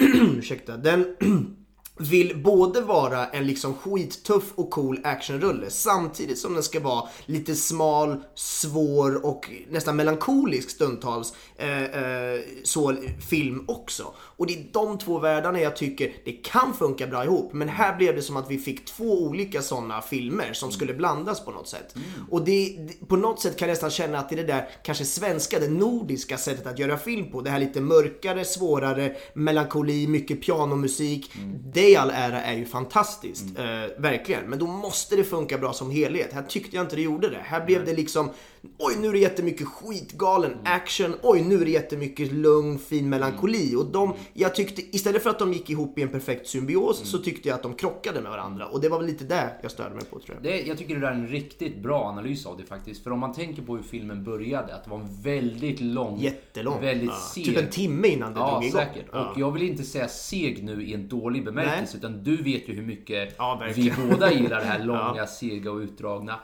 Ursäkta, 0.38 0.76
den 0.76 1.16
vill 2.02 2.42
både 2.42 2.80
vara 2.80 3.26
en 3.26 3.46
liksom 3.46 3.74
skittuff 3.74 4.44
och 4.54 4.70
cool 4.70 5.00
actionrulle 5.04 5.70
samtidigt 5.70 6.38
som 6.38 6.54
den 6.54 6.62
ska 6.62 6.80
vara 6.80 7.08
lite 7.26 7.54
smal, 7.54 8.22
svår 8.34 9.26
och 9.26 9.50
nästan 9.70 9.96
melankolisk 9.96 10.70
stundtals 10.70 11.32
eh, 11.56 11.82
eh, 11.82 12.40
så 12.64 12.96
film 13.30 13.64
också. 13.68 14.14
Och 14.42 14.48
det 14.48 14.54
är 14.54 14.64
de 14.72 14.98
två 14.98 15.18
världarna 15.18 15.60
jag 15.60 15.76
tycker 15.76 16.12
det 16.24 16.32
kan 16.32 16.74
funka 16.74 17.06
bra 17.06 17.24
ihop. 17.24 17.52
Men 17.52 17.68
här 17.68 17.96
blev 17.96 18.16
det 18.16 18.22
som 18.22 18.36
att 18.36 18.50
vi 18.50 18.58
fick 18.58 18.84
två 18.84 19.22
olika 19.22 19.62
sådana 19.62 20.02
filmer 20.02 20.52
som 20.52 20.72
skulle 20.72 20.94
blandas 20.94 21.44
på 21.44 21.50
något 21.50 21.68
sätt. 21.68 21.94
Och 22.30 22.44
det, 22.44 22.76
på 23.08 23.16
något 23.16 23.40
sätt 23.40 23.56
kan 23.56 23.68
jag 23.68 23.72
nästan 23.72 23.90
känna 23.90 24.18
att 24.18 24.28
det 24.28 24.34
är 24.34 24.36
det 24.36 24.52
där 24.52 24.68
kanske 24.84 25.04
svenska, 25.04 25.58
det 25.58 25.68
nordiska 25.68 26.38
sättet 26.38 26.66
att 26.66 26.78
göra 26.78 26.98
film 26.98 27.30
på. 27.30 27.40
Det 27.40 27.50
här 27.50 27.58
lite 27.58 27.80
mörkare, 27.80 28.44
svårare, 28.44 29.16
melankoli, 29.34 30.06
mycket 30.06 30.42
pianomusik. 30.42 31.32
Det 31.74 31.90
i 31.90 31.96
all 31.96 32.10
ära 32.10 32.42
är 32.42 32.56
ju 32.56 32.64
fantastiskt, 32.64 33.58
eh, 33.58 34.02
verkligen. 34.02 34.44
Men 34.50 34.58
då 34.58 34.66
måste 34.66 35.16
det 35.16 35.24
funka 35.24 35.58
bra 35.58 35.72
som 35.72 35.90
helhet. 35.90 36.32
Här 36.32 36.42
tyckte 36.42 36.76
jag 36.76 36.84
inte 36.84 36.96
det 36.96 37.02
gjorde 37.02 37.30
det. 37.30 37.40
Här 37.44 37.66
blev 37.66 37.84
det 37.84 37.92
liksom, 37.92 38.30
oj 38.78 38.96
nu 39.00 39.08
är 39.08 39.12
det 39.12 39.18
jättemycket 39.18 39.68
skitgalen 39.68 40.52
action, 40.64 41.14
oj 41.22 41.40
nu 41.42 41.60
är 41.60 41.64
det 41.64 41.70
jättemycket 41.70 42.32
lugn, 42.32 42.78
fin 42.78 43.08
melankoli. 43.08 43.76
Och 43.76 43.86
de, 43.86 44.14
jag 44.34 44.54
tyckte, 44.54 44.96
istället 44.96 45.22
för 45.22 45.30
att 45.30 45.38
de 45.38 45.52
gick 45.52 45.70
ihop 45.70 45.98
i 45.98 46.02
en 46.02 46.08
perfekt 46.08 46.46
symbios 46.46 47.10
så 47.10 47.18
tyckte 47.18 47.48
jag 47.48 47.54
att 47.56 47.62
de 47.62 47.74
krockade 47.74 48.20
med 48.20 48.30
varandra. 48.30 48.66
Och 48.66 48.80
det 48.80 48.88
var 48.88 48.98
väl 48.98 49.06
lite 49.06 49.24
det 49.24 49.50
jag 49.62 49.70
störde 49.70 49.94
mig 49.94 50.04
på 50.04 50.18
tror 50.18 50.36
jag. 50.36 50.42
Det, 50.42 50.60
jag 50.66 50.78
tycker 50.78 50.94
det 50.94 51.00
där 51.00 51.08
är 51.08 51.14
en 51.14 51.28
riktigt 51.28 51.78
bra 51.82 52.04
analys 52.04 52.46
av 52.46 52.56
det 52.56 52.64
faktiskt. 52.64 53.02
För 53.04 53.10
om 53.10 53.18
man 53.20 53.32
tänker 53.32 53.62
på 53.62 53.76
hur 53.76 53.82
filmen 53.82 54.24
började, 54.24 54.74
att 54.74 54.84
det 54.84 54.90
var 54.90 54.98
en 55.00 55.22
väldigt 55.22 55.80
lång, 55.80 56.18
Jättelång. 56.20 56.80
väldigt 56.80 57.08
Ja. 57.10 57.16
seg. 57.34 57.44
Typ 57.44 57.58
en 57.58 57.70
timme 57.70 58.08
innan 58.08 58.34
det 58.34 58.40
Ja, 58.40 58.50
drog 58.50 58.64
igång. 58.64 58.80
säkert. 58.80 59.06
Ja. 59.12 59.30
Och 59.30 59.38
jag 59.40 59.50
vill 59.52 59.62
inte 59.62 59.82
säga 59.82 60.08
seg 60.08 60.64
nu 60.64 60.82
i 60.84 60.94
en 60.94 61.08
dålig 61.08 61.44
bemärkelse, 61.44 61.96
utan 61.96 62.24
du 62.24 62.36
vet 62.36 62.68
ju 62.68 62.74
hur 62.74 62.82
mycket 62.86 63.34
Ja, 63.38 63.62
vi 63.74 63.92
båda 64.10 64.32
gillar 64.32 64.60
det 64.60 64.66
här 64.66 64.78
långa, 64.84 65.26
sega 65.26 65.70
och 65.70 65.78
utdragna. 65.78 66.40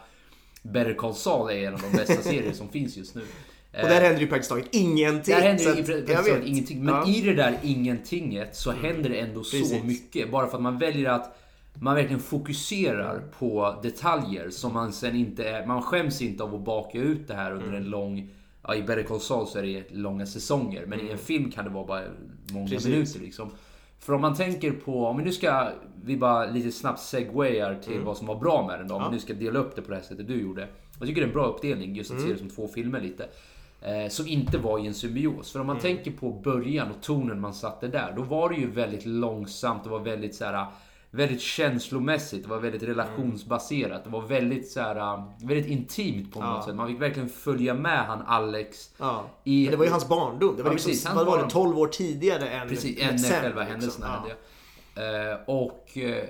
Better 0.63 0.95
Call 0.95 1.15
Saul 1.15 1.51
är 1.51 1.67
en 1.69 1.75
av 1.75 1.81
de 1.81 1.97
bästa 1.97 2.23
serier 2.23 2.53
som 2.53 2.69
finns 2.69 2.97
just 2.97 3.15
nu. 3.15 3.23
Och 3.73 3.89
där 3.89 4.01
händer 4.01 4.21
ju 4.21 4.27
praktiskt 4.27 4.51
taget 4.51 4.67
ingenting. 4.75 5.35
Där 5.35 5.43
händer 5.43 5.65
så 5.65 5.71
ju 5.79 5.85
praktiskt 5.85 6.17
taget 6.29 6.47
ingenting. 6.47 6.85
Men 6.85 6.95
Ja. 6.95 7.03
Mm. 7.03 7.15
i 7.15 7.21
det 7.21 7.35
där 7.35 7.59
ingentinget 7.63 8.57
så 8.57 8.71
händer 8.71 9.11
det 9.11 9.17
ändå 9.21 9.45
så 9.45 9.57
Precis. 9.57 9.85
mycket. 9.85 10.31
Bara 10.31 10.47
för 10.47 10.57
att 10.57 10.63
man 10.63 10.79
väljer 10.79 11.11
att 11.11 11.39
man 11.75 11.95
verkligen 11.95 12.21
fokuserar 12.21 13.23
på 13.39 13.75
detaljer 13.83 14.51
som 14.51 14.73
man 14.75 14.93
sen 14.93 15.17
inte 15.17 15.49
är... 15.49 15.67
Man 15.67 15.83
skäms 15.83 16.23
inte 16.23 16.43
av 16.43 16.55
att 16.55 16.65
baka 16.65 16.99
ut 16.99 17.29
det 17.29 17.35
här 17.35 17.53
under 17.53 17.69
Mm. 17.69 17.83
en 17.83 17.91
lång... 17.91 18.31
Ja, 18.63 18.75
i 18.75 18.83
Better 18.83 19.03
Call 19.03 19.21
Saul 19.21 19.47
så 19.47 19.59
är 19.59 19.63
det 19.63 19.85
långa 19.91 20.27
säsonger. 20.27 20.87
Men 20.87 21.01
i 21.01 21.11
en 21.11 21.19
film 21.19 21.51
kan 21.51 21.65
det 21.65 21.71
vara 21.71 21.85
bara 21.87 22.01
många 22.53 22.59
Mm. 22.67 22.69
Precis. 22.71 22.87
minuter 22.89 23.21
liksom. 23.21 23.51
För 23.99 24.13
om 24.13 24.21
man 24.21 24.35
tänker 24.37 24.71
på, 24.73 25.07
om 25.07 25.17
vi 25.19 25.25
nu 25.25 25.33
ska, 25.33 25.69
vi 26.05 26.17
bara 26.17 26.47
lite 26.51 26.73
snabbt 26.73 27.01
segwayar 27.01 27.75
till 27.83 27.93
Mm. 27.93 28.05
vad 28.05 28.17
som 28.17 28.27
var 28.27 28.37
bra 28.41 28.67
med 28.67 28.79
den 28.79 28.89
då. 28.89 28.95
Om 28.95 29.05
vi 29.05 29.11
nu 29.11 29.21
ska 29.21 29.35
dela 29.35 29.59
upp 29.59 29.77
det 29.77 29.83
på 29.83 29.91
det 29.91 29.97
här 29.97 30.03
sättet 30.03 30.27
du 30.29 30.41
gjorde. 30.43 30.69
Jag 30.99 31.09
tycker 31.09 31.21
det 31.21 31.25
är 31.25 31.29
en 31.29 31.35
bra 31.35 31.47
uppdelning 31.47 31.95
just 31.97 32.11
Mm. 32.11 32.23
att 32.23 32.27
se 32.29 32.33
det 32.33 32.39
som 32.39 32.51
två 32.51 32.69
filmer 32.69 33.01
lite. 33.01 33.27
Eh, 33.83 34.09
som 34.09 34.27
inte 34.27 34.59
var 34.59 34.79
i 34.79 34.87
en 34.87 34.95
symbios. 34.95 35.53
För 35.53 35.61
om 35.61 35.67
man 35.67 35.77
Mm. 35.77 35.83
tänker 35.83 36.11
på 36.11 36.31
början 36.31 36.91
och 36.91 37.03
tonen 37.03 37.41
man 37.41 37.55
satte 37.55 37.89
där. 37.89 38.13
Då 38.17 38.23
var 38.23 38.49
det 38.51 38.57
ju 38.57 38.71
väldigt 38.71 39.07
långsamt, 39.07 39.85
det 39.85 39.91
var 39.91 40.01
väldigt 40.01 40.35
så 40.35 40.45
här. 40.45 40.67
Väldigt 41.11 41.41
känslomässigt, 41.41 42.43
det 42.45 42.51
var 42.51 42.59
väldigt 42.59 42.83
relationsbaserat. 42.83 44.05
Det 44.05 44.11
var 44.11 44.21
väldigt 44.23 44.69
så 44.71 44.81
här, 44.81 45.23
väldigt 45.47 45.67
intimt 45.67 46.33
på 46.33 46.41
något 46.41 46.65
sätt. 46.65 46.75
Man 46.75 46.89
fick 46.89 47.01
verkligen 47.01 47.29
följa 47.29 47.75
med 47.75 48.07
han 48.07 48.23
Alex. 48.27 48.91
Ja. 48.99 49.25
I, 49.45 49.67
det 49.67 49.77
var 49.77 49.85
ju 49.85 49.91
hans 49.91 50.09
barndom. 50.09 50.57
Det 50.57 50.63
var 50.63 50.71
Ja, 50.71 50.73
liksom, 50.73 50.91
precis, 50.91 51.07
vad 51.07 51.15
var 51.17 51.25
det, 51.25 51.31
barndom. 51.31 51.49
12 51.51 51.79
år 51.79 51.87
tidigare 51.87 52.49
än 52.49 52.69
Precis, 52.69 53.03
än 53.03 53.19
sen, 53.19 53.41
själva 53.43 53.61
liksom. 53.61 53.71
händelserna 53.73 54.07
Ja. 54.07 54.35
hände. 55.01 55.31
Eh, 55.33 55.39
och... 55.47 55.99
Eh, 55.99 56.25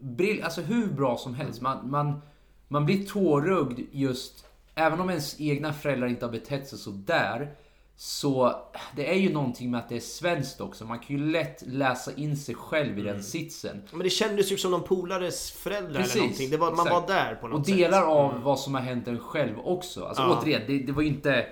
brill, 0.00 0.42
alltså 0.42 0.60
hur 0.60 0.86
bra 0.86 1.16
som 1.16 1.34
helst. 1.34 1.60
Man, 1.60 1.90
man, 1.90 2.22
man 2.68 2.86
blir 2.86 3.04
tårögd 3.06 3.80
just, 3.92 4.45
även 4.76 5.00
om 5.00 5.08
ens 5.10 5.40
egna 5.40 5.72
föräldrar 5.72 6.08
inte 6.08 6.24
har 6.26 6.32
betett 6.32 6.68
sig 6.68 6.78
så 6.78 6.90
där 6.90 7.50
så 7.98 8.52
det 8.96 9.10
är 9.10 9.14
ju 9.18 9.32
någonting 9.32 9.70
med 9.70 9.80
att 9.80 9.88
det 9.88 9.96
är 9.96 10.00
svenskt 10.00 10.60
också. 10.60 10.84
Man 10.84 10.98
kan 10.98 11.16
ju 11.16 11.30
lätt 11.30 11.62
läsa 11.66 12.12
in 12.16 12.36
sig 12.36 12.54
själv 12.54 12.98
i 12.98 13.02
den 13.02 13.22
sitsen. 13.22 13.82
Men 13.92 14.00
det 14.02 14.10
kändes 14.10 14.52
ju 14.52 14.56
som 14.56 14.70
någon 14.70 14.82
polares 14.82 15.50
föräldrar 15.52 16.00
Precis, 16.00 16.14
eller 16.14 16.22
någonting. 16.22 16.50
Det 16.50 16.56
var, 16.56 16.72
man 16.72 16.88
var 16.88 17.06
där 17.06 17.34
på 17.34 17.48
något 17.48 17.60
Och 17.60 17.66
sätt. 17.66 17.76
delar 17.76 18.02
av 18.02 18.42
vad 18.42 18.58
som 18.60 18.74
har 18.74 18.80
hänt 18.80 19.08
en 19.08 19.18
själv 19.18 19.58
också. 19.64 20.04
Alltså 20.04 20.22
Ja. 20.22 20.38
återigen, 20.42 20.62
det, 20.66 20.78
det 20.78 20.92
var 20.92 21.02
ju 21.02 21.08
inte... 21.08 21.46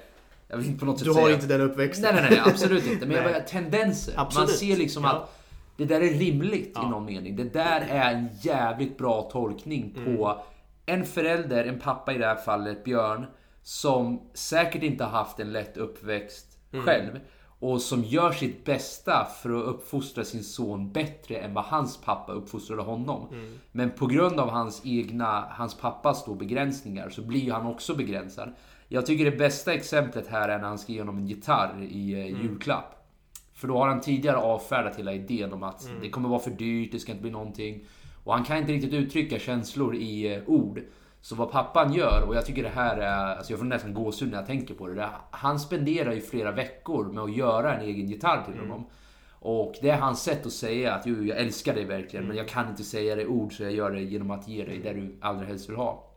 Jag 0.48 0.56
vill 0.56 0.66
inte 0.66 0.78
på 0.80 0.86
något 0.86 0.98
sätt 0.98 1.04
Du 1.04 1.12
har 1.12 1.22
säga... 1.22 1.34
inte 1.34 1.46
den 1.46 1.60
uppväxten. 1.60 2.14
Nej, 2.14 2.22
nej, 2.22 2.30
nej, 2.30 2.52
absolut 2.52 2.86
inte. 2.86 3.06
Men 3.06 3.16
jag 3.22 3.32
Nej. 3.32 3.44
tendenser. 3.48 4.14
Absolut. 4.16 4.48
Man 4.48 4.56
ser 4.56 4.76
liksom 4.76 5.04
Ja. 5.04 5.10
att 5.10 5.40
det 5.76 5.84
där 5.84 6.00
är 6.00 6.10
rimligt 6.14 6.76
i 6.78 6.86
någon 6.90 7.04
mening. 7.04 7.36
Det 7.36 7.44
där 7.44 7.80
är 7.90 8.12
en 8.14 8.28
jävligt 8.42 8.98
bra 8.98 9.22
tolkning 9.32 9.90
på 9.94 10.00
Mm. 10.00 10.36
En 10.86 11.04
förälder, 11.04 11.64
en 11.64 11.78
pappa 11.80 12.12
i 12.12 12.18
det 12.18 12.26
här 12.26 12.36
fallet, 12.36 12.84
Björn, 12.84 13.26
som 13.62 14.20
säkert 14.34 14.82
inte 14.82 15.04
har 15.04 15.10
haft 15.10 15.40
en 15.40 15.52
lätt 15.52 15.76
uppväxt 15.76 16.50
Mm. 16.72 16.86
själv. 16.86 17.20
Och 17.58 17.80
som 17.82 18.02
gör 18.04 18.32
sitt 18.32 18.64
bästa 18.64 19.24
för 19.42 19.50
att 19.58 19.64
uppfostra 19.64 20.24
sin 20.24 20.44
son 20.44 20.92
bättre 20.92 21.36
än 21.36 21.54
vad 21.54 21.64
hans 21.64 21.96
pappa 22.00 22.32
uppfostrade 22.32 22.82
honom. 22.82 23.28
Mm. 23.32 23.58
Men 23.72 23.90
på 23.90 24.06
grund 24.06 24.40
av 24.40 24.48
hans 24.50 24.82
egna, 24.84 25.44
hans 25.50 25.74
pappas 25.78 26.24
då 26.24 26.34
begränsningar 26.34 27.10
så 27.10 27.22
blir 27.22 27.52
han 27.52 27.66
också 27.66 27.94
begränsad. 27.94 28.54
Jag 28.88 29.06
tycker 29.06 29.24
det 29.24 29.36
bästa 29.36 29.72
exemplet 29.74 30.26
här 30.28 30.48
är 30.48 30.58
när 30.58 30.68
han 30.68 30.78
ska 30.78 30.92
ge 30.92 30.98
honom 31.00 31.18
en 31.18 31.26
gitarr 31.26 31.82
i 31.90 32.12
eh, 32.12 32.26
Mm. 32.26 32.42
julklapp. 32.42 32.90
För 33.54 33.68
då 33.68 33.78
har 33.78 33.88
han 33.88 34.00
tidigare 34.00 34.36
avfärdat 34.36 34.96
hela 34.98 35.12
idén 35.12 35.52
om 35.52 35.62
att 35.62 35.84
Mm. 35.88 36.00
det 36.00 36.10
kommer 36.10 36.28
vara 36.28 36.40
för 36.40 36.50
dyrt, 36.50 36.92
det 36.92 36.98
ska 36.98 37.12
inte 37.12 37.22
bli 37.22 37.30
någonting. 37.30 37.84
Och 38.24 38.34
han 38.34 38.44
kan 38.44 38.56
inte 38.58 38.72
riktigt 38.72 38.92
uttrycka 38.92 39.38
känslor 39.38 39.94
i 39.94 40.34
eh, 40.34 40.40
ord. 40.46 40.80
Så 41.20 41.34
vad 41.34 41.50
pappan 41.50 41.92
gör, 41.92 42.22
och 42.28 42.36
jag 42.36 42.46
tycker 42.46 42.62
det 42.62 42.68
här 42.68 42.96
är, 42.96 43.36
alltså 43.36 43.52
jag 43.52 43.58
får 43.58 43.66
nästan 43.66 43.94
gåshud 43.94 44.30
när 44.30 44.36
jag 44.38 44.46
tänker 44.46 44.74
på 44.74 44.86
det. 44.86 44.94
det. 44.94 45.08
Han 45.30 45.60
spenderar 45.60 46.12
ju 46.12 46.20
flera 46.20 46.52
veckor 46.52 47.04
med 47.12 47.24
att 47.24 47.36
göra 47.36 47.74
en 47.76 47.84
egen 47.84 48.06
gitarr 48.06 48.42
till 48.44 48.54
Mm. 48.54 48.70
honom. 48.70 48.86
Och 49.40 49.74
det 49.82 49.90
är 49.90 49.98
hans 49.98 50.22
sätt 50.22 50.46
att 50.46 50.52
säga 50.52 50.94
att 50.94 51.06
jo, 51.06 51.24
jag 51.24 51.38
älskar 51.38 51.74
dig 51.74 51.84
verkligen, 51.84 52.24
Mm. 52.24 52.28
men 52.28 52.36
jag 52.36 52.48
kan 52.48 52.68
inte 52.68 52.84
säga 52.84 53.16
det 53.16 53.22
i 53.22 53.26
ord 53.26 53.52
så 53.56 53.62
jag 53.62 53.72
gör 53.72 53.90
det 53.90 54.00
genom 54.02 54.30
att 54.30 54.48
ge 54.48 54.64
dig 54.64 54.78
det 54.78 54.92
du 54.92 55.16
allra 55.20 55.44
helst 55.44 55.68
vill 55.68 55.76
ha. 55.76 56.10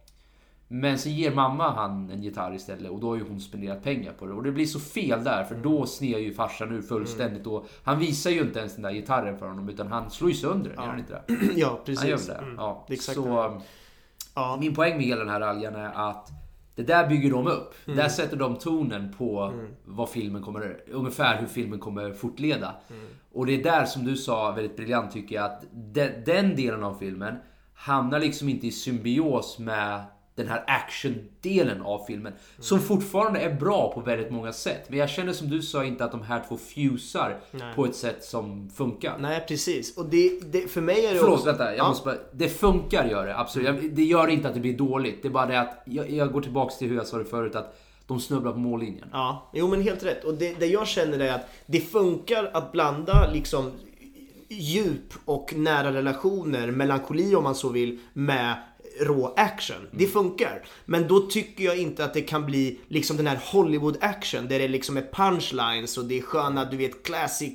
Men 0.67 0.99
så 0.99 1.09
ger 1.09 1.35
mamma 1.35 1.71
han 1.71 2.09
en 2.09 2.23
gitarr 2.23 2.55
istället 2.55 2.91
och 2.91 2.99
då 2.99 3.09
har 3.09 3.15
ju 3.15 3.23
hon 3.29 3.39
spenderat 3.39 3.83
pengar 3.83 4.13
på 4.13 4.25
det. 4.25 4.33
Och 4.33 4.43
det 4.43 4.51
blir 4.51 4.65
så 4.65 4.79
fel 4.79 5.23
där 5.23 5.43
för 5.43 5.55
då 5.55 5.85
snear 5.85 6.19
ju 6.19 6.33
farsan 6.33 6.71
ur 6.71 6.81
fullständigt. 6.81 7.47
Och 7.47 7.67
han 7.83 7.99
visar 7.99 8.31
ju 8.31 8.41
inte 8.41 8.59
ens 8.59 8.73
den 8.73 8.83
där 8.83 8.91
gitarren 8.91 9.37
för 9.37 9.47
honom 9.47 9.69
utan 9.69 9.87
han 9.87 10.11
slår 10.11 10.29
ju 10.29 10.35
sönder 10.35 10.69
den, 10.69 10.83
gör 10.83 10.89
han 10.89 10.99
inte 10.99 11.21
det? 11.27 11.35
ja, 11.55 11.81
precis. 11.85 11.99
Han 11.99 12.09
gör 12.09 12.17
det? 12.27 12.33
Mm. 12.33 12.55
Ja. 12.57 12.85
Det 12.87 12.97
så, 12.97 13.21
det. 13.21 13.61
Ja. 14.35 14.57
Min 14.59 14.75
poäng 14.75 14.97
med 14.97 15.05
hela 15.05 15.19
den 15.19 15.29
här 15.29 15.41
algen 15.41 15.75
är 15.75 16.09
att 16.09 16.31
det 16.75 16.83
där 16.83 17.09
bygger 17.09 17.31
de 17.31 17.47
upp. 17.47 17.73
Mm. 17.85 17.97
Där 17.97 18.09
sätter 18.09 18.37
de 18.37 18.55
tonen 18.55 19.13
på 19.17 19.53
vad 19.85 20.09
filmen 20.09 20.41
kommer, 20.41 20.77
ungefär 20.91 21.39
hur 21.39 21.47
filmen 21.47 21.79
kommer 21.79 22.13
fortleda. 22.13 22.75
Mm. 22.89 23.05
Och 23.33 23.45
det 23.45 23.59
är 23.59 23.63
där 23.63 23.85
som 23.85 24.05
du 24.05 24.17
sa 24.17 24.51
väldigt 24.51 24.75
briljant 24.75 25.11
tycker 25.11 25.35
jag 25.35 25.45
att 25.45 25.63
de, 25.71 26.09
den 26.25 26.55
delen 26.55 26.83
av 26.83 26.93
filmen 26.93 27.35
hamnar 27.73 28.19
liksom 28.19 28.49
inte 28.49 28.67
i 28.67 28.71
symbios 28.71 29.59
med 29.59 30.03
den 30.37 30.47
här 30.47 30.63
actiondelen 30.67 31.81
av 31.81 32.05
filmen. 32.07 32.33
Som 32.59 32.79
fortfarande 32.79 33.39
är 33.39 33.53
bra 33.53 33.91
på 33.93 34.01
väldigt 34.01 34.31
många 34.31 34.53
sätt. 34.53 34.89
Men 34.89 34.99
jag 34.99 35.09
känner 35.09 35.33
som 35.33 35.49
du 35.49 35.61
sa 35.61 35.83
inte 35.85 36.05
att 36.05 36.11
de 36.11 36.21
här 36.21 36.43
två 36.47 36.57
fusar 36.57 37.37
Nej. 37.51 37.75
på 37.75 37.85
ett 37.85 37.95
sätt 37.95 38.23
som 38.23 38.69
funkar. 38.75 39.17
Nej, 39.19 39.45
precis. 39.47 39.97
Och 39.97 40.05
det, 40.05 40.39
det, 40.51 40.71
för 40.71 40.81
mig 40.81 41.05
är 41.05 41.13
det 41.13 41.19
Förlåt, 41.19 41.33
också- 41.33 41.45
vänta. 41.45 41.63
Jag 41.65 41.77
Ja. 41.77 41.87
måste 41.89 42.05
bara, 42.05 42.17
det 42.31 42.49
funkar 42.49 43.05
gör 43.09 43.25
det, 43.27 43.37
absolut. 43.37 43.67
Jag, 43.67 43.91
det 43.95 44.03
gör 44.03 44.27
inte 44.27 44.47
att 44.47 44.53
det 44.53 44.59
blir 44.59 44.77
dåligt. 44.77 45.21
Det 45.21 45.27
är 45.27 45.31
bara 45.31 45.45
det 45.45 45.59
att 45.59 45.83
jag, 45.85 46.09
jag 46.09 46.31
går 46.31 46.41
tillbaks 46.41 46.77
till 46.77 46.87
hur 46.89 46.95
jag 46.95 47.07
sa 47.07 47.17
det 47.17 47.25
förut. 47.25 47.55
Att 47.55 47.79
de 48.07 48.19
snubblar 48.19 48.51
på 48.51 48.59
mållinjen. 48.59 49.07
Ja, 49.11 49.51
jo 49.53 49.67
men 49.67 49.81
helt 49.81 50.03
rätt. 50.03 50.23
Och 50.23 50.33
det, 50.33 50.59
det 50.59 50.65
jag 50.65 50.87
känner 50.87 51.19
är 51.19 51.33
att 51.33 51.49
det 51.65 51.79
funkar 51.79 52.49
att 52.53 52.71
blanda 52.71 53.29
liksom 53.33 53.71
djup 54.49 55.13
och 55.25 55.53
nära 55.55 55.93
relationer, 55.93 56.71
melankoli 56.71 57.35
om 57.35 57.43
man 57.43 57.55
så 57.55 57.69
vill, 57.69 57.99
med 58.13 58.55
rå 58.99 59.33
action. 59.37 59.87
Det 59.91 60.07
funkar. 60.07 60.65
Men 60.85 61.07
då 61.07 61.19
tycker 61.19 61.63
jag 61.63 61.77
inte 61.77 62.05
att 62.05 62.13
det 62.13 62.21
kan 62.21 62.45
bli 62.45 62.79
liksom 62.87 63.17
den 63.17 63.27
här 63.27 63.39
Hollywood 63.43 63.97
action 64.01 64.47
där 64.47 64.59
det 64.59 64.67
liksom 64.67 64.97
är 64.97 65.05
punchlines 65.13 65.97
och 65.97 66.05
det 66.05 66.17
är 66.17 66.21
sköna, 66.21 66.65
du 66.65 66.77
vet, 66.77 67.03
classic, 67.03 67.53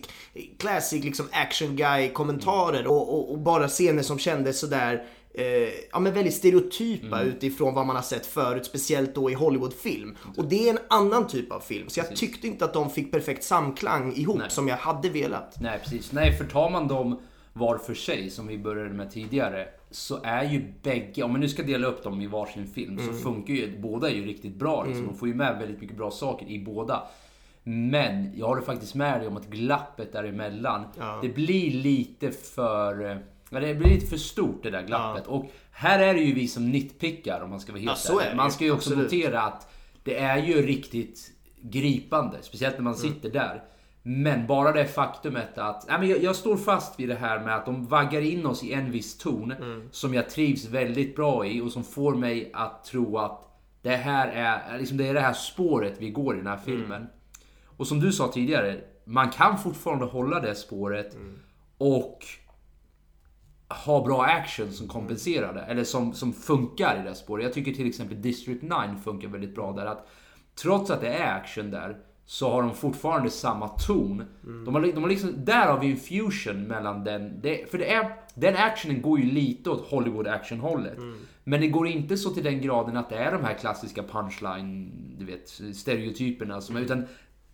classic 0.59 1.05
liksom 1.05 1.29
action 1.33 1.77
guy 1.77 2.09
kommentarer 2.09 2.87
och, 2.87 3.15
och, 3.15 3.33
och 3.33 3.39
bara 3.39 3.69
scener 3.69 4.03
som 4.03 4.19
kändes 4.19 4.61
sådär 4.61 5.05
eh, 5.35 5.45
ja, 5.93 5.99
men 5.99 6.15
väldigt 6.15 6.35
stereotypa 6.35 7.23
utifrån 7.23 7.75
vad 7.75 7.87
man 7.87 7.97
har 7.97 8.03
sett 8.03 8.27
förut, 8.27 8.67
speciellt 8.67 9.15
då 9.15 9.31
i 9.31 9.35
Hollywoodfilm. 9.35 10.17
Och 10.37 10.45
det 10.45 10.69
är 10.69 10.71
en 10.73 10.79
annan 10.89 11.27
typ 11.27 11.53
av 11.53 11.61
film, 11.61 11.89
så 11.89 12.01
jag 12.01 12.17
tyckte 12.17 12.47
inte 12.47 12.65
att 12.65 12.75
de 12.75 12.91
fick 12.91 13.13
perfekt 13.13 13.45
samklang 13.45 14.13
ihop 14.17 14.39
Nej. 14.39 14.51
som 14.51 14.69
jag 14.69 14.77
hade 14.77 15.09
velat. 15.09 15.61
Nej, 15.61 15.79
precis. 15.85 16.13
Nej, 16.13 16.37
för 16.37 16.45
tar 16.45 16.71
man 16.71 16.89
dem 16.89 17.21
var 17.53 17.79
för 17.79 17.95
sig, 17.95 18.31
som 18.31 18.47
vi 18.47 18.59
började 18.59 18.95
med 18.95 19.11
tidigare, 19.11 19.69
så 19.93 20.21
är 20.23 20.45
ju 20.45 20.73
bägge, 20.83 21.23
om 21.23 21.31
man 21.33 21.41
nu 21.41 21.49
ska 21.49 21.63
dela 21.63 21.87
upp 21.87 22.03
dem 22.03 22.21
i 22.21 22.27
varsin 22.27 22.67
film, 22.67 22.99
så 23.07 23.13
funkar 23.13 23.55
ju, 23.55 23.81
båda 23.81 24.11
är 24.11 24.15
ju 24.15 24.25
riktigt 24.27 24.55
bra. 24.55 24.85
Liksom. 24.85 25.07
De 25.07 25.15
får 25.17 25.29
ju 25.29 25.35
med 25.35 25.59
väldigt 25.59 25.81
mycket 25.81 25.97
bra 25.97 26.11
saker 26.11 26.47
i 26.47 26.59
båda. 26.65 27.03
Men 27.63 28.39
jag 28.39 28.47
håller 28.47 28.63
faktiskt 28.63 28.95
med 28.95 29.21
dig 29.21 29.29
om 29.29 29.37
att 29.37 29.47
glappet 29.47 30.13
däremellan, 30.13 30.85
det 31.23 31.29
blir 31.29 31.71
lite 31.71 32.31
för... 32.31 33.23
Ja, 33.51 33.61
det 33.61 33.75
blir 33.75 33.89
lite 33.89 34.07
för 34.07 34.17
stort 34.17 34.63
det 34.63 34.71
där 34.71 34.83
glappet. 34.83 35.27
Och 35.27 35.47
här 35.71 35.99
är 36.01 36.15
det 36.15 36.21
ju 36.21 36.35
vi 36.35 36.49
som 36.49 36.71
nitpickar 36.71 37.41
om 37.45 37.51
man 37.51 37.61
ska 37.61 37.73
vara 37.73 37.81
helt 37.81 37.91
Ja, 37.91 37.97
så 37.97 38.21
är 38.21 38.31
det 38.31 38.37
Man 38.37 38.53
ska 38.53 38.65
ju 38.65 38.73
också 38.73 38.91
Absolut. 38.91 39.13
notera 39.13 39.41
att 39.43 39.73
det 40.05 40.19
är 40.19 40.37
ju 40.47 40.67
riktigt 40.67 41.31
gripande. 41.61 42.39
Speciellt 42.43 42.77
när 42.77 42.83
man 42.85 42.95
Mm. 42.95 43.13
sitter 43.15 43.31
där. 43.31 43.63
Men 44.03 44.47
bara 44.47 44.73
det 44.73 44.85
faktumet 44.85 45.59
att... 45.59 45.85
Nej, 45.88 45.99
men 45.99 46.09
jag, 46.09 46.23
jag 46.23 46.37
står 46.37 46.57
fast 46.57 47.01
vid 47.01 47.09
det 47.09 47.15
här 47.15 47.41
med 47.45 47.57
att 47.57 47.67
de 47.67 47.87
vaggar 47.87 48.21
in 48.21 48.47
oss 48.47 48.62
i 48.65 48.73
en 48.73 48.91
viss 48.91 49.19
ton 49.19 49.53
Mm. 49.53 49.88
som 49.91 50.15
jag 50.15 50.31
trivs 50.31 50.65
väldigt 50.69 51.17
bra 51.17 51.47
i 51.47 51.61
och 51.61 51.73
som 51.73 51.85
får 51.85 52.15
mig 52.15 52.51
att 52.55 52.85
tro 52.85 53.19
att 53.19 53.49
det 53.83 53.97
här 53.97 54.29
är, 54.29 54.79
liksom 54.79 54.97
det 54.97 55.09
är 55.09 55.15
det 55.15 55.21
här 55.21 55.33
spåret 55.33 55.95
vi 55.99 56.11
går 56.11 56.35
i 56.35 56.38
den 56.38 56.47
här 56.47 56.55
Mm. 56.55 56.65
filmen. 56.65 57.07
Och 57.77 57.87
som 57.87 58.01
du 58.01 58.12
sa 58.12 58.29
tidigare, 58.29 58.81
man 59.05 59.31
kan 59.31 59.59
fortfarande 59.59 60.05
hålla 60.05 60.41
det 60.41 60.55
spåret 60.55 61.15
Mm. 61.15 61.38
och 61.79 62.19
ha 63.87 64.05
bra 64.05 64.23
action 64.25 64.73
som 64.73 64.88
kompenserar 64.88 65.55
det. 65.55 65.61
Eller 65.61 65.85
som, 65.85 66.12
som 66.15 66.33
funkar 66.33 67.01
i 67.01 67.09
det 67.09 67.15
spåret. 67.15 67.45
Jag 67.45 67.53
tycker 67.53 67.73
till 67.73 67.88
exempel 67.88 68.23
District 68.23 68.62
9 68.62 68.73
funkar 69.05 69.29
väldigt 69.29 69.55
bra 69.55 69.73
där. 69.73 69.87
att 69.87 70.09
Trots 70.62 70.91
att 70.91 71.01
det 71.01 71.09
är 71.15 71.35
action 71.37 71.71
där 71.71 71.97
så 72.27 72.51
har 72.51 72.63
de 72.63 72.75
fortfarande 72.75 73.31
samma 73.31 73.69
ton. 73.69 74.25
De, 74.65 74.75
har, 74.75 74.93
de 74.93 75.03
har 75.03 75.11
liksom, 75.11 75.45
där 75.45 75.67
har 75.67 75.81
vi 75.81 75.91
en 75.91 75.97
fusion 75.97 76.63
mellan 76.63 77.05
den... 77.05 77.41
Det, 77.43 77.71
för 77.71 77.79
det 77.79 77.93
är, 77.93 78.17
den 78.35 78.57
actionen 78.57 79.03
går 79.03 79.21
ju 79.21 79.31
lite 79.31 79.71
åt 79.71 79.87
Hollywood 79.91 80.27
action-hållet. 80.27 80.99
Men 81.45 81.61
det 81.61 81.69
går 81.69 81.87
inte 81.87 82.17
så 82.17 82.31
till 82.31 82.45
den 82.45 82.61
graden 82.61 82.97
att 82.97 83.09
det 83.09 83.17
är 83.17 83.33
de 83.33 83.45
här 83.45 83.55
klassiska 83.55 84.03
punchline, 84.03 84.93
du 85.19 85.25
vet, 85.25 85.49
stereotyperna. 85.77 86.61
Som, 86.61 86.77
Utan 86.77 87.05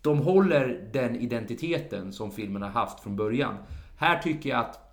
de 0.02 0.18
håller 0.18 0.90
den 0.92 1.16
identiteten 1.16 2.12
som 2.12 2.30
filmen 2.30 2.62
har 2.62 2.70
haft 2.70 3.00
från 3.00 3.16
början. 3.16 3.54
Här 3.96 4.22
tycker 4.22 4.50
jag 4.50 4.58
att 4.58 4.88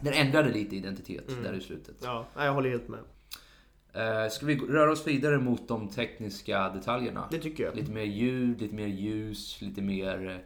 den 0.00 0.12
ändrade 0.12 0.50
lite 0.50 0.76
identitet 0.76 1.24
där 1.42 1.52
i 1.52 1.60
slutet. 1.60 1.96
Ja, 2.02 2.26
jag 2.36 2.54
håller 2.54 2.70
helt 2.70 2.88
med. 2.88 3.00
Eh, 3.92 4.28
ska 4.30 4.46
vi 4.46 4.56
röra 4.56 4.92
oss 4.92 5.06
vidare 5.06 5.38
mot 5.38 5.68
de 5.68 5.88
tekniska 5.88 6.68
detaljerna? 6.68 7.28
Det 7.30 7.38
tycker 7.38 7.64
jag. 7.64 7.76
Lite 7.76 7.92
mer 7.92 8.02
ljud, 8.04 8.60
lite 8.60 8.74
mer 8.74 8.86
ljus, 8.86 9.58
lite 9.60 9.82
mer 9.82 10.28
eh, 10.30 10.36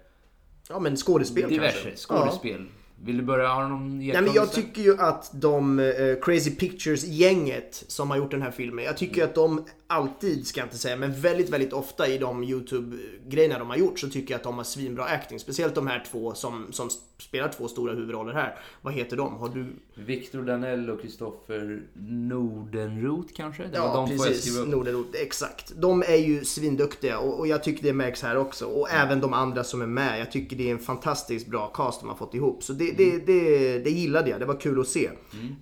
Ja, 0.69 0.79
men 0.79 0.97
skådespel 0.97 1.49
diverse 1.51 1.83
kanske. 1.83 1.97
skådespel. 1.97 2.67
Vill 3.05 3.17
du 3.17 3.23
börja? 3.23 3.49
Har 3.49 3.63
du 3.63 3.69
någon 3.69 3.99
Nej, 3.99 4.23
men 4.23 4.33
jag 4.33 4.53
tycker 4.53 4.83
ju 4.83 4.99
att 4.99 5.31
de 5.33 5.79
eh, 5.79 5.85
Crazy 6.23 6.51
Pictures-gänget 6.51 7.85
som 7.87 8.11
har 8.11 8.17
gjort 8.17 8.31
den 8.31 8.43
här 8.43 8.51
filmen, 8.51 8.85
jag 8.85 8.97
tycker 8.97 9.25
att 9.25 9.35
de 9.35 9.65
alltid, 9.87 10.47
ska 10.47 10.61
jag 10.61 10.67
inte 10.67 10.79
säga, 10.79 10.97
men 10.97 11.21
väldigt, 11.21 11.51
väldigt 11.51 11.73
ofta 11.73 12.09
i 12.09 12.19
de 12.19 12.45
YouTube-grejerna 12.45 13.59
de 13.59 13.71
har 13.71 13.77
gjort 13.77 13.99
så 13.99 14.09
tycker 14.09 14.35
jag 14.35 14.39
att 14.39 14.45
de 14.45 14.57
har 14.57 14.65
svinbra 14.65 15.05
acting. 15.05 15.39
Speciellt 15.39 15.75
de 15.75 15.87
här 15.87 16.05
två 16.11 16.35
som, 16.35 16.73
som 16.73 16.91
spelar 17.19 17.49
två 17.49 17.69
stora 17.69 17.95
huvudroller 17.95 18.33
här. 18.33 18.59
Vad 18.83 18.95
heter 18.95 19.17
de? 19.17 19.37
Har 19.37 19.49
du... 19.49 19.67
Victor 19.95 20.43
Danell 20.43 20.91
och 20.91 21.03
Kristoffer 21.03 21.83
Nordenroth 21.95 23.33
kanske? 23.37 23.63
Det 23.63 23.71
Ja, 23.77 23.95
de 23.95 24.09
precis. 24.09 24.67
Nordenroth, 24.67 25.09
exakt. 25.23 25.73
De 25.77 26.03
är 26.03 26.17
ju 26.17 26.45
svinduktiga 26.45 27.19
och, 27.19 27.39
och 27.39 27.47
jag 27.47 27.65
tycker 27.65 27.83
det 27.83 27.93
märks 27.93 28.23
här 28.23 28.37
också. 28.37 28.67
Och 28.67 28.91
även 28.91 29.21
de 29.21 29.33
andra 29.33 29.65
som 29.65 29.83
är 29.83 29.87
med. 29.87 30.21
Jag 30.21 30.33
tycker 30.33 30.57
det 30.57 30.69
är 30.69 30.73
en 30.73 30.79
fantastiskt 30.79 31.47
bra 31.47 31.67
cast 31.75 32.01
de 32.01 32.09
har 32.09 32.17
fått 32.17 32.35
ihop. 32.35 32.63
Så 32.63 32.73
det, 32.73 32.92
Mm. 32.92 32.92
Det, 32.97 33.27
det, 33.27 33.79
det 33.79 33.91
gillade 33.91 34.31
jag. 34.31 34.41
Det 34.41 34.47
var 34.47 34.61
kul 34.61 34.81
att 34.81 34.87
se. 34.87 35.11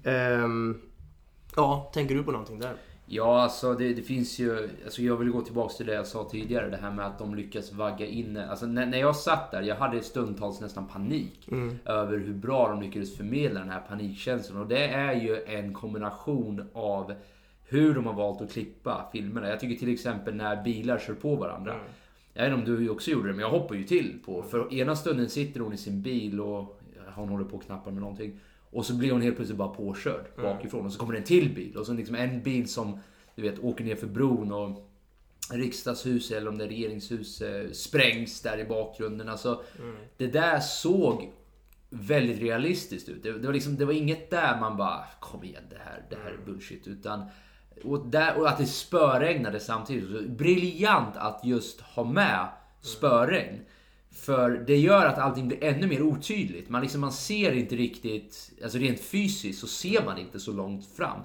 Ehm, 0.04 0.80
ja, 1.56 1.90
tänker 1.94 2.14
du 2.14 2.22
på 2.22 2.30
någonting 2.32 2.58
där? 2.58 2.74
Ja, 3.06 3.42
alltså 3.42 3.74
det, 3.74 3.94
det 3.94 4.02
finns 4.02 4.38
ju... 4.38 4.68
Alltså 4.84 5.02
jag 5.02 5.16
vill 5.16 5.30
gå 5.30 5.40
tillbaka 5.40 5.74
till 5.74 5.86
det 5.86 5.94
jag 5.94 6.06
sa 6.06 6.28
tidigare. 6.30 6.70
Det 6.70 6.76
här 6.76 6.90
med 6.90 7.06
att 7.06 7.18
de 7.18 7.34
lyckas 7.34 7.72
vagga 7.72 8.06
in... 8.06 8.36
Alltså 8.36 8.66
när, 8.66 8.86
när 8.86 8.98
jag 8.98 9.16
satt 9.16 9.50
där, 9.50 9.62
jag 9.62 9.76
hade 9.76 10.02
stundtals 10.02 10.60
nästan 10.60 10.86
panik. 10.86 11.48
Över 11.84 12.18
hur 12.18 12.34
bra 12.34 12.68
de 12.68 12.82
lyckades 12.82 13.16
förmedla 13.16 13.60
den 13.60 13.70
här 13.70 13.80
panikkänslan. 13.88 14.60
Och 14.60 14.68
det 14.68 14.84
är 14.84 15.14
ju 15.14 15.44
en 15.44 15.74
kombination 15.74 16.68
av 16.72 17.14
hur 17.68 17.94
de 17.94 18.06
har 18.06 18.14
valt 18.14 18.40
att 18.40 18.52
klippa 18.52 19.08
filmerna. 19.12 19.48
Jag 19.48 19.60
tycker 19.60 19.76
till 19.76 19.94
exempel 19.94 20.34
när 20.34 20.62
bilar 20.64 20.98
kör 20.98 21.14
på 21.14 21.36
varandra. 21.36 21.74
Jag 22.34 22.42
vet 22.42 22.58
inte 22.58 22.70
om 22.70 22.78
du 22.78 22.88
också 22.88 23.10
gjorde 23.10 23.28
det, 23.28 23.32
men 23.32 23.40
jag 23.40 23.50
hoppar 23.50 23.74
ju 23.74 23.84
till 23.84 24.18
på. 24.26 24.42
För 24.42 24.74
ena 24.74 24.96
stunden 24.96 25.28
sitter 25.28 25.60
hon 25.60 25.72
i 25.72 25.76
sin 25.76 26.02
bil 26.02 26.40
och 26.40 26.79
hon 27.16 27.28
håller 27.28 27.44
på 27.44 27.56
och 27.56 27.62
knappar 27.62 27.90
med 27.90 28.00
någonting. 28.00 28.40
Och 28.70 28.86
så 28.86 28.94
blir 28.94 29.12
hon 29.12 29.22
helt 29.22 29.36
plötsligt 29.36 29.58
bara 29.58 29.68
påkörd 29.68 30.24
bakifrån. 30.36 30.86
Och 30.86 30.92
så 30.92 30.98
kommer 30.98 31.12
det 31.12 31.18
en 31.18 31.24
till 31.24 31.54
bil. 31.54 31.76
Och 31.76 31.86
så 31.86 31.92
liksom 31.92 32.14
en 32.14 32.42
bil 32.42 32.68
som 32.68 32.98
du 33.34 33.42
vet 33.42 33.58
åker 33.58 33.84
ner 33.84 33.96
för 33.96 34.06
bron 34.06 34.52
och 34.52 34.90
riksdagshus 35.52 36.30
eller 36.30 36.48
om 36.48 36.58
det 36.58 36.64
är 36.64 36.68
regeringshus 36.68 37.40
eh, 37.42 37.70
sprängs 37.70 38.40
där 38.40 38.58
i 38.58 38.64
bakgrunden. 38.64 39.28
Alltså, 39.28 39.62
Det 40.16 40.26
där 40.26 40.60
såg 40.60 41.32
väldigt 41.90 42.40
realistiskt 42.40 43.08
ut. 43.08 43.22
Det, 43.22 43.32
det, 43.32 43.46
var 43.46 43.54
liksom, 43.54 43.76
det 43.76 43.84
var 43.84 43.92
inget 43.92 44.30
där 44.30 44.60
man 44.60 44.76
bara 44.76 45.04
kom 45.20 45.44
igen 45.44 45.62
det 45.70 45.78
här, 45.84 46.02
det 46.10 46.16
här 46.24 46.30
är 46.30 46.44
bullshit. 46.46 46.88
Utan, 46.88 47.24
och, 47.84 48.06
där, 48.06 48.38
och 48.38 48.48
att 48.48 48.58
det 48.58 48.66
spöregnade 48.66 49.60
samtidigt. 49.60 50.10
Så 50.10 50.28
Briljant 50.28 51.16
att 51.16 51.44
just 51.44 51.80
ha 51.80 52.04
med 52.04 52.48
spöregn. 52.80 53.60
För 54.12 54.50
det 54.50 54.76
gör 54.76 55.06
att 55.06 55.18
allting 55.18 55.48
blir 55.48 55.64
ännu 55.64 55.86
mer 55.86 56.02
otydligt. 56.02 56.68
Man, 56.68 56.82
liksom, 56.82 57.00
man 57.00 57.12
ser 57.12 57.52
inte 57.52 57.76
riktigt, 57.76 58.52
alltså 58.62 58.78
rent 58.78 59.00
fysiskt 59.00 59.60
så 59.60 59.66
ser 59.66 60.04
man 60.04 60.18
inte 60.18 60.40
så 60.40 60.52
långt 60.52 60.86
fram. 60.96 61.20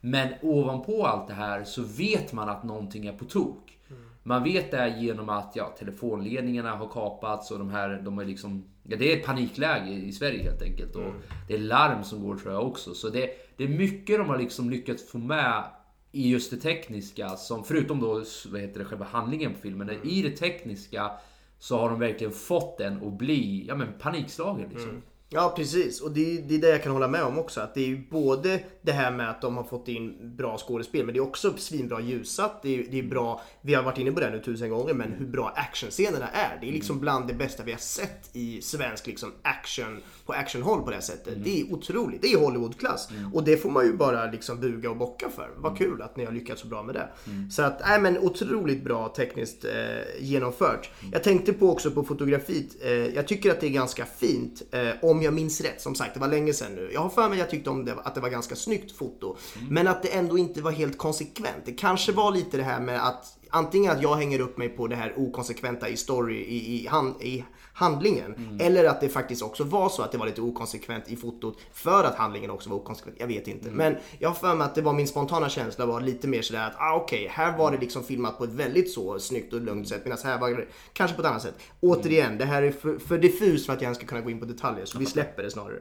Men 0.00 0.28
ovanpå 0.42 1.06
allt 1.06 1.28
det 1.28 1.34
här 1.34 1.64
så 1.64 1.82
vet 1.82 2.32
man 2.32 2.48
att 2.48 2.64
någonting 2.64 3.06
är 3.06 3.12
på 3.12 3.24
tok. 3.24 3.78
Man 4.22 4.44
vet 4.44 4.70
det 4.70 4.98
genom 4.98 5.28
att 5.28 5.52
ja, 5.56 5.74
telefonledningarna 5.78 6.70
har 6.70 6.88
kapats 6.88 7.50
och 7.50 7.58
de 7.58 7.70
här, 7.70 8.02
de 8.04 8.18
är 8.18 8.24
liksom... 8.24 8.64
Ja, 8.82 8.96
det 8.96 9.12
är 9.12 9.16
ett 9.16 9.26
panikläge 9.26 9.90
i 9.90 10.12
Sverige 10.12 10.42
helt 10.42 10.62
enkelt. 10.62 10.96
Och 10.96 11.12
det 11.48 11.54
är 11.54 11.58
larm 11.58 12.04
som 12.04 12.22
går 12.22 12.36
tror 12.36 12.52
jag 12.52 12.66
också. 12.66 12.94
Så 12.94 13.08
det, 13.08 13.30
det 13.56 13.64
är 13.64 13.68
mycket 13.68 14.18
de 14.18 14.28
har 14.28 14.38
liksom 14.38 14.70
lyckats 14.70 15.10
få 15.10 15.18
med 15.18 15.64
i 16.12 16.30
just 16.30 16.50
det 16.50 16.56
tekniska. 16.56 17.28
Som, 17.28 17.64
förutom 17.64 18.00
då 18.00 18.24
vad 18.50 18.60
heter 18.60 18.78
det, 18.78 18.84
själva 18.84 19.04
handlingen 19.04 19.54
på 19.54 19.60
filmen. 19.60 19.90
I 20.02 20.22
det 20.22 20.36
tekniska 20.36 21.10
så 21.58 21.78
har 21.78 21.90
de 21.90 21.98
verkligen 21.98 22.32
fått 22.32 22.78
den 22.78 23.06
att 23.06 23.18
bli 23.18 23.64
ja, 23.68 23.74
men 23.74 23.88
panikslagen. 23.98 24.68
Liksom. 24.68 24.90
Mm. 24.90 25.02
Ja 25.30 25.52
precis 25.56 26.00
och 26.00 26.10
det, 26.10 26.38
det 26.48 26.54
är 26.54 26.58
det 26.58 26.68
jag 26.68 26.82
kan 26.82 26.92
hålla 26.92 27.08
med 27.08 27.22
om 27.22 27.38
också. 27.38 27.60
Att 27.60 27.74
det 27.74 27.80
är 27.80 27.86
ju 27.86 28.08
både 28.10 28.60
det 28.82 28.92
här 28.92 29.10
med 29.10 29.30
att 29.30 29.40
de 29.40 29.56
har 29.56 29.64
fått 29.64 29.88
in 29.88 30.36
bra 30.36 30.58
skådespel 30.58 31.04
men 31.04 31.14
det 31.14 31.18
är 31.18 31.22
också 31.22 31.56
svinbra 31.56 32.00
ljussatt. 32.00 32.62
Det 32.62 32.78
är, 32.78 32.86
det 32.90 32.98
är 32.98 33.02
bra, 33.02 33.42
vi 33.60 33.74
har 33.74 33.82
varit 33.82 33.98
inne 33.98 34.12
på 34.12 34.20
det 34.20 34.30
nu 34.30 34.40
tusen 34.40 34.70
gånger 34.70 34.94
men 34.94 35.12
hur 35.12 35.26
bra 35.26 35.52
actionscenerna 35.56 36.28
är. 36.28 36.58
Det 36.60 36.68
är 36.68 36.72
liksom 36.72 37.00
bland 37.00 37.28
det 37.28 37.34
bästa 37.34 37.62
vi 37.62 37.72
har 37.72 37.78
sett 37.78 38.30
i 38.32 38.62
svensk 38.62 39.06
liksom 39.06 39.32
action 39.42 40.00
på 40.26 40.32
actionhåll 40.32 40.82
på 40.82 40.90
det 40.90 40.96
här 40.96 41.02
sättet. 41.02 41.44
Det 41.44 41.60
är 41.60 41.72
otroligt. 41.72 42.22
Det 42.22 42.32
är 42.32 42.38
Hollywoodklass. 42.38 43.08
Och 43.34 43.44
det 43.44 43.56
får 43.56 43.70
man 43.70 43.84
ju 43.86 43.92
bara 43.92 44.30
liksom 44.30 44.60
buga 44.60 44.90
och 44.90 44.96
bocka 44.96 45.28
för. 45.30 45.50
Vad 45.56 45.78
kul 45.78 46.02
att 46.02 46.16
ni 46.16 46.24
har 46.24 46.32
lyckats 46.32 46.60
så 46.62 46.68
bra 46.68 46.82
med 46.82 46.94
det. 46.94 47.08
Så 47.50 47.62
att, 47.62 47.80
nej 47.80 48.00
men 48.00 48.18
otroligt 48.18 48.84
bra 48.84 49.08
tekniskt 49.08 49.64
eh, 49.64 50.24
genomfört. 50.24 50.90
Jag 51.12 51.22
tänkte 51.22 51.52
på 51.52 51.70
också 51.70 51.90
på 51.90 52.02
fotografiet. 52.04 52.66
Eh, 52.82 52.90
jag 52.90 53.28
tycker 53.28 53.50
att 53.50 53.60
det 53.60 53.66
är 53.66 53.70
ganska 53.70 54.04
fint. 54.04 54.62
Eh, 54.70 54.90
om 55.02 55.17
jag 55.22 55.34
minns 55.34 55.60
rätt. 55.60 55.80
Som 55.80 55.94
sagt, 55.94 56.14
det 56.14 56.20
var 56.20 56.28
länge 56.28 56.52
sedan 56.52 56.74
nu. 56.74 56.90
Jag 56.92 57.00
har 57.00 57.08
för 57.08 57.28
mig 57.28 57.38
jag 57.38 57.50
tyckte 57.50 57.70
om 57.70 57.84
det, 57.84 57.96
att 58.04 58.14
det 58.14 58.20
var 58.20 58.28
ganska 58.28 58.56
snyggt 58.56 58.92
foto. 58.96 59.36
Men 59.70 59.88
att 59.88 60.02
det 60.02 60.08
ändå 60.08 60.38
inte 60.38 60.62
var 60.62 60.70
helt 60.70 60.98
konsekvent. 60.98 61.62
Det 61.64 61.72
kanske 61.72 62.12
var 62.12 62.32
lite 62.32 62.56
det 62.56 62.62
här 62.62 62.80
med 62.80 63.06
att 63.06 63.34
Antingen 63.50 63.92
att 63.92 64.02
jag 64.02 64.14
hänger 64.14 64.40
upp 64.40 64.58
mig 64.58 64.68
på 64.68 64.86
det 64.86 64.96
här 64.96 65.14
okonsekventa 65.16 65.88
i 65.88 65.96
story, 65.96 66.36
i, 66.36 66.74
i, 66.74 66.86
hand, 66.86 67.22
i 67.22 67.44
handlingen. 67.78 68.58
Eller 68.60 68.84
att 68.84 69.00
det 69.00 69.08
faktiskt 69.08 69.42
också 69.42 69.64
var 69.64 69.88
så 69.88 70.02
att 70.02 70.12
det 70.12 70.18
var 70.18 70.26
lite 70.26 70.40
okonsekvent 70.40 71.08
i 71.08 71.16
fotot 71.16 71.58
för 71.72 72.04
att 72.04 72.14
handlingen 72.14 72.50
också 72.50 72.70
var 72.70 72.76
okonsekvent. 72.76 73.16
Jag 73.20 73.26
vet 73.26 73.48
inte. 73.48 73.70
Men 73.70 73.96
jag 74.18 74.28
har 74.28 74.34
för 74.34 74.54
mig 74.54 74.64
att 74.64 74.74
det 74.74 74.82
var 74.82 74.92
min 74.92 75.08
spontana 75.08 75.48
känsla 75.48 75.86
var 75.86 76.00
lite 76.00 76.28
mer 76.28 76.42
sådär 76.42 76.66
att 76.66 76.74
ah, 76.78 76.94
okej, 76.94 77.28
här 77.30 77.58
var 77.58 77.72
det 77.72 77.78
liksom 77.78 78.04
filmat 78.04 78.38
på 78.38 78.44
ett 78.44 78.52
väldigt 78.52 78.90
så 78.90 79.18
snyggt 79.18 79.52
och 79.52 79.60
lugnt 79.60 79.88
sätt. 79.88 80.00
Medan 80.04 80.18
här 80.24 80.38
var 80.38 80.50
det 80.50 80.66
kanske 80.92 81.16
på 81.16 81.22
ett 81.22 81.28
annat 81.28 81.42
sätt. 81.42 81.54
Återigen, 81.80 82.38
det 82.38 82.44
här 82.44 82.62
är 82.62 82.72
för, 82.72 82.98
för 82.98 83.18
diffus 83.18 83.66
för 83.66 83.72
att 83.72 83.80
jag 83.80 83.86
ens 83.86 83.98
ska 83.98 84.06
kunna 84.06 84.20
gå 84.20 84.30
in 84.30 84.40
på 84.40 84.46
detaljer. 84.46 84.84
Så 84.84 84.98
vi 84.98 85.06
släpper 85.16 85.42
det 85.42 85.50
snarare. 85.50 85.78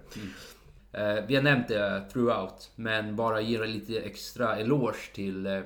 Eh, 0.91 1.25
vi 1.27 1.35
har 1.35 1.43
nämnt 1.43 1.67
det 1.67 2.03
throughout, 2.13 2.71
men 2.75 3.15
bara 3.15 3.41
ge 3.41 3.65
lite 3.65 3.99
extra 3.99 4.57
eloge 4.57 5.13
till 5.13 5.45
eh, 5.45 5.59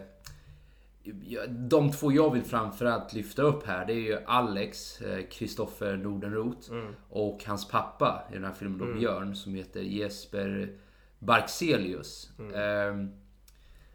de 1.47 1.91
två 1.91 2.11
jag 2.11 2.33
vill 2.33 2.43
framförallt 2.43 3.13
lyfta 3.13 3.41
upp 3.41 3.65
här, 3.67 3.85
det 3.85 3.93
är 3.93 3.99
ju 3.99 4.17
Alex, 4.25 4.99
Kristoffer 5.31 5.97
Nordenroth 5.97 6.71
och 7.09 7.43
hans 7.47 7.67
pappa 7.67 8.23
i 8.31 8.33
den 8.33 8.43
här 8.43 8.53
filmen 8.53 8.77
då, 8.77 8.99
Björn, 8.99 9.35
som 9.35 9.55
heter 9.55 9.81
Jesper 9.81 10.75
Barkselius. 11.19 12.31
Eh, 12.39 13.05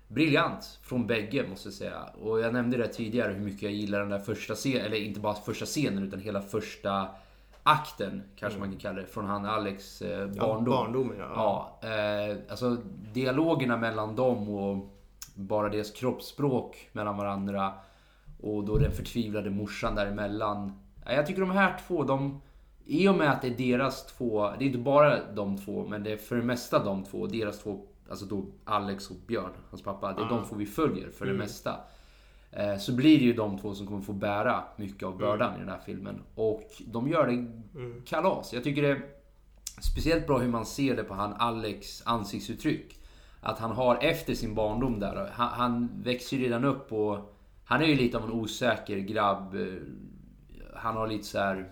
briljant 0.09 0.79
från 0.83 1.07
bägge 1.07 1.49
måste 1.49 1.69
jag 1.69 1.75
säga. 1.75 2.03
Och 2.03 2.41
jag 2.41 2.53
nämnde 2.53 2.77
det 2.77 2.89
tidigare 2.89 3.33
hur 3.33 3.41
mycket 3.41 3.63
jag 3.63 3.73
gillar 3.73 4.01
den 4.01 4.09
där 4.09 4.19
första 4.19 4.55
scenen, 4.55 4.87
eller 4.87 4.97
inte 4.97 5.21
bara 5.21 5.35
första 5.35 5.65
scenen 5.65 6.03
utan 6.03 6.21
hela 6.21 6.43
första 6.43 7.09
akten 7.63 8.23
kanske 8.37 8.59
man 8.59 8.71
kan 8.71 8.79
kalla 8.79 9.01
det, 9.01 9.07
från 9.07 9.25
han 9.25 9.45
Alex 9.45 10.03
eh, 10.03 10.27
barndom. 10.27 10.65
barndomen, 10.65 11.17
ja. 11.19 11.79
ja 11.83 11.89
eh, 11.89 12.37
alltså 12.51 12.77
dialogerna 13.13 13.77
mellan 13.77 14.17
dem 14.17 14.49
och 14.49 14.96
bara 15.37 15.69
deras 15.69 15.91
kroppsspråk 15.91 16.89
mellan 16.93 17.17
varandra 17.17 17.73
och 18.43 18.65
då 18.65 18.79
den 18.79 18.93
förtvivlade 18.93 19.51
morsan 19.51 19.95
däremellan. 19.95 20.73
Ja, 21.05 21.13
Jag 21.13 21.27
tycker 21.27 21.41
de 21.41 21.51
här 21.51 21.77
två, 21.89 22.05
de... 22.05 22.41
I 22.89 23.09
och 23.09 23.15
med 23.15 23.31
att 23.31 23.43
det 23.43 23.49
är 23.49 23.57
deras 23.57 24.07
två, 24.07 24.51
det 24.59 24.65
är 24.65 24.67
inte 24.67 24.79
bara 24.79 25.33
de 25.33 25.59
två, 25.59 25.87
men 25.89 26.03
det 26.03 26.13
är 26.13 26.17
för 26.17 26.37
det 26.37 26.43
mesta 26.43 26.85
de 26.85 27.05
två, 27.05 27.27
deras 27.27 27.59
två, 27.63 27.81
alltså 28.11 28.27
då 28.27 28.47
Alex 28.65 29.11
och 29.11 29.17
Björn, 29.27 29.51
hans 29.71 29.83
pappa, 29.83 30.13
det 30.13 30.23
är 30.23 30.29
de 30.29 30.45
två 30.49 30.57
vi 30.57 30.67
följer 30.67 31.11
för 31.11 31.27
det 31.27 31.33
mesta. 31.39 31.77
Eh, 32.53 32.77
Så 32.79 32.93
blir 32.93 33.19
det 33.19 33.25
ju 33.25 33.33
de 33.33 33.59
två 33.59 33.75
som 33.75 33.87
kommer 33.87 34.01
få 34.03 34.13
bära 34.13 34.65
mycket 34.77 35.03
av 35.03 35.19
bördan 35.19 35.57
i 35.57 35.59
den 35.59 35.69
här 35.69 35.81
filmen. 35.87 36.23
Och 36.35 36.63
de 36.87 37.09
gör 37.09 37.27
det 37.27 37.47
kalas. 38.05 38.53
Jag 38.53 38.65
tycker 38.65 38.83
det 38.83 38.89
är 38.89 39.03
speciellt 39.93 40.27
bra 40.27 40.39
hur 40.39 40.49
man 40.49 40.67
ser 40.67 40.97
det 40.97 41.05
på 41.05 41.15
han 41.15 41.33
Alex 41.33 42.03
ansiktsuttryck. 42.07 43.01
Att 43.47 43.59
han 43.59 43.71
har 43.71 43.99
efter 44.01 44.35
sin 44.35 44.55
barndom 44.55 45.01
där, 45.01 45.31
han, 45.33 45.49
han 45.49 46.03
växer 46.03 46.37
ju 46.37 46.45
redan 46.45 46.65
upp 46.65 46.93
och 46.93 47.37
han 47.65 47.83
är 47.83 47.87
ju 47.87 47.95
lite 47.95 48.17
av 48.19 48.25
en 48.25 48.31
osäker 48.33 48.97
grabb. 48.99 49.55
eh, 49.55 49.61
Han 50.75 50.97
har 50.97 51.07
lite 51.07 51.25
så 51.25 51.39
här 51.39 51.71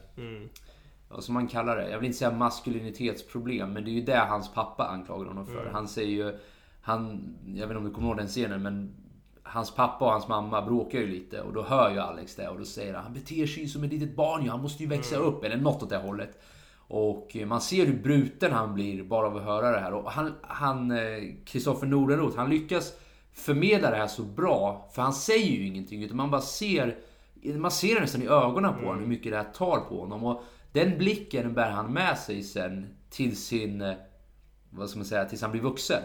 vad 1.09 1.25
som 1.25 1.35
man 1.35 1.49
kallar 1.49 1.77
det. 1.77 1.91
Jag 1.91 1.99
vill 1.99 2.07
inte 2.07 2.19
säga 2.19 2.31
maskulinitetsproblem, 2.31 3.73
men 3.73 3.85
det 3.85 3.91
är 3.91 3.93
ju 3.93 4.03
det 4.03 4.17
hans 4.17 4.55
pappa 4.55 4.85
anklagar 4.85 5.27
honom 5.29 5.47
för. 5.47 5.71
Han 5.73 5.89
säger 5.89 6.25
ju... 6.25 6.39
Han, 6.83 7.35
jag 7.47 7.55
vet 7.55 7.63
inte 7.63 7.77
om 7.77 7.85
du 7.85 7.91
kommer 7.91 8.09
ihåg 8.09 8.17
den 8.17 8.29
scenen, 8.29 8.63
men 8.63 8.95
hans 9.43 9.75
pappa 9.75 10.05
och 10.05 10.11
hans 10.11 10.29
mamma 10.29 10.63
bråkar 10.63 10.99
ju 10.99 11.07
lite 11.07 11.41
och 11.41 11.53
då 11.53 11.63
hör 11.63 11.91
ju 11.91 11.99
Alex 11.99 12.37
det 12.37 12.49
och 12.49 12.59
då 12.59 12.65
säger 12.65 12.95
han 12.95 13.05
han 13.05 13.13
beter 13.13 13.47
sig 13.47 13.63
ju 13.63 13.69
som 13.69 13.85
ett 13.85 13.93
litet 13.93 14.17
barn 14.17 14.43
ju, 14.45 14.51
han 14.51 14.63
måste 14.63 14.83
ju 14.83 14.89
växa 14.89 15.17
upp 15.17 15.45
eller 15.45 15.57
något 15.57 15.83
åt 15.83 15.91
det 15.91 15.97
hållet. 15.97 16.43
Och 16.97 17.37
man 17.47 17.61
ser 17.61 17.87
hur 17.87 18.03
bruten 18.03 18.53
han 18.53 18.75
blir 18.75 19.03
bara 19.03 19.27
av 19.27 19.37
att 19.37 19.43
höra 19.43 19.71
det 19.71 19.81
här. 19.81 19.95
Och 19.95 20.11
han, 20.11 20.35
han 20.43 20.91
eh, 20.91 21.23
Kristoffer 21.45 21.87
Nordenroth, 21.87 22.37
han 22.37 22.51
lyckas 22.51 22.93
förmedla 23.33 23.91
det 23.91 23.97
här 23.97 24.07
så 24.07 24.23
bra. 24.23 24.91
För 24.95 25.03
han 25.03 25.13
säger 25.13 25.51
ju 25.51 25.67
ingenting 25.67 26.03
utan 26.03 26.17
man 26.17 26.31
bara 26.31 26.41
ser 26.41 26.97
man 27.57 27.71
ser 27.71 28.01
nästan 28.01 28.23
i 28.23 28.27
ögonen 28.27 28.75
på 28.75 28.87
honom 28.87 29.01
hur 29.01 29.07
mycket 29.07 29.33
det 29.33 29.37
här 29.37 29.53
tar 29.53 29.81
på 29.81 30.01
honom. 30.01 30.25
Och 30.25 30.43
den 30.73 30.99
blicken 30.99 31.55
bär 31.55 31.71
han 31.71 31.93
med 31.93 32.19
sig 32.19 32.43
sen 32.43 32.87
till 33.11 33.37
sin, 33.37 33.81
eh, 33.81 33.95
vad 34.71 34.91
ska 34.91 34.99
man 34.99 35.07
säga, 35.07 35.25
tills 35.25 35.43
han 35.43 35.51
blir 35.51 35.63
vuxen. 35.63 36.03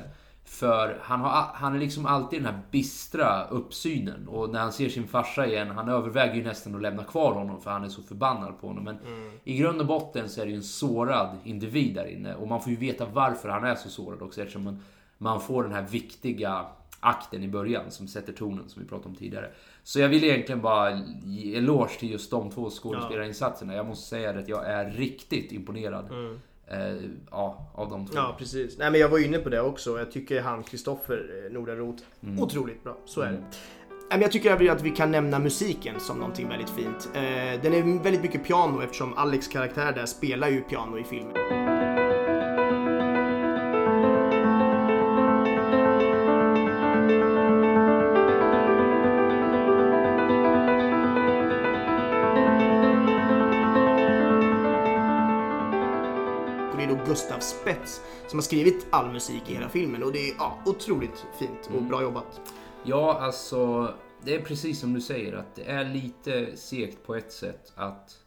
För 0.50 1.00
han, 1.02 1.20
har, 1.22 1.48
han 1.54 1.76
är 1.76 1.80
liksom 1.80 2.06
alltid 2.06 2.40
den 2.40 2.54
här 2.54 2.62
bistra 2.72 3.44
uppsynen. 3.48 4.28
Och 4.28 4.50
när 4.50 4.60
han 4.60 4.72
ser 4.72 4.90
sin 4.90 5.08
farsa 5.08 5.48
igen, 5.48 5.70
han 5.70 5.90
överväger 5.90 6.34
ju 6.36 6.44
nästan 6.44 6.76
att 6.76 6.82
lämna 6.82 7.04
kvar 7.04 7.34
honom 7.34 7.62
för 7.62 7.72
han 7.72 7.84
är 7.84 7.90
så 7.90 8.02
förbannad 8.02 8.62
på 8.62 8.68
honom. 8.68 8.84
Men 8.84 8.98
i 9.44 9.58
grund 9.58 9.82
och 9.82 9.88
botten 9.88 10.30
så 10.30 10.42
är 10.42 10.46
det 10.46 10.52
ju 10.52 10.58
en 10.58 10.64
sårad 10.64 11.38
individ 11.44 11.96
där 11.96 12.06
inne. 12.06 12.36
Och 12.36 12.48
man 12.48 12.62
får 12.62 12.72
ju 12.72 12.78
veta 12.78 13.06
varför 13.06 13.50
han 13.50 13.64
är 13.64 13.76
så 13.76 13.90
sårad 13.90 14.22
också 14.22 14.42
eftersom 14.42 14.64
man, 14.64 14.84
man 15.18 15.42
får 15.42 15.64
den 15.64 15.74
här 15.74 15.82
viktiga 15.82 16.66
akten 17.00 17.44
i 17.44 17.48
början 17.48 17.92
som 17.92 18.08
sätter 18.08 18.34
tonen 18.34 18.70
som 18.70 18.82
vi 18.82 18.90
pratade 18.90 19.10
om 19.10 19.16
tidigare. 19.16 19.50
Så 19.84 20.00
jag 20.00 20.10
vill 20.10 20.24
egentligen 20.24 20.62
bara 20.62 21.02
ge 21.24 21.56
eloge 21.56 22.00
till 22.00 22.12
just 22.12 22.32
de 22.32 22.52
två 22.52 22.70
skådespelarinsatserna. 22.70 23.74
Jag 23.76 23.86
måste 23.86 24.10
säga 24.10 24.40
att 24.40 24.48
jag 24.48 24.66
är 24.66 24.92
riktigt 24.92 25.52
imponerad. 25.52 26.06
Eh, 26.12 26.38
ja, 27.32 27.72
av 27.74 27.90
de 27.90 28.06
två. 28.08 28.14
Ja 28.16 28.36
precis. 28.40 28.78
Nej 28.78 28.92
men 28.92 29.00
jag 29.00 29.10
var 29.10 29.20
inne 29.26 29.38
på 29.38 29.50
det 29.50 29.62
också. 29.62 29.98
Jag 30.00 30.12
tycker 30.12 30.42
han 30.42 30.64
Kristoffer 30.64 31.46
eh, 31.46 31.54
Nordenroth 31.54 32.04
otroligt 32.40 32.84
bra. 32.84 32.98
Så 33.06 33.22
är 33.22 33.32
det. 33.32 33.38
Nej, 33.38 33.48
men 34.10 34.22
Jag 34.22 34.32
tycker 34.32 34.72
att 34.72 34.82
vi 34.82 34.90
kan 34.90 35.12
nämna 35.12 35.40
musiken 35.40 36.00
som 36.00 36.18
någonting 36.18 36.48
väldigt 36.50 36.70
fint. 36.70 37.10
Eh, 37.14 37.22
Den 37.62 37.74
är 37.74 38.04
väldigt 38.04 38.22
mycket 38.22 38.44
piano 38.44 38.82
eftersom 38.84 39.14
Alex 39.14 39.48
karaktär 39.48 39.92
där 39.92 40.06
spelar 40.06 40.50
ju 40.50 40.62
piano 40.62 40.98
i 41.00 41.04
filmen. 41.04 41.36
Gustav 57.10 57.40
Spets 57.40 58.02
som 58.28 58.40
har 58.40 58.44
skrivit 58.44 58.86
all 58.90 59.12
musik 59.12 59.42
i 59.48 59.54
hela 59.54 59.70
filmen 59.70 60.04
och 60.04 60.12
det 60.12 60.30
är 60.30 60.36
ja, 60.38 60.60
otroligt 60.66 61.26
fint 61.40 61.70
och 61.76 61.84
bra 61.84 62.02
jobbat. 62.02 62.42
Ja, 62.84 63.20
alltså 63.22 63.94
det 64.24 64.36
är 64.36 64.40
precis 64.42 64.80
som 64.80 64.94
du 64.94 65.02
säger 65.02 65.34
att 65.34 65.56
det 65.56 65.64
är 65.64 65.84
lite 65.86 66.58
segt 66.58 67.06
på 67.06 67.16
ett 67.16 67.32
sätt 67.32 67.72
att 67.76 68.18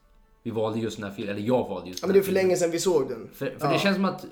vi 0.42 0.50
valde 0.50 0.78
just 0.80 0.96
den 0.96 1.06
här 1.08 1.14
filmen, 1.16 1.36
eller 1.36 1.46
jag 1.46 1.68
valde 1.68 1.88
just 1.88 2.02
Ja, 2.02 2.06
den 2.06 2.08
men 2.08 2.12
det 2.14 2.18
är 2.18 2.20
för 2.22 2.26
filmen. 2.26 2.42
länge 2.44 2.56
sedan 2.56 2.70
vi 2.70 2.78
såg 2.78 3.08
den. 3.08 3.28
För, 3.34 3.46
för 3.58 3.66
Ja. 3.66 3.72
det 3.72 3.78
känns 3.78 3.96
som 3.96 4.04
att 4.04 4.24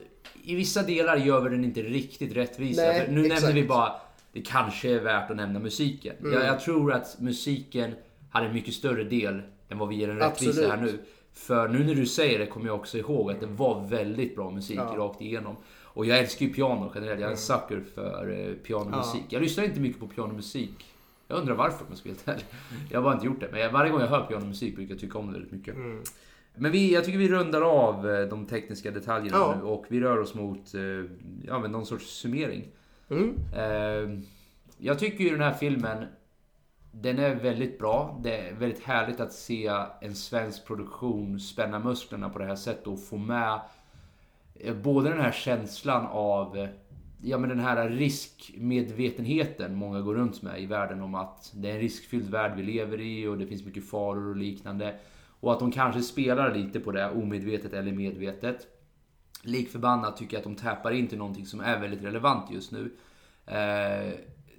i 0.44 0.54
vissa 0.54 0.82
delar 0.82 1.16
gör 1.16 1.40
vi 1.40 1.50
den 1.50 1.64
inte 1.64 1.82
riktigt 1.82 2.36
rättvisa. 2.36 2.82
Nej, 2.82 3.06
nu 3.10 3.26
exakt. 3.26 3.42
nämner 3.42 3.60
vi 3.62 3.68
bara, 3.68 3.92
det 4.32 4.40
kanske 4.42 4.90
är 4.90 5.00
värt 5.00 5.30
att 5.30 5.36
nämna 5.36 5.58
musiken. 5.58 6.16
Mm. 6.20 6.32
Jag, 6.32 6.44
jag 6.44 6.60
tror 6.60 6.92
att 6.92 7.20
musiken 7.20 7.94
hade 8.30 8.46
en 8.46 8.52
mycket 8.54 8.74
större 8.74 9.04
del 9.04 9.42
än 9.68 9.78
vad 9.78 9.88
vi 9.88 9.96
ger 9.96 10.08
en 10.08 10.18
rättvisa 10.18 10.50
Absolut. 10.50 10.70
här 10.70 10.76
nu. 10.80 10.98
För 11.32 11.68
nu 11.68 11.84
när 11.84 11.94
du 11.94 12.06
säger 12.06 12.38
det 12.38 12.46
kommer 12.46 12.66
jag 12.66 12.76
också 12.76 12.98
ihåg 12.98 13.30
att 13.30 13.40
det 13.40 13.46
var 13.46 13.86
väldigt 13.88 14.36
bra 14.36 14.50
musik 14.50 14.78
rakt 14.78 15.20
igenom. 15.20 15.56
Och 15.84 16.06
jag 16.06 16.18
älskar 16.18 16.46
ju 16.46 16.52
piano 16.52 16.92
generellt. 16.94 17.20
Jag 17.20 17.26
är 17.28 17.32
en 17.32 17.38
sucker 17.38 17.82
för 17.94 18.48
eh, 18.48 18.54
pianomusik. 18.54 19.22
Jag 19.28 19.42
lyssnar 19.42 19.64
inte 19.64 19.80
mycket 19.80 20.00
på 20.00 20.08
pianomusik. 20.08 20.84
Jag 21.28 21.38
undrar 21.38 21.54
varför 21.54 21.80
om 21.80 21.86
jag 21.88 21.98
ska 21.98 22.08
vara 22.08 22.16
helt 22.16 22.28
ärlig. 22.28 22.44
Jag 22.90 22.98
har 22.98 23.04
bara 23.04 23.14
inte 23.14 23.26
gjort 23.26 23.40
det. 23.40 23.48
Men 23.52 23.72
varje 23.72 23.90
gång 23.90 24.00
jag 24.00 24.08
hör 24.08 24.26
pianomusik 24.26 24.76
brukar 24.76 24.94
jag 24.94 25.00
tycka 25.00 25.18
om 25.18 25.26
det 25.26 25.32
väldigt 25.32 25.52
mycket. 25.52 25.74
Men 26.54 26.72
vi, 26.72 26.94
jag 26.94 27.04
tycker 27.04 27.18
vi 27.18 27.28
rundar 27.28 27.62
av 27.62 28.10
eh, 28.10 28.28
de 28.28 28.46
tekniska 28.46 28.90
detaljerna 28.90 29.38
Ja. 29.38 29.54
nu 29.58 29.62
och 29.62 29.84
vi 29.88 30.00
rör 30.00 30.18
oss 30.18 30.34
mot 30.34 30.74
eh, 30.74 30.80
ja, 31.46 31.58
men 31.58 31.72
någon 31.72 31.86
sorts 31.86 32.06
summering. 32.06 32.64
Mm. 33.10 34.22
Jag 34.78 34.98
tycker 34.98 35.24
ju 35.24 35.30
den 35.30 35.40
här 35.40 35.52
filmen 35.54 36.04
den 36.92 37.18
är 37.18 37.34
väldigt 37.34 37.78
bra. 37.78 38.20
Det 38.22 38.48
är 38.48 38.54
väldigt 38.54 38.82
härligt 38.82 39.20
att 39.20 39.32
se 39.32 39.70
en 40.00 40.14
svensk 40.14 40.66
produktion 40.66 41.40
spänna 41.40 41.78
musklerna 41.78 42.28
på 42.28 42.38
det 42.38 42.44
här 42.44 42.56
sättet 42.56 42.86
och 42.86 43.04
få 43.04 43.16
med 43.16 43.60
eh, 44.54 44.74
både 44.74 45.08
den 45.08 45.20
här 45.20 45.32
känslan 45.32 46.06
av 46.06 46.68
ja, 47.22 47.38
men 47.38 47.48
den 47.48 47.60
här 47.60 47.88
riskmedvetenheten 47.88 49.74
många 49.74 50.00
går 50.00 50.14
runt 50.14 50.42
med 50.42 50.62
i 50.62 50.66
världen 50.66 51.02
om 51.02 51.14
att 51.14 51.52
det 51.54 51.70
är 51.70 51.74
en 51.74 51.80
riskfylld 51.80 52.30
värld 52.30 52.52
vi 52.56 52.62
lever 52.62 53.00
i 53.00 53.26
och 53.26 53.38
det 53.38 53.46
finns 53.46 53.64
mycket 53.64 53.90
faror 53.90 54.28
och 54.28 54.36
liknande. 54.36 54.98
Och 55.40 55.52
att 55.52 55.58
de 55.58 55.72
kanske 55.72 56.02
spelar 56.02 56.54
lite 56.54 56.80
på 56.80 56.92
det 56.92 57.10
omedvetet 57.10 57.72
eller 57.72 57.92
medvetet. 57.92 58.66
Lik 59.42 59.70
förbannat 59.70 60.16
tycker 60.16 60.34
jag 60.34 60.38
att 60.38 60.44
de 60.44 60.54
täpar 60.54 60.90
in 60.90 61.08
till 61.08 61.18
någonting 61.18 61.46
som 61.46 61.60
är 61.60 61.80
väldigt 61.80 62.02
relevant 62.02 62.50
just 62.50 62.72
nu. 62.72 62.92
Eh, 63.46 64.12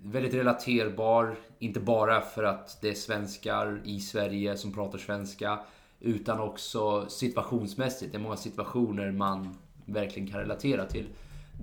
väldigt 0.04 0.34
relaterbar, 0.34 1.36
inte 1.60 1.80
bara 1.80 2.22
för 2.22 2.44
att 2.44 2.82
det 2.82 2.90
är 2.90 2.94
svenskar 2.94 3.82
i 3.86 4.00
Sverige 4.00 4.58
som 4.58 4.74
pratar 4.74 4.98
svenska. 4.98 5.60
Utan 6.00 6.40
också 6.40 7.10
situationsmässigt. 7.10 8.12
Det 8.12 8.18
är 8.18 8.22
många 8.22 8.38
situationer 8.38 9.12
man 9.12 9.58
verkligen 9.86 10.30
kan 10.30 10.40
relatera 10.40 10.86
till. 10.86 11.08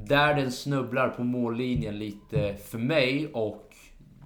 Där 0.07 0.35
den 0.35 0.53
snubblar 0.53 1.09
på 1.09 1.25
mållinjen 1.25 1.99
lite 1.99 2.57
för 2.57 2.79
mig 2.79 3.31
och 3.33 3.75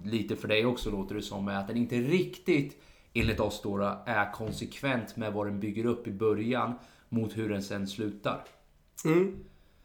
lite 0.04 0.36
för 0.36 0.48
dig 0.48 0.66
också 0.66 0.90
låter 0.90 1.14
det 1.14 1.22
som 1.22 1.48
är 1.48 1.54
att 1.54 1.68
den 1.68 1.76
inte 1.76 1.96
riktigt 1.96 2.82
enligt 3.14 3.40
oss 3.40 3.62
då 3.62 4.02
är 4.06 4.32
konsekvent 4.32 5.16
med 5.16 5.32
vad 5.32 5.46
den 5.46 5.60
bygger 5.60 5.84
upp 5.84 6.06
i 6.06 6.12
början 6.12 6.74
mot 7.08 7.36
hur 7.36 7.48
den 7.48 7.62
sen 7.62 7.86
slutar. 7.86 8.44
Mm. 9.04 9.44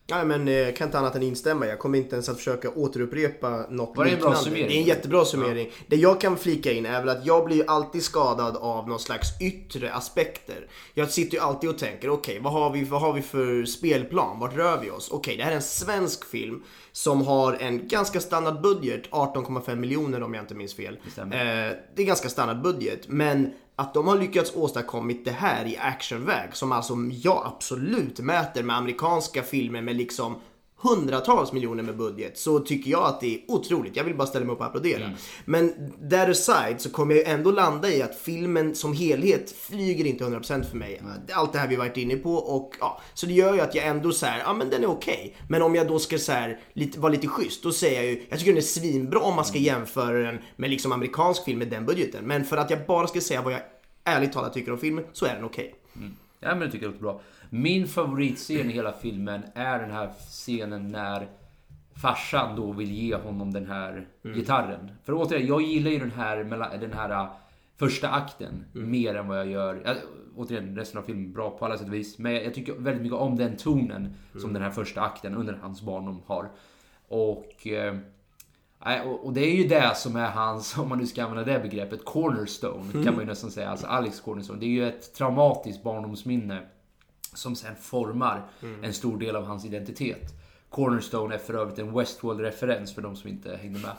Nej 0.10 0.26
men 0.26 0.48
eh, 0.48 0.54
jag 0.54 0.76
kan 0.76 0.88
inte 0.88 1.00
annat 1.00 1.16
än 1.16 1.24
instämma. 1.24 1.66
Jag 1.66 1.80
kommer 1.80 1.98
inte 1.98 2.16
ens 2.16 2.30
att 2.30 2.38
försöka 2.38 2.70
återupprepa 2.70 3.66
något 3.70 3.98
Var 3.98 4.06
det 4.06 4.12
en 4.12 4.20
bra 4.20 4.36
summering? 4.36 4.68
Det 4.68 4.74
är 4.74 4.78
en 4.78 4.88
jättebra 4.88 5.26
summering. 5.26 5.72
Det 5.88 5.96
jag 5.96 6.22
kan 6.22 6.38
flika 6.38 6.72
in 6.72 6.86
är 6.86 7.00
väl 7.00 7.10
att 7.10 7.26
jag 7.26 7.46
blir 7.46 7.56
ju 7.56 7.68
alltid 7.68 8.04
skadad 8.04 8.58
av 8.58 8.90
någon 8.90 9.00
slags 9.00 9.42
yttre 9.42 9.94
aspekter. 9.94 10.68
Jag 10.94 11.12
sitter 11.12 11.38
ju 11.38 11.44
alltid 11.44 11.70
och 11.70 11.78
tänker, 11.78 12.10
okej 12.10 12.40
vad, 12.42 12.54
har 12.54 12.72
vi, 12.72 12.84
vad 12.84 13.02
har 13.02 13.14
vi 13.14 13.22
för 13.22 13.66
spelplan? 13.66 14.40
Vart 14.40 14.56
rör 14.56 14.82
vi 14.82 14.92
oss? 14.92 15.12
Okej, 15.12 15.38
det 15.38 15.44
här 15.44 15.52
är 15.52 15.56
en 15.56 15.62
svensk 15.62 16.26
film 16.26 16.64
som 16.92 17.28
har 17.28 17.54
en 17.54 17.88
ganska 17.88 18.20
standard 18.20 18.62
budget, 18.62 19.10
18,5 19.10 19.76
miljoner 19.76 20.24
om 20.24 20.34
jag 20.34 20.44
inte 20.44 20.56
minns 20.56 20.74
fel. 20.76 20.98
stämmer. 21.12 21.68
Eh, 21.68 21.74
det 21.96 22.02
är 22.02 22.06
ganska 22.06 22.30
standard 22.30 22.62
budget, 22.62 23.08
men 23.08 23.54
att 23.80 23.94
de 23.94 24.08
har 24.08 24.18
lyckats 24.18 24.56
åstadkommit 24.56 25.26
det 25.26 25.32
här 25.32 25.66
i 25.66 25.78
actionväg 25.78 26.50
som 26.56 26.72
alltså 26.72 26.94
jag 27.12 27.44
absolut 27.46 28.20
mäter 28.20 28.64
med 28.64 28.78
amerikanska 28.78 29.44
filmer 29.44 29.82
med 29.82 29.96
liksom 29.96 30.36
hundratals 30.80 31.54
miljoner 31.54 31.84
med 31.84 31.98
budget 31.98 32.38
så 32.38 32.60
tycker 32.60 32.92
jag 32.92 33.04
att 33.04 33.22
det 33.22 33.36
är 33.36 33.42
otroligt. 33.48 33.96
Jag 33.96 34.04
vill 34.04 34.16
bara 34.16 34.28
ställa 34.28 34.46
mig 34.46 34.54
upp 34.54 34.60
och 34.60 34.66
applådera. 34.66 35.04
Mm. 35.04 35.18
Men 35.46 35.92
that 36.10 36.30
aside 36.30 36.82
så 36.82 36.90
kommer 36.90 37.16
jag 37.16 37.28
ändå 37.28 37.52
landa 37.52 37.90
i 37.90 38.02
att 38.02 38.16
filmen 38.16 38.76
som 38.76 38.94
helhet 38.94 39.52
flyger 39.52 40.06
inte 40.06 40.24
100% 40.24 40.64
för 40.64 40.78
mig. 40.78 41.02
Allt 41.34 41.54
det 41.54 41.60
här 41.60 41.68
vi 41.68 41.76
varit 41.76 41.98
inne 41.98 42.16
på 42.16 42.34
och 42.34 42.74
ja, 42.80 43.02
så 43.14 43.26
det 43.26 43.34
gör 43.34 43.54
ju 43.54 43.62
att 43.62 43.76
jag 43.76 43.88
ändå 43.88 44.12
så 44.12 44.26
här, 44.26 44.40
ja 44.40 44.54
men 44.54 44.70
den 44.70 44.84
är 44.84 44.88
okej. 44.88 45.36
Men 45.50 45.62
om 45.62 45.76
jag 45.76 45.88
då 45.88 46.00
ska 46.00 46.18
så 46.18 46.32
här, 46.32 46.60
lite, 46.74 47.00
vara 47.00 47.12
lite 47.12 47.28
schysst, 47.28 47.64
då 47.64 47.72
säger 47.72 48.02
jag 48.02 48.12
ju, 48.12 48.26
jag 48.30 48.40
tycker 48.40 48.52
den 48.52 48.58
är 48.58 48.62
svinbra 48.62 49.20
om 49.20 49.36
man 49.36 49.46
ska 49.46 49.58
jämföra 49.58 50.20
den 50.20 50.40
med 50.56 50.70
liksom 50.70 50.92
amerikansk 50.92 51.44
film 51.44 51.60
med 51.60 51.68
den 51.68 51.86
budgeten. 51.86 52.26
Men 52.26 52.46
för 52.46 52.58
att 52.58 52.70
jag 52.70 52.86
bara 52.86 53.08
ska 53.08 53.22
säga 53.22 53.42
vad 53.42 53.54
jag 53.54 53.62
ärligt 54.04 54.34
talat 54.34 54.54
tycker 54.54 54.72
om 54.72 54.78
filmen 54.78 55.06
så 55.14 55.26
är 55.26 55.36
den 55.36 55.44
okej. 55.44 55.76
Ja 56.40 56.50
men 56.50 56.60
det 56.60 56.72
tycker 56.72 56.86
jag 56.86 56.92
låter 56.92 57.04
bra. 57.04 57.22
Min 57.50 57.88
favoritscen 57.88 58.70
i 58.70 58.74
hela 58.74 58.94
filmen 58.94 59.42
är 59.56 59.80
den 59.80 59.92
här 59.92 60.10
scenen 60.30 60.88
när 60.88 61.28
farsan 62.02 62.56
då 62.56 62.72
vill 62.72 62.92
ge 62.92 63.16
honom 63.16 63.54
den 63.54 63.66
här 63.66 64.08
gitarren. 64.24 64.92
För 65.04 65.14
återigen, 65.14 65.48
jag 65.48 65.62
gillar 65.62 65.92
ju 65.92 66.00
den 66.00 66.12
här, 66.12 66.38
den 66.80 66.94
här 66.94 67.10
äh, 67.10 67.28
första 67.78 68.10
akten 68.10 68.66
mer 68.74 69.16
än 69.16 69.28
vad 69.28 69.38
jag 69.38 69.48
gör... 69.48 69.82
Ja, 69.86 69.94
återigen, 70.36 70.76
resten 70.76 71.00
av 71.00 71.04
filmen 71.04 71.26
är 71.26 71.34
bra 71.34 71.50
på 71.50 71.66
alla 71.66 71.78
sätt 71.78 71.88
och 71.88 71.94
vis. 71.94 72.18
Men 72.18 72.34
jag, 72.34 72.54
tycker 72.54 72.74
väldigt 72.74 73.04
mycket 73.04 73.18
om 73.18 73.38
den 73.38 73.58
tonen 73.58 74.14
som 74.36 74.54
den 74.54 74.64
här 74.64 74.70
första 74.72 75.02
akten 75.02 75.36
under 75.36 75.54
hans 75.54 75.82
barndom 75.82 76.22
har. 76.26 76.50
Och... 77.08 77.68
Eh, 77.68 77.96
Nej, 78.86 79.02
och, 79.02 79.26
och 79.26 79.34
det 79.34 79.42
är 79.42 79.56
ju 79.56 79.68
det 79.68 79.96
som 79.96 80.16
är 80.16 80.30
hans, 80.30 80.78
om 80.78 80.90
man 80.90 80.98
nu 80.98 81.08
ska 81.08 81.24
använda 81.24 81.54
det 81.54 81.60
begreppet, 81.60 82.06
cornerstone 82.06 82.92
kan 82.92 83.14
man 83.14 83.20
ju 83.20 83.26
nästan 83.26 83.52
säga. 83.52 83.70
Alltså 83.70 83.88
Alex 83.88 84.20
cornerstone. 84.20 84.60
Det 84.60 84.66
är 84.66 84.70
ju 84.70 84.88
ett 84.88 85.14
traumatiskt 85.14 85.84
barndomsminne 85.84 86.62
som 87.36 87.56
sen 87.56 87.76
formar 87.76 88.44
en 88.84 88.94
stor 88.94 89.18
del 89.18 89.36
av 89.36 89.46
hans 89.46 89.66
identitet. 89.66 90.34
Cornerstone 90.70 91.36
är 91.36 91.40
för 91.40 91.54
övrigt 91.54 91.80
en 91.80 91.92
Westworld-referens 92.00 92.94
för 92.96 93.02
de 93.02 93.16
som 93.16 93.30
inte 93.30 93.58
hängde 93.58 93.80
med. 93.80 93.92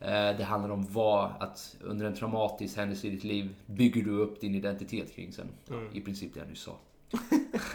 Eh, 0.00 0.36
Det 0.38 0.44
handlar 0.44 0.70
om 0.70 0.86
vad, 0.90 1.30
att 1.40 1.76
under 1.80 2.06
en 2.06 2.14
traumatisk 2.14 2.76
händelse 2.76 3.06
i 3.06 3.10
ditt 3.10 3.24
liv 3.24 3.54
bygger 3.66 4.02
du 4.04 4.10
upp 4.10 4.40
din 4.40 4.54
identitet 4.54 5.14
kring 5.14 5.32
sen. 5.32 5.46
I 5.92 6.00
princip 6.00 6.34
det 6.34 6.40
jag 6.40 6.48
nyss 6.48 6.62
sa. 6.62 6.76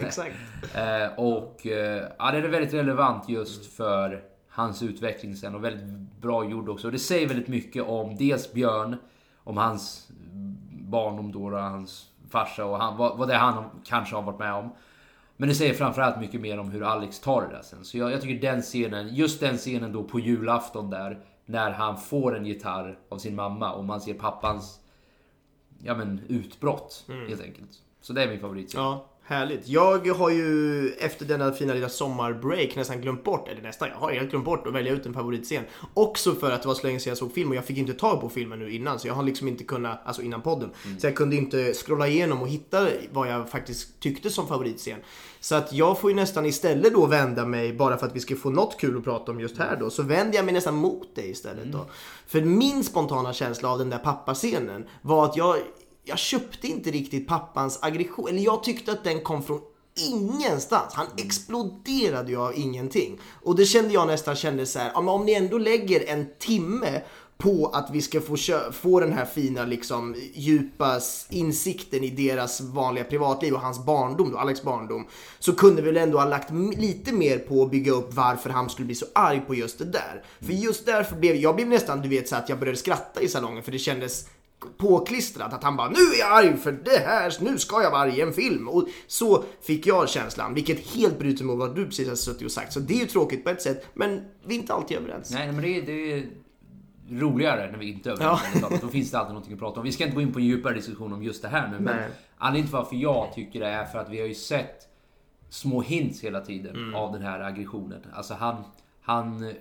Exakt. 0.00 0.34
Eh, 0.74 1.18
och 1.18 1.66
eh, 1.66 2.08
ja, 2.18 2.30
det 2.30 2.38
är 2.38 2.48
väldigt 2.48 2.74
relevant 2.74 3.28
just 3.28 3.72
för 3.76 4.22
hans 4.48 4.82
utveckling 4.82 5.36
sen 5.36 5.54
och 5.54 5.64
väldigt 5.64 6.20
bra 6.20 6.44
gjord 6.50 6.68
också. 6.68 6.86
Och 6.88 6.92
det 6.92 6.98
säger 6.98 7.28
väldigt 7.28 7.48
mycket 7.48 7.82
om 7.82 8.16
dels 8.16 8.52
Björn, 8.52 8.96
om 9.44 9.56
hans 9.56 10.08
barndom 10.70 11.32
då, 11.32 11.50
hans 11.50 12.06
farsa 12.30 12.64
och 12.64 12.78
han, 12.78 12.96
vad, 12.96 13.18
vad 13.18 13.28
det 13.28 13.36
han 13.36 13.64
kanske 13.84 14.14
har 14.14 14.22
varit 14.22 14.38
med 14.38 14.54
om. 14.54 14.70
Men 15.40 15.48
det 15.48 15.54
säger 15.54 15.74
framförallt 15.74 16.20
mycket 16.20 16.40
mer 16.40 16.58
om 16.58 16.70
hur 16.70 16.82
Alex 16.82 17.20
tar 17.20 17.42
det 17.42 17.48
där 17.48 17.62
sen. 17.62 17.84
Så 17.84 17.98
jag, 17.98 18.12
jag 18.12 18.20
tycker 18.20 18.40
den 18.40 18.62
scenen, 18.62 19.14
just 19.14 19.40
den 19.40 19.56
scenen 19.56 19.92
då 19.92 20.04
på 20.04 20.20
julafton 20.20 20.90
där, 20.90 21.24
när 21.46 21.70
han 21.70 22.00
får 22.00 22.36
en 22.36 22.46
gitarr 22.46 22.98
av 23.08 23.18
sin 23.18 23.34
mamma 23.34 23.72
och 23.72 23.84
man 23.84 24.00
ser 24.00 24.14
pappans 24.14 24.80
ja, 25.82 25.94
men, 25.94 26.20
utbrott 26.28 27.04
helt 27.28 27.42
enkelt. 27.42 27.70
Så 28.00 28.12
det 28.12 28.22
är 28.22 28.28
min 28.28 28.40
favoritscen. 28.40 28.80
Ja, 28.80 29.06
härligt. 29.30 29.68
Jag 29.68 30.06
har 30.06 30.30
ju 30.30 30.88
efter 30.90 31.24
denna 31.24 31.52
fina 31.52 31.74
lilla 31.74 31.88
sommarbreak 31.88 32.76
nästan 32.76 33.00
glömt 33.00 33.24
bort, 33.24 33.48
eller 33.48 33.62
nästan, 33.62 33.88
jag 33.88 33.96
har 33.96 34.12
helt 34.12 34.30
glömt 34.30 34.44
bort 34.44 34.66
att 34.66 34.72
välja 34.72 34.92
ut 34.92 35.06
en 35.06 35.14
favoritscen. 35.14 35.64
Också 35.94 36.34
för 36.34 36.50
att 36.50 36.62
det 36.62 36.68
var 36.68 36.74
så 36.74 36.86
länge 36.86 37.00
sedan 37.00 37.10
jag 37.10 37.18
såg 37.18 37.32
film 37.32 37.50
och 37.50 37.56
jag 37.56 37.64
fick 37.64 37.78
inte 37.78 37.92
tag 37.94 38.20
på 38.20 38.28
filmen 38.28 38.58
nu 38.58 38.72
innan 38.72 38.98
så 38.98 39.08
jag 39.08 39.14
har 39.14 39.22
liksom 39.22 39.48
inte 39.48 39.64
kunnat, 39.64 40.00
alltså 40.04 40.22
innan 40.22 40.42
podden. 40.42 40.70
Så 40.98 41.06
jag 41.06 41.16
kunde 41.16 41.36
inte 41.36 41.72
scrolla 41.74 42.08
igenom 42.08 42.42
och 42.42 42.48
hitta 42.48 42.88
vad 43.12 43.28
jag 43.28 43.50
faktiskt 43.50 44.00
tyckte 44.00 44.30
som 44.30 44.46
favoritscen. 44.46 44.98
Så 45.40 45.54
att 45.54 45.72
jag 45.72 45.98
får 45.98 46.10
ju 46.10 46.16
nästan 46.16 46.46
istället 46.46 46.94
då 46.94 47.06
vända 47.06 47.46
mig, 47.46 47.72
bara 47.72 47.96
för 47.96 48.06
att 48.06 48.16
vi 48.16 48.20
ska 48.20 48.36
få 48.36 48.50
något 48.50 48.80
kul 48.80 48.96
att 48.96 49.04
prata 49.04 49.32
om 49.32 49.40
just 49.40 49.58
här 49.58 49.76
då, 49.76 49.90
så 49.90 50.02
vänder 50.02 50.36
jag 50.36 50.44
mig 50.44 50.54
nästan 50.54 50.74
mot 50.74 51.14
dig 51.14 51.30
istället 51.30 51.72
då. 51.72 51.86
För 52.26 52.40
min 52.40 52.84
spontana 52.84 53.32
känsla 53.32 53.68
av 53.68 53.78
den 53.78 53.90
där 53.90 53.98
pappascenen 53.98 54.84
var 55.02 55.24
att 55.24 55.36
jag 55.36 55.56
jag 56.04 56.18
köpte 56.18 56.66
inte 56.66 56.90
riktigt 56.90 57.28
pappans 57.28 57.78
aggression. 57.82 58.28
Eller 58.28 58.40
jag 58.40 58.62
tyckte 58.62 58.92
att 58.92 59.04
den 59.04 59.20
kom 59.20 59.42
från 59.42 59.60
ingenstans. 60.08 60.94
Han 60.94 61.06
exploderade 61.16 62.30
ju 62.30 62.36
av 62.36 62.58
ingenting. 62.58 63.20
Och 63.42 63.56
det 63.56 63.64
kände 63.64 63.94
jag 63.94 64.06
nästan 64.06 64.36
kände 64.36 64.66
så 64.66 64.78
här, 64.78 64.90
ja, 64.94 65.00
men 65.00 65.08
om 65.08 65.24
ni 65.24 65.32
ändå 65.32 65.58
lägger 65.58 66.08
en 66.08 66.26
timme 66.38 67.02
på 67.38 67.70
att 67.72 67.90
vi 67.92 68.02
ska 68.02 68.20
få, 68.20 68.36
få 68.72 69.00
den 69.00 69.12
här 69.12 69.24
fina 69.24 69.64
liksom 69.64 70.16
djupa 70.34 71.00
insikten 71.30 72.04
i 72.04 72.10
deras 72.10 72.60
vanliga 72.60 73.04
privatliv 73.04 73.54
och 73.54 73.60
hans 73.60 73.84
barndom, 73.84 74.32
då, 74.32 74.38
Alex 74.38 74.62
barndom. 74.62 75.06
Så 75.38 75.52
kunde 75.52 75.82
vi 75.82 75.88
väl 75.88 75.96
ändå 75.96 76.18
ha 76.18 76.24
lagt 76.24 76.50
lite 76.76 77.12
mer 77.12 77.38
på 77.38 77.62
att 77.62 77.70
bygga 77.70 77.92
upp 77.92 78.14
varför 78.14 78.50
han 78.50 78.70
skulle 78.70 78.86
bli 78.86 78.94
så 78.94 79.06
arg 79.14 79.40
på 79.40 79.54
just 79.54 79.78
det 79.78 79.84
där. 79.84 80.24
För 80.40 80.52
just 80.52 80.86
därför 80.86 81.16
blev 81.16 81.36
jag 81.36 81.56
blev 81.56 81.68
nästan, 81.68 82.02
du 82.02 82.08
vet 82.08 82.28
så 82.28 82.36
att 82.36 82.48
jag 82.48 82.58
började 82.58 82.78
skratta 82.78 83.20
i 83.20 83.28
salongen 83.28 83.62
för 83.62 83.72
det 83.72 83.78
kändes 83.78 84.26
påklistrat 84.76 85.52
att 85.52 85.62
han 85.64 85.76
bara 85.76 85.88
nu 85.88 85.96
är 86.14 86.18
jag 86.18 86.32
arg 86.32 86.56
för 86.56 86.72
det 86.72 86.98
här, 87.06 87.34
nu 87.40 87.58
ska 87.58 87.82
jag 87.82 87.90
vara 87.90 88.00
arg 88.00 88.18
i 88.18 88.20
en 88.20 88.32
film. 88.32 88.68
Och 88.68 88.88
så 89.06 89.44
fick 89.62 89.86
jag 89.86 90.08
känslan, 90.08 90.54
vilket 90.54 90.86
helt 90.94 91.18
bryter 91.18 91.44
mot 91.44 91.58
vad 91.58 91.76
du 91.76 91.86
precis 91.86 92.08
har 92.08 92.14
suttit 92.16 92.42
och 92.44 92.52
sagt. 92.52 92.72
Så 92.72 92.80
det 92.80 92.94
är 92.94 92.98
ju 93.00 93.06
tråkigt 93.06 93.44
på 93.44 93.50
ett 93.50 93.62
sätt, 93.62 93.86
men 93.94 94.20
vi 94.44 94.54
är 94.54 94.58
inte 94.60 94.72
alltid 94.74 94.96
överens. 94.96 95.30
Nej, 95.30 95.52
men 95.52 95.62
det, 95.62 95.80
det, 95.80 96.24
roligare 97.10 97.70
när 97.70 97.78
vi 97.78 97.92
inte 97.92 98.10
är 98.10 98.12
överens. 98.12 98.40
Ja. 98.62 98.70
Då 98.82 98.88
finns 98.88 99.10
det 99.10 99.18
alltid 99.18 99.32
någonting 99.34 99.52
att 99.54 99.58
prata 99.60 99.80
om. 99.80 99.84
Vi 99.86 99.92
ska 99.92 100.04
inte 100.04 100.14
gå 100.14 100.22
in 100.22 100.32
på 100.32 100.38
en 100.38 100.44
djupare 100.44 100.74
diskussion 100.74 101.12
om 101.12 101.22
just 101.22 101.42
det 101.42 101.48
här 101.48 101.68
nu. 101.68 101.80
Men 101.80 101.96
Nej. 101.96 102.08
anledningen 102.38 102.66
till 102.68 102.76
varför 102.76 102.96
jag 102.96 103.32
tycker 103.34 103.60
det 103.60 103.66
är 103.66 103.84
för 103.84 103.98
att 103.98 104.08
vi 104.10 104.20
har 104.20 104.26
ju 104.26 104.34
sett 104.34 104.86
små 105.50 105.80
hints 105.82 106.20
hela 106.24 106.40
tiden 106.40 106.76
Mm. 106.76 106.94
av 106.94 107.12
den 107.12 107.22
här 107.22 107.40
aggressionen. 107.40 108.00
Alltså 108.14 108.34
han, 108.34 108.56
han 109.02 109.52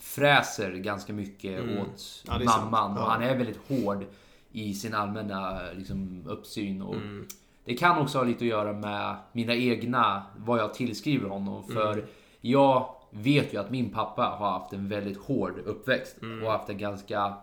fräser 0.00 0.72
ganska 0.72 1.12
mycket 1.12 1.60
åt 1.60 1.64
Mm. 1.68 1.84
Ja, 2.26 2.34
är 2.40 2.46
sant. 2.46 2.70
mamman. 2.70 2.96
Ja. 2.96 3.04
Och 3.04 3.10
han 3.10 3.22
är 3.22 3.36
väldigt 3.36 3.60
hård 3.68 4.04
i 4.54 4.74
sin 4.74 4.94
allmänna 4.94 5.60
liksom, 5.76 6.22
uppsyn. 6.26 6.82
Och 6.82 6.94
Mm. 6.94 7.26
Det 7.64 7.74
kan 7.74 7.98
också 7.98 8.18
ha 8.18 8.24
lite 8.24 8.44
att 8.44 8.48
göra 8.48 8.72
med 8.72 9.16
mina 9.32 9.54
egna, 9.54 10.22
vad 10.36 10.58
jag 10.58 10.74
tillskriver 10.74 11.28
honom. 11.28 11.64
För 11.64 11.92
Mm. 11.92 12.04
jag 12.40 12.88
vet 13.10 13.54
ju 13.54 13.58
att 13.60 13.70
min 13.70 13.90
pappa 13.90 14.22
har 14.22 14.50
haft 14.58 14.72
en 14.72 14.88
väldigt 14.88 15.18
hård 15.18 15.58
uppväxt. 15.64 16.22
Mm. 16.22 16.44
Och 16.46 16.52
haft 16.52 16.70
en 16.70 16.78
ganska, 16.78 17.34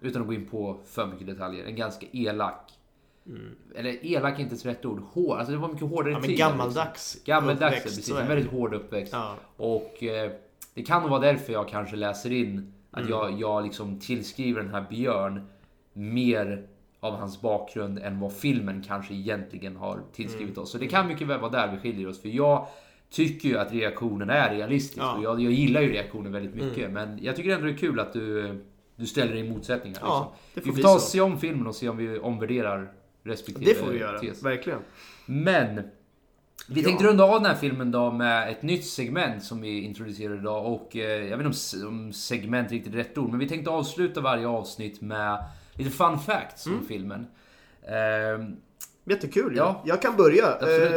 utan 0.00 0.22
att 0.22 0.28
gå 0.28 0.34
in 0.34 0.48
på 0.48 0.78
för 0.86 1.06
mycket 1.06 1.26
detaljer, 1.26 1.64
en 1.64 1.76
ganska 1.76 2.06
elak 2.12 2.72
eller 3.74 4.06
elak 4.06 4.38
är 4.38 4.42
inte 4.42 4.54
ett 4.54 4.66
rätt 4.66 4.84
ord. 4.84 5.02
Hård. 5.12 5.38
Alltså 5.38 5.52
det 5.52 5.58
var 5.58 5.68
mycket 5.68 5.90
hårdare 5.90 6.12
Mm. 6.14 6.14
Ja, 6.14 6.20
men 6.20 6.28
tid. 6.28 6.38
gammaldags 6.38 7.14
Liksom. 7.14 7.32
Gammaldags, 7.32 7.76
uppväxt, 7.76 7.96
precis. 7.96 8.14
En 8.14 8.28
väldigt 8.28 8.50
hård 8.50 8.74
uppväxt. 8.74 9.12
Ja. 9.12 9.34
Och 9.56 10.02
eh, 10.02 10.30
det 10.74 10.82
kan 10.82 11.00
nog 11.02 11.10
vara 11.10 11.20
därför 11.20 11.52
jag 11.52 11.68
kanske 11.68 11.96
läser 11.96 12.32
in 12.32 12.72
att 12.90 12.98
Mm. 13.00 13.10
jag, 13.10 13.40
jag 13.40 13.64
liksom 13.64 14.00
tillskriver 14.00 14.62
den 14.62 14.70
här 14.74 14.86
Björn 14.90 15.46
mer 15.92 16.66
av 17.00 17.14
hans 17.16 17.40
bakgrund 17.40 17.98
än 17.98 18.20
vad 18.20 18.32
filmen 18.32 18.82
kanske 18.86 19.14
egentligen 19.14 19.76
har 19.76 20.00
tillskrivit 20.12 20.50
Mm. 20.52 20.62
oss. 20.62 20.70
Så 20.72 20.78
det 20.78 20.86
kan 20.86 21.08
mycket 21.08 21.26
väl 21.26 21.40
vara 21.40 21.50
där 21.50 21.72
vi 21.72 21.78
skiljer 21.78 22.08
oss. 22.08 22.22
För 22.22 22.28
jag 22.28 22.66
tycker 23.10 23.48
ju 23.48 23.58
att 23.58 23.72
reaktionen 23.72 24.30
är 24.30 24.54
realistisk. 24.54 24.98
Ja. 24.98 25.10
Mm. 25.10 25.16
Och 25.18 25.24
jag, 25.24 25.40
jag 25.40 25.52
gillar 25.52 25.80
ju 25.80 25.92
reaktionen 25.92 26.32
väldigt 26.32 26.54
mycket. 26.54 26.90
Men 26.90 27.18
jag 27.22 27.36
tycker 27.36 27.50
ändå 27.50 27.66
det 27.66 27.72
är 27.72 27.76
kul 27.76 28.00
att 28.00 28.12
du, 28.12 28.60
du 28.96 29.06
ställer 29.06 29.36
in 29.36 29.48
motsättningar. 29.48 29.98
Ja, 30.02 30.32
liksom. 30.54 30.72
får 30.72 30.76
vi 30.76 30.82
får 30.82 30.88
ta 30.88 30.94
och 30.94 31.00
se 31.00 31.20
om 31.20 31.38
filmen 31.40 31.66
och 31.66 31.74
se 31.74 31.88
om 31.88 31.96
vi 31.96 32.18
omvärderar 32.18 32.92
respektive 33.22 33.64
Det 33.72 33.74
får 33.78 33.86
vi 33.92 33.98
göra, 33.98 34.18
tes. 34.18 34.42
verkligen. 34.42 34.78
Men 35.26 35.74
vi 36.68 36.80
Ja. 36.80 36.86
tänkte 36.88 37.04
runda 37.06 37.24
av 37.24 37.34
den 37.42 37.44
här 37.50 37.54
filmen 37.56 37.90
då 37.90 38.10
med 38.12 38.50
ett 38.50 38.62
nytt 38.62 38.84
segment 38.86 39.44
som 39.44 39.60
vi 39.60 39.80
introducerar 39.80 40.34
idag. 40.34 40.72
Och 40.72 40.96
eh, 40.96 41.24
jag 41.28 41.36
vet 41.38 41.46
inte 41.46 41.86
om 41.86 42.12
segment 42.12 42.68
är 42.68 42.74
riktigt 42.74 42.94
rätt 42.94 43.18
ord, 43.18 43.30
men 43.30 43.38
vi 43.38 43.48
tänkte 43.48 43.70
avsluta 43.70 44.20
varje 44.20 44.46
avsnitt 44.48 45.00
med 45.00 45.44
lite 45.74 45.90
fun 45.90 46.18
facts 46.18 46.66
Mm. 46.66 46.78
om 46.78 46.86
filmen. 46.86 47.26
Ehm, 47.88 48.56
Jättekul 49.04 49.56
Ja. 49.56 49.64
ja. 49.64 49.82
Jag 49.84 50.02
kan 50.02 50.16
börja. 50.16 50.46
Eh, 50.60 50.92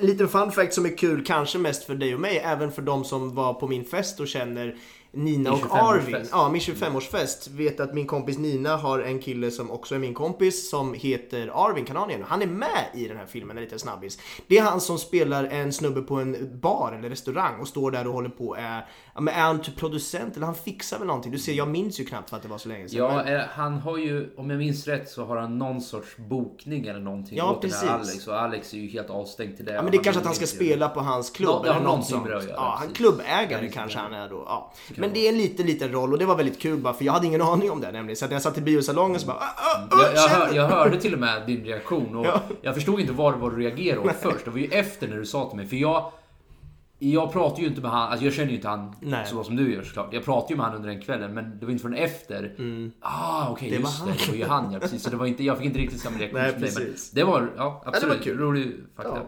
en 0.00 0.06
liten 0.06 0.28
fun 0.28 0.52
fact 0.52 0.74
som 0.74 0.86
är 0.86 0.96
kul, 0.98 1.24
kanske 1.26 1.58
mest 1.58 1.84
för 1.84 1.94
dig 1.94 2.14
och 2.14 2.20
mig, 2.20 2.38
även 2.38 2.72
för 2.72 2.82
de 2.82 3.04
som 3.04 3.34
var 3.34 3.54
på 3.54 3.68
min 3.68 3.84
fest 3.84 4.20
och 4.20 4.28
känner 4.28 4.76
Nina 5.12 5.52
och 5.52 5.58
25-årsfest. 5.58 5.82
Arvin. 5.82 6.26
Ja, 6.30 6.48
min 6.48 6.60
25-årsfest. 6.60 7.48
Vet 7.50 7.80
att 7.80 7.94
min 7.94 8.06
kompis 8.06 8.38
Nina 8.38 8.76
har 8.76 8.98
en 8.98 9.18
kille 9.18 9.50
som 9.50 9.70
också 9.70 9.94
är 9.94 9.98
min 9.98 10.14
kompis 10.14 10.70
som 10.70 10.94
heter 10.94 11.50
Arvin 11.68 11.84
Kananian. 11.84 12.22
Han 12.22 12.42
är 12.42 12.46
med 12.46 12.84
i 12.94 13.08
den 13.08 13.16
här 13.16 13.26
filmen, 13.26 13.56
en 13.56 13.62
liten 13.64 13.78
snabbis. 13.78 14.18
Det 14.46 14.58
är 14.58 14.62
han 14.62 14.80
som 14.80 14.98
spelar 14.98 15.44
en 15.44 15.72
snubbe 15.72 16.02
på 16.02 16.14
en 16.14 16.60
bar 16.60 16.96
eller 16.98 17.08
restaurang 17.08 17.60
och 17.60 17.68
står 17.68 17.90
där 17.90 18.06
och 18.06 18.12
håller 18.12 18.28
på. 18.28 18.56
Är, 18.56 18.86
ja, 19.16 19.20
men 19.20 19.34
är 19.34 19.40
han 19.40 19.60
typ 19.62 19.76
producent 19.76 20.36
eller 20.36 20.46
han 20.46 20.54
fixar 20.54 20.98
väl 20.98 21.06
någonting? 21.06 21.32
Du 21.32 21.38
ser, 21.38 21.52
jag 21.52 21.68
minns 21.68 22.00
ju 22.00 22.04
knappt 22.04 22.30
för 22.30 22.36
att 22.36 22.42
det 22.42 22.48
var 22.48 22.58
så 22.58 22.68
länge 22.68 22.88
sedan. 22.88 22.98
ja, 22.98 23.22
men- 23.24 23.36
eh, 23.36 23.42
han 23.50 23.78
har 23.78 23.98
ju, 23.98 24.30
om 24.36 24.50
jag 24.50 24.58
minns 24.58 24.86
rätt, 24.86 25.10
så 25.10 25.24
har 25.24 25.36
han 25.36 25.58
någon 25.58 25.80
sorts 25.80 26.16
bokning 26.16 26.86
eller 26.86 27.00
någonting 27.00 27.38
Ja, 27.38 27.50
åt 27.50 27.62
den 27.62 27.70
här 27.70 27.98
precis. 27.98 28.12
Alex. 28.12 28.26
Och 28.28 28.40
Alex 28.40 28.74
är 28.74 28.78
ju 28.78 28.88
helt 28.88 29.10
avstängd 29.10 29.56
till 29.56 29.64
det. 29.64 29.72
Ja 29.72 29.82
men 29.82 29.90
det 29.92 29.98
är 29.98 30.02
kanske 30.02 30.20
att 30.20 30.26
han 30.26 30.34
ska 30.34 30.46
spela 30.46 30.88
på 30.88 31.00
hans 31.00 31.30
klubb 31.30 31.48
Nå- 31.48 31.62
ja, 31.64 31.70
eller 31.70 31.74
något 31.74 31.84
någonting 31.84 32.10
sånt. 32.10 32.26
att 32.26 32.44
göra, 32.44 32.52
Ja, 32.56 32.76
han 32.78 32.88
klubbägare 32.92 33.64
Ja, 33.66 33.70
kanske 33.74 33.98
han 33.98 34.12
är 34.14 34.28
då. 34.28 34.42
Ja. 34.46 34.72
Men 34.96 35.10
det 35.12 35.18
är 35.26 35.32
en 35.32 35.38
liten, 35.38 35.66
liten 35.66 35.92
roll 35.92 36.12
och 36.12 36.18
det 36.18 36.26
var 36.26 36.36
väldigt 36.36 36.58
kul 36.60 36.78
bara 36.78 36.94
för 36.94 37.04
jag 37.04 37.12
hade 37.12 37.26
ingen 37.26 37.42
aning 37.42 37.70
om 37.70 37.80
det 37.80 37.92
nämligen. 37.92 38.16
Så 38.16 38.24
att 38.24 38.30
jag 38.30 38.42
satt 38.42 38.58
i 38.58 38.60
biosalongen 38.60 39.20
så 39.20 39.26
bara 39.26 39.36
ah, 39.36 39.42
ah, 39.90 40.02
Jag, 40.02 40.14
jag, 40.14 40.28
hör, 40.28 40.54
jag 40.54 40.68
hörde 40.68 41.00
till 41.00 41.12
och 41.14 41.20
med 41.20 41.46
din 41.46 41.64
reaktion 41.64 42.16
och 42.16 42.26
Ja. 42.32 42.40
jag 42.62 42.74
förstod 42.74 43.00
inte 43.00 43.12
vad 43.12 43.34
var 43.34 43.50
du 43.50 43.56
reagerade 43.62 44.00
åt 44.08 44.16
först. 44.22 44.44
Det 44.44 44.50
var 44.50 44.58
ju 44.58 44.66
efter 44.70 45.08
när 45.08 45.16
du 45.16 45.26
sa 45.26 45.48
till 45.48 45.56
mig, 45.56 45.66
för 45.66 45.76
jag... 45.76 46.12
Jag 46.98 47.32
pratar 47.32 47.60
ju 47.62 47.66
inte 47.66 47.80
med 47.80 47.90
han, 47.90 48.08
alltså 48.08 48.24
jag 48.24 48.34
känner 48.34 48.48
ju 48.48 48.56
inte 48.56 48.68
han 48.68 48.96
Nej. 49.00 49.26
så 49.26 49.44
som 49.44 49.56
du 49.56 49.74
gör 49.74 49.82
såklart. 49.82 50.12
Jag 50.12 50.24
pratade 50.24 50.52
ju 50.52 50.56
med 50.56 50.66
han 50.66 50.74
under 50.74 50.88
den 50.88 51.00
kvällen 51.02 51.34
men 51.34 51.58
det 51.58 51.66
var 51.66 51.72
inte 51.72 51.82
förrän 51.82 51.96
efter. 51.96 52.54
Ah 53.00 53.50
okej 53.50 53.68
Mm. 53.68 53.82
Det 53.82 53.84
var 53.84 54.08
just 54.12 54.20
det, 54.20 54.24
det 54.26 54.30
var 54.32 54.38
ju 54.38 54.44
han 54.44 54.72
ja 54.72 54.80
precis. 54.80 55.02
Så 55.02 55.10
det 55.10 55.16
var 55.16 55.26
inte, 55.26 55.44
jag 55.44 55.56
fick 55.56 55.66
inte 55.66 55.78
riktigt 55.78 56.00
samma 56.00 56.18
reaktion 56.18 56.40
Nej, 56.40 56.52
som 56.52 56.60
dig. 56.60 56.72
Men 56.74 56.94
det 57.12 57.24
var, 57.24 57.52
ja 57.56 57.82
absolut, 57.86 58.16
var 58.16 58.24
kul. 58.24 58.38
rolig 58.38 58.74
fakta. 58.96 59.22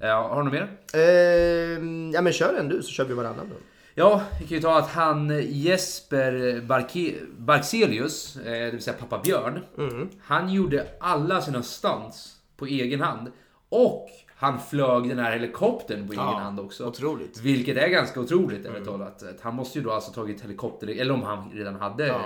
Ja. 0.00 0.28
har 0.28 0.36
du 0.36 0.44
något 0.44 0.52
mer? 0.52 0.78
Ehm, 1.02 2.10
ja 2.14 2.22
men 2.22 2.32
kör 2.32 2.54
en 2.54 2.68
du 2.68 2.82
så 2.82 2.90
kör 2.90 3.04
vi 3.04 3.14
varannan 3.14 3.48
då. 3.50 3.56
Ja, 3.94 4.22
vi 4.40 4.46
kan 4.46 4.56
ju 4.56 4.62
ta 4.62 4.78
att 4.78 4.88
han 4.88 5.42
Jesper 5.48 6.60
Barke, 6.60 7.14
Barkselius, 7.38 8.36
eh, 8.36 8.44
det 8.44 8.70
vill 8.70 8.82
säga 8.82 8.96
pappa 9.00 9.18
Björn. 9.18 9.60
Mm. 9.78 10.08
Han 10.22 10.52
gjorde 10.52 10.86
alla 11.00 11.40
sina 11.40 11.62
stunts 11.62 12.36
på 12.56 12.66
egen 12.66 13.00
hand. 13.00 13.32
Och 13.68 14.08
han 14.42 14.60
flög 14.60 15.08
den 15.08 15.18
här 15.18 15.32
helikoptern 15.32 16.06
på 16.06 16.12
egen 16.12 16.24
Ja, 16.24 16.38
hand 16.38 16.60
också. 16.60 16.86
otroligt. 16.86 17.36
Mm. 17.40 17.52
Vilket 17.52 17.76
är 17.76 17.88
ganska 17.88 18.20
otroligt 18.20 18.66
ärligt 18.66 18.84
talat. 18.84 19.22
Han 19.42 19.54
måste 19.54 19.78
ju 19.78 19.84
då 19.84 19.90
alltså 19.90 20.12
tagit 20.12 20.42
helikopter, 20.44 20.88
eller 21.00 21.14
om 21.14 21.22
han 21.22 21.50
redan 21.54 21.74
hade 21.74 22.06
Ja. 22.06 22.20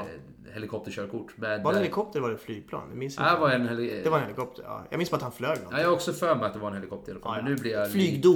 helikopterkörkort. 0.54 1.32
Men, 1.36 1.62
Var 1.62 1.72
det 1.72 1.78
eh, 1.78 1.82
helikopter 1.82 2.18
eller 2.18 2.28
var 2.28 2.32
det 2.34 2.40
flygplan? 2.40 2.82
Jag 2.88 2.98
minns 2.98 3.16
Ja, 3.18 3.28
inte. 3.30 3.40
var 3.40 3.50
en 3.50 3.68
heli- 3.68 4.00
Det 4.04 4.10
var 4.10 4.16
en 4.18 4.22
helikopter, 4.24 4.62
ja. 4.66 4.84
Jag 4.90 4.98
minns 4.98 5.10
bara 5.10 5.16
att 5.16 5.22
han 5.22 5.32
flög 5.32 5.50
Ja, 5.50 5.54
någonting. 5.54 5.78
jag 5.80 5.88
har 5.88 5.94
också 5.94 6.12
för 6.12 6.34
mig 6.34 6.44
att 6.46 6.52
det 6.54 6.58
var 6.58 6.68
en 6.68 6.74
helikopter 6.74 7.12
i 7.12 7.14
alla 7.14 7.20
fall. 7.24 7.32
Ja, 7.36 7.42
ja. 7.42 7.48
nu 7.48 7.56
blir 7.56 7.72
jag 7.72 7.90
Flygdon. 7.92 8.34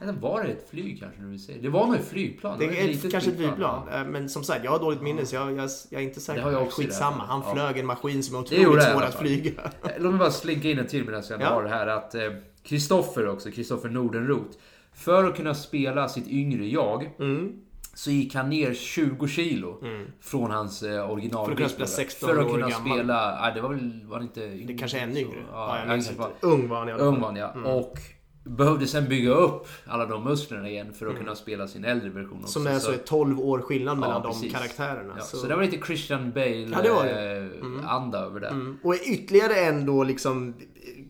Lite... 0.00 0.12
Var 0.20 0.42
det 0.42 0.48
ett 0.48 0.70
flyg 0.70 1.00
kanske? 1.00 1.22
Vi 1.22 1.38
säger? 1.38 1.62
Det 1.62 1.68
var 1.68 1.86
nog 1.86 1.94
ett 1.94 2.08
flygplan. 2.08 2.58
Det 2.58 2.64
är 2.64 2.86
litet 2.88 3.04
ett, 3.04 3.10
kanske 3.12 3.30
ett 3.30 3.36
flygplan. 3.36 3.88
ja. 3.90 3.98
Eh, 4.00 4.04
Men 4.06 4.28
som 4.28 4.44
sagt, 4.44 4.64
jag 4.64 4.70
har 4.70 4.78
dåligt 4.78 5.02
minne 5.02 5.26
så 5.26 5.34
jag, 5.34 5.52
jag, 5.52 5.70
jag 5.90 6.00
är 6.02 6.06
inte 6.06 6.20
säker. 6.20 6.38
Det 6.40 6.44
har 6.44 6.52
jag 6.52 6.62
också 6.62 6.80
det 6.80 6.86
Skitsamma, 6.86 7.24
han 7.28 7.42
Ja. 7.46 7.52
flög 7.54 7.78
en 7.78 7.86
maskin 7.86 8.22
som 8.22 8.36
är 8.36 8.38
Det 8.50 8.66
otroligt 8.66 8.84
svår 8.84 9.02
att 9.02 9.14
flyga. 9.14 9.50
Eh, 9.82 9.90
Låt 9.98 10.12
mig 10.12 10.18
bara 10.18 10.30
slinka 10.30 10.68
in 10.68 10.78
en 10.78 10.86
till 10.86 11.04
medan 11.04 11.22
jag 11.30 11.40
Ja. 11.40 11.46
har 11.46 11.62
det 11.62 11.68
här. 11.68 11.86
Att 11.86 12.14
Kristoffer 12.62 13.28
också, 13.28 13.50
Kristoffer 13.50 13.88
Nordenroth. 13.88 14.58
För 14.94 15.24
att 15.24 15.36
kunna 15.36 15.54
spela 15.54 16.08
sitt 16.08 16.28
yngre 16.28 16.66
jag. 16.66 17.10
Mm. 17.18 17.52
Så 17.94 18.10
gick 18.10 18.34
han 18.34 18.50
ner 18.50 18.74
20 18.74 19.28
kilo 19.28 19.82
från 20.20 20.50
hans 20.50 20.82
eh, 20.82 21.10
original. 21.10 21.44
För 21.44 21.52
att 21.52 21.56
kunna 21.56 21.68
spela 21.68 21.86
16 21.86 22.28
För 22.28 22.36
att 22.36 22.46
år 22.46 22.50
kunna 22.50 22.68
gammal. 22.68 22.98
spela, 22.98 23.38
nej 23.42 23.52
det 23.54 23.60
var 23.60 23.68
väl, 23.68 24.00
var 24.04 24.18
det 24.18 24.22
inte 24.24 24.46
Det 24.46 24.78
kanske 24.78 24.98
är 24.98 25.02
ännu 25.02 25.20
yngre. 25.20 25.38
Ja, 25.52 25.76
Ja, 25.76 25.78
jag 25.78 25.88
minns 25.88 26.10
inte. 26.10 26.26
Ung 26.40 26.68
var 26.68 26.78
han 26.78 26.88
i 26.88 26.92
alla 26.92 26.98
fall. 26.98 27.08
Ung 27.08 27.20
var 27.20 27.26
han 27.26 27.36
ja. 27.36 27.72
Och 27.72 27.98
behövde 28.44 28.86
sen 28.86 29.08
bygga 29.08 29.30
upp 29.30 29.68
alla 29.86 30.06
de 30.06 30.24
musklerna 30.24 30.68
igen 30.68 30.92
för 30.92 31.06
att 31.06 31.16
kunna 31.16 31.34
spela 31.34 31.68
sin 31.68 31.84
äldre 31.84 32.08
version 32.08 32.40
också. 32.42 32.58
Mm. 32.58 32.72
Som 32.72 32.76
är 32.76 32.78
så 32.78 32.92
ett 32.92 33.06
12 33.06 33.40
år 33.40 33.58
skillnad 33.58 33.98
mellan 33.98 34.22
de 34.22 34.32
precis. 34.32 34.52
karaktärerna. 34.52 35.14
Ja, 35.16 35.22
så. 35.22 35.36
så. 35.36 35.46
det 35.46 35.56
var 35.56 35.62
lite 35.62 35.86
Christian 35.86 36.32
Bale 36.32 36.68
Ja, 36.84 37.06
eh, 37.06 37.94
anda 37.94 38.18
över 38.18 38.40
det. 38.40 38.48
Mm. 38.48 38.78
Och 38.82 38.94
ytterligare 38.94 39.54
en 39.54 39.86
då 39.86 40.04
liksom 40.04 40.54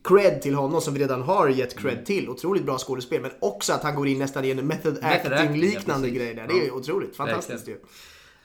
cred 0.04 0.42
till 0.42 0.54
honom 0.54 0.80
som 0.80 0.94
vi 0.94 1.00
redan 1.00 1.22
har 1.22 1.48
gett 1.48 1.78
cred 1.78 1.92
Mm. 1.92 2.04
till. 2.04 2.28
Otroligt 2.28 2.64
bra 2.64 2.78
skådespel. 2.78 3.22
Men 3.22 3.30
också 3.40 3.72
att 3.72 3.82
han 3.82 3.94
går 3.94 4.08
in 4.08 4.18
nästan 4.18 4.44
i 4.44 4.50
en 4.50 4.66
method 4.66 4.98
acting, 5.02 5.32
acting 5.32 5.84
ja, 5.86 5.98
grej 5.98 6.34
där. 6.34 6.46
Det 6.48 6.54
är 6.64 6.66
Ja. 6.66 6.72
otroligt 6.72 7.16
fantastiskt 7.16 7.68
ju. 7.68 7.76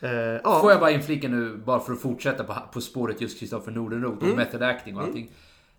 Eh, 0.01 0.11
ja. 0.43 0.61
Får 0.61 0.71
jag 0.71 0.79
bara 0.79 0.91
inflika 0.91 1.27
nu, 1.27 1.57
bara 1.65 1.79
för 1.79 1.93
att 1.93 2.01
fortsätta 2.01 2.43
på, 2.43 2.55
på 2.73 2.81
spåret 2.81 3.21
just 3.21 3.39
Kristoffer 3.39 3.71
Nordenroth 3.71 4.17
Mm. 4.17 4.31
och 4.31 4.37
method 4.37 4.61
acting 4.63 4.97
och 4.97 5.03
allting. 5.03 5.31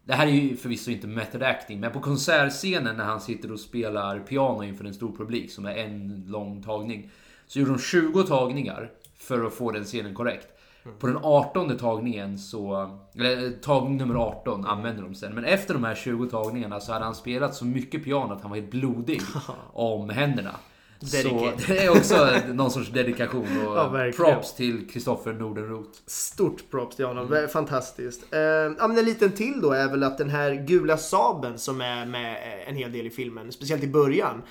Det 0.05 0.13
här 0.15 0.27
är 0.27 0.31
ju 0.31 0.57
förvisso 0.57 0.91
inte 0.91 1.07
method 1.07 1.43
acting, 1.43 1.81
men 1.81 1.93
på 1.93 2.01
konsertscenen 2.01 2.97
när 2.97 3.05
han 3.05 3.21
sitter 3.21 3.53
och 3.53 3.61
spelar 3.61 4.19
piano 4.19 4.63
inför 4.65 4.85
en 4.85 4.95
stor 4.95 5.17
publik 5.17 5.51
som 5.51 5.67
är 5.67 5.75
en 5.77 6.25
lång 6.29 6.63
tagning. 6.63 7.11
Så 7.47 7.59
gjorde 7.59 7.71
de 7.71 7.79
20 7.79 8.23
tagningar 8.23 8.91
för 9.19 9.45
att 9.47 9.55
få 9.55 9.71
den 9.73 9.85
scenen 9.85 10.15
korrekt. 10.15 10.47
På 10.99 11.07
den 11.07 11.19
18 11.23 11.79
tagningen 11.79 12.39
så... 12.39 12.91
Eller 13.15 13.51
tagning 13.63 13.97
nummer 13.97 14.15
18 14.15 14.55
Mm. 14.61 14.71
använder 14.71 15.03
de 15.03 15.15
sen. 15.15 15.35
Men 15.35 15.45
efter 15.45 15.75
de 15.75 15.85
här 15.85 15.95
20 15.95 16.27
tagningarna 16.27 16.81
så 16.81 16.93
hade 16.93 17.05
han 17.05 17.15
spelat 17.15 17.55
så 17.55 17.65
mycket 17.65 18.05
piano 18.05 18.33
att 18.35 18.41
han 18.43 18.51
var 18.51 18.59
helt 18.59 18.71
blodig 18.71 19.21
om 19.73 20.11
händerna. 20.11 20.51
Så 21.01 21.53
det 21.69 21.79
är 21.85 21.91
också 21.91 22.29
någon 22.53 22.71
sorts 22.71 22.91
dedikation 22.91 23.67
och 23.67 23.77
Ja, 23.97 24.11
props 24.17 24.55
till 24.55 24.89
Kristoffer 24.91 25.33
Nordenroth. 25.33 25.91
Stort 26.07 26.71
props 26.71 26.97
till 26.97 27.05
honom. 27.05 27.33
Mm. 27.33 27.49
Fantastiskt. 27.49 28.35
Eh, 28.35 28.41
ja, 28.41 28.89
men 28.89 28.99
en 28.99 29.05
liten 29.05 29.33
till 29.33 29.61
då 29.61 29.73
är 29.73 29.89
väl 29.89 30.03
att 30.03 30.19
den 30.19 30.31
här 30.31 30.55
gula 30.67 30.97
Saben 30.97 31.59
som 31.59 31.81
är 31.81 32.07
med 32.07 32.33
eh, 32.33 32.69
en 32.69 32.77
hel 32.77 32.93
del 32.93 33.07
i 33.07 33.11
filmen, 33.11 33.53
speciellt 33.53 33.83
i 33.83 33.89
början. 33.89 34.31
Mm. 34.35 34.45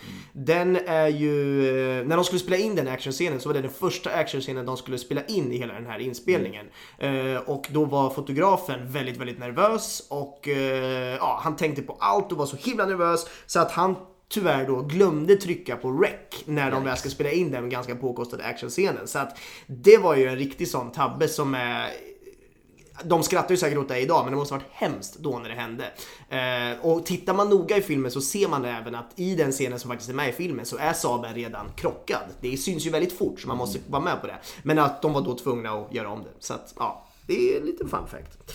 Den 0.46 0.76
är 0.88 1.08
ju... 1.08 1.68
eh, 2.00 2.06
När 2.06 2.16
de 2.16 2.26
skulle 2.26 2.40
spela 2.40 2.58
in 2.58 2.76
den 2.76 2.88
actionscenen 2.88 3.40
så 3.40 3.50
var 3.50 3.54
det 3.54 3.62
den 3.62 3.72
första 3.72 4.10
actionscenen 4.10 4.66
de 4.66 4.78
skulle 4.78 4.98
spela 4.98 5.26
in 5.26 5.52
i 5.52 5.58
hela 5.58 5.74
den 5.74 5.86
här 5.86 6.00
inspelningen. 6.00 6.66
Mm. 7.00 7.36
Eh, 7.36 7.42
och 7.42 7.68
då 7.72 7.86
var 7.86 8.10
fotografen 8.10 8.92
väldigt, 8.92 9.18
väldigt 9.18 9.40
nervös 9.40 10.08
och 10.10 10.48
eh, 10.48 11.16
ja, 11.16 11.40
han 11.44 11.56
tänkte 11.56 11.82
på 11.82 11.98
allt 12.00 12.32
och 12.32 12.38
var 12.38 12.46
så 12.46 12.58
himla 12.58 12.86
nervös 12.86 13.28
så 13.46 13.60
att 13.60 13.72
han 13.72 13.96
tyvärr 14.30 14.68
då 14.68 14.82
glömde 14.82 15.36
trycka 15.36 15.76
på 15.76 15.92
rec 15.92 16.12
när 16.46 16.72
de 16.72 16.84
väl 16.84 16.98
ska 16.98 17.10
spela 17.10 17.32
in 17.32 17.52
den 17.52 17.70
ganska 17.70 17.96
påkostade 17.96 18.44
actionscenen. 18.44 19.08
Så 19.08 19.20
att 19.20 19.38
det 19.68 19.98
var 19.98 20.16
ju 20.16 20.28
en 20.28 20.38
riktig 20.38 20.68
sån 20.68 20.92
tabbe 20.92 21.28
som 21.28 21.56
är 21.56 21.92
de 23.04 23.24
skrattar 23.24 23.52
ju 23.52 23.58
säkert 23.58 23.78
åt 23.78 23.88
det 23.88 24.00
idag, 24.00 24.24
men 24.24 24.34
det 24.34 24.38
måste 24.38 24.54
ha 24.54 24.60
varit 24.60 24.72
hemskt 24.72 25.18
då 25.20 25.40
när 25.40 25.50
det 25.50 25.56
hände. 25.56 25.92
Eh, 26.30 26.86
och 26.86 27.06
tittar 27.06 27.34
man 27.34 27.50
noga 27.50 27.78
i 27.78 27.82
filmen 27.82 28.12
så 28.12 28.22
ser 28.22 28.48
man 28.48 28.66
även 28.66 28.96
att 28.96 29.12
i 29.16 29.36
den 29.36 29.52
scenen 29.52 29.80
som 29.80 29.90
faktiskt 29.90 30.10
är 30.10 30.14
med 30.14 30.30
i 30.30 30.32
filmen 30.32 30.66
så 30.66 30.78
är 30.78 30.94
Saben 30.94 31.34
redan 31.34 31.66
krockad. 31.76 32.24
Det 32.42 32.58
syns 32.58 32.86
ju 32.86 32.90
väldigt 32.90 33.18
fort 33.18 33.40
så 33.40 33.48
man 33.48 33.58
måste 33.58 33.80
vara 33.88 34.02
med 34.02 34.22
på 34.22 34.28
det. 34.28 34.38
Men 34.64 34.80
att 34.80 35.02
de 35.02 35.14
var 35.14 35.22
då 35.22 35.38
tvungna 35.38 35.70
att 35.70 35.94
göra 35.94 36.10
om 36.10 36.24
det. 36.24 36.30
Så 36.40 36.54
att, 36.54 36.74
ja, 36.78 37.08
det 37.28 37.54
är 37.54 37.60
en 37.60 37.66
liten 37.66 37.90
fun 37.90 38.08
fact. 38.08 38.54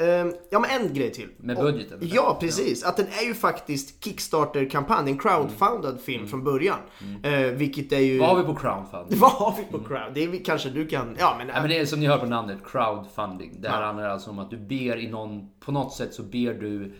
Ehm, 0.00 0.34
ja 0.50 0.58
men 0.60 0.70
en 0.70 0.94
grej 0.94 1.12
till. 1.12 1.28
Med 1.36 1.56
budgeten? 1.56 1.98
Och, 1.98 2.04
ja 2.04 2.36
precis, 2.40 2.84
att 2.84 2.96
den 2.96 3.06
är 3.06 3.26
ju 3.26 3.34
faktiskt 3.34 4.04
Kickstarter-kampanj, 4.04 5.10
en 5.10 5.18
crowdfunded 5.18 6.00
film 6.00 6.26
från 6.26 6.44
början. 6.44 6.78
Eh, 7.22 7.40
vilket 7.40 7.92
är 7.92 7.98
ju... 7.98 8.18
Vad 8.18 8.28
har 8.28 8.36
vi 8.36 8.44
på 8.44 8.54
crowdfunding? 8.54 9.18
Vad 9.20 9.30
har 9.30 9.54
vi 9.56 9.78
på 9.78 9.84
crowd? 9.84 10.14
Det 10.14 10.24
är, 10.24 10.44
kanske 10.44 10.70
du 10.70 10.86
kan... 10.86 11.16
Ja 11.18 11.34
men... 11.38 11.48
Ja, 11.48 11.54
men 11.60 11.70
det 11.70 11.78
är 11.78 11.86
som 11.86 12.00
ni 12.00 12.06
hör 12.06 12.18
på 12.18 12.26
namnet, 12.26 12.58
crowdfunding. 12.64 13.56
Det 13.60 13.68
här 13.68 13.82
handlar 13.82 14.08
alltså 14.08 14.30
om 14.30 14.38
att 14.38 14.50
du 14.50 14.56
ber 14.56 14.96
i 14.96 15.08
någon, 15.08 15.50
på 15.60 15.72
något 15.72 15.92
sätt 15.92 16.14
så 16.14 16.22
ber 16.22 16.54
du 16.54 16.92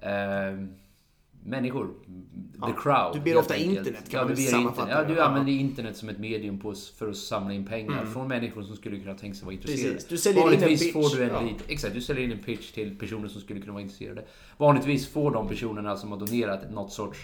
eh, 0.00 0.66
människor, 1.46 1.88
the 2.66 2.72
crowd. 2.82 3.14
du 3.14 3.20
ber 3.20 3.36
ofta 3.38 3.56
internet, 3.56 4.10
kan 4.10 4.18
ja, 4.20 4.24
man 4.26 4.28
du 4.28 4.34
väl 4.34 4.44
sammanfatta 4.50 4.82
internet. 4.82 5.08
Ja, 5.08 5.14
du 5.14 5.20
Ja. 5.20 5.24
använder 5.26 5.52
internet 5.52 5.96
som 5.96 6.08
ett 6.08 6.18
medium 6.18 6.58
på, 6.58 6.74
för 6.98 7.08
att 7.10 7.16
samla 7.16 7.52
in 7.54 7.66
pengar 7.66 8.04
från 8.04 8.28
människor 8.28 8.62
som 8.62 8.76
skulle 8.76 8.98
kunna 9.00 9.14
tänka 9.14 9.34
sig 9.36 9.44
vara 9.44 9.54
intresserade. 9.54 9.94
Precis. 9.94 10.08
Du 10.08 10.16
säljer 10.18 10.40
in 10.42 10.46
en 10.46 10.52
Vanligtvis 10.60 10.80
pitch. 10.80 10.92
får 10.92 11.16
du 11.16 11.22
en 11.24 11.30
Ja. 11.32 11.40
lit, 11.40 11.64
exakt, 11.68 11.94
du 11.94 12.00
säljer 12.00 12.24
in 12.24 12.32
en 12.32 12.38
pitch 12.38 12.72
till 12.72 12.98
personer 12.98 13.28
som 13.28 13.40
skulle 13.40 13.60
kunna 13.60 13.72
vara 13.72 13.82
intresserade. 13.82 14.24
Vanligtvis 14.56 15.08
får 15.08 15.30
de 15.30 15.48
personerna 15.48 15.96
som 15.96 16.10
har 16.12 16.18
donerat 16.18 16.70
något 16.70 16.92
sorts 16.92 17.18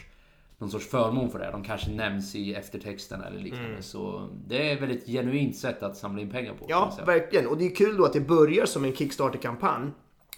någon 0.59 0.71
sorts 0.71 0.87
förmån 0.91 1.31
för 1.31 1.39
det. 1.39 1.49
De 1.53 1.65
kanske 1.65 1.91
nämns 1.91 2.35
i 2.35 2.55
eftertexten 2.55 3.23
eller 3.23 3.41
liknande. 3.41 3.69
Mm. 3.69 3.83
Så 3.83 4.29
det 4.47 4.71
är 4.73 4.83
ett 4.91 5.07
genuint 5.07 5.57
sätt 5.57 5.83
att 5.83 5.97
samla 5.97 6.23
in 6.23 6.31
pengar 6.31 6.55
på. 6.55 6.67
Ja, 6.69 6.99
verkligen. 7.07 7.47
Och 7.47 7.59
det 7.59 7.67
är 7.67 7.75
kul 7.75 7.97
då 7.97 8.05
att 8.05 8.13
det 8.13 8.21
börjar 8.21 8.67
som 8.67 8.85
en 8.85 8.93
Kickstarter-kampanj. 8.93 9.91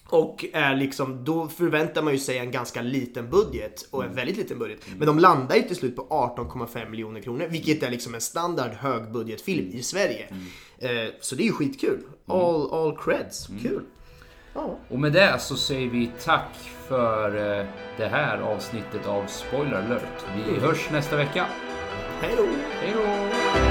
Och 0.09 0.45
är 0.53 0.75
liksom, 0.77 1.25
då 1.25 1.49
förväntar 1.49 2.03
man 2.03 2.13
ju 2.13 2.19
sig 2.19 2.39
en 2.39 2.51
ganska 2.51 2.83
liten 2.83 3.31
budget 3.31 3.89
och 3.91 4.05
en 4.05 4.15
väldigt 4.15 4.37
liten 4.37 4.59
budget. 4.59 4.81
Men 4.99 5.07
de 5.07 5.19
landar 5.19 5.57
ju 5.57 5.63
till 5.63 5.77
slut 5.77 5.97
på 5.97 6.03
18,5 6.03 6.91
miljoner 6.91 7.21
kronor, 7.21 7.47
vilket 7.51 7.83
är 7.83 7.91
liksom 7.91 8.15
en 8.15 8.21
standard 8.21 8.71
högbudgetfilm 8.71 9.71
i 9.73 9.83
Sverige. 9.83 10.29
Eh, 10.79 11.13
så 11.21 11.35
det 11.35 11.43
är 11.43 11.47
ju 11.47 11.53
skitkul. 11.53 12.01
All, 12.27 12.73
all 12.73 12.97
creds. 12.97 13.49
Kul. 13.63 13.83
Ja. 14.55 14.79
Och 14.89 14.99
med 14.99 15.13
det 15.13 15.39
så 15.39 15.57
säger 15.57 15.91
vi 15.91 16.11
tack 16.25 16.55
för 16.89 17.59
eh, 17.61 17.67
det 17.97 18.07
här 18.07 18.39
avsnittet 18.39 19.07
av 19.07 19.27
Spoiler 19.27 19.83
alert. 19.83 20.25
Vi 20.37 20.61
hörs 20.61 20.91
nästa 20.93 21.17
vecka. 21.17 21.47
Hej 22.21 22.35
då! 22.37 22.47
Hej 22.81 22.93
då! 22.95 23.64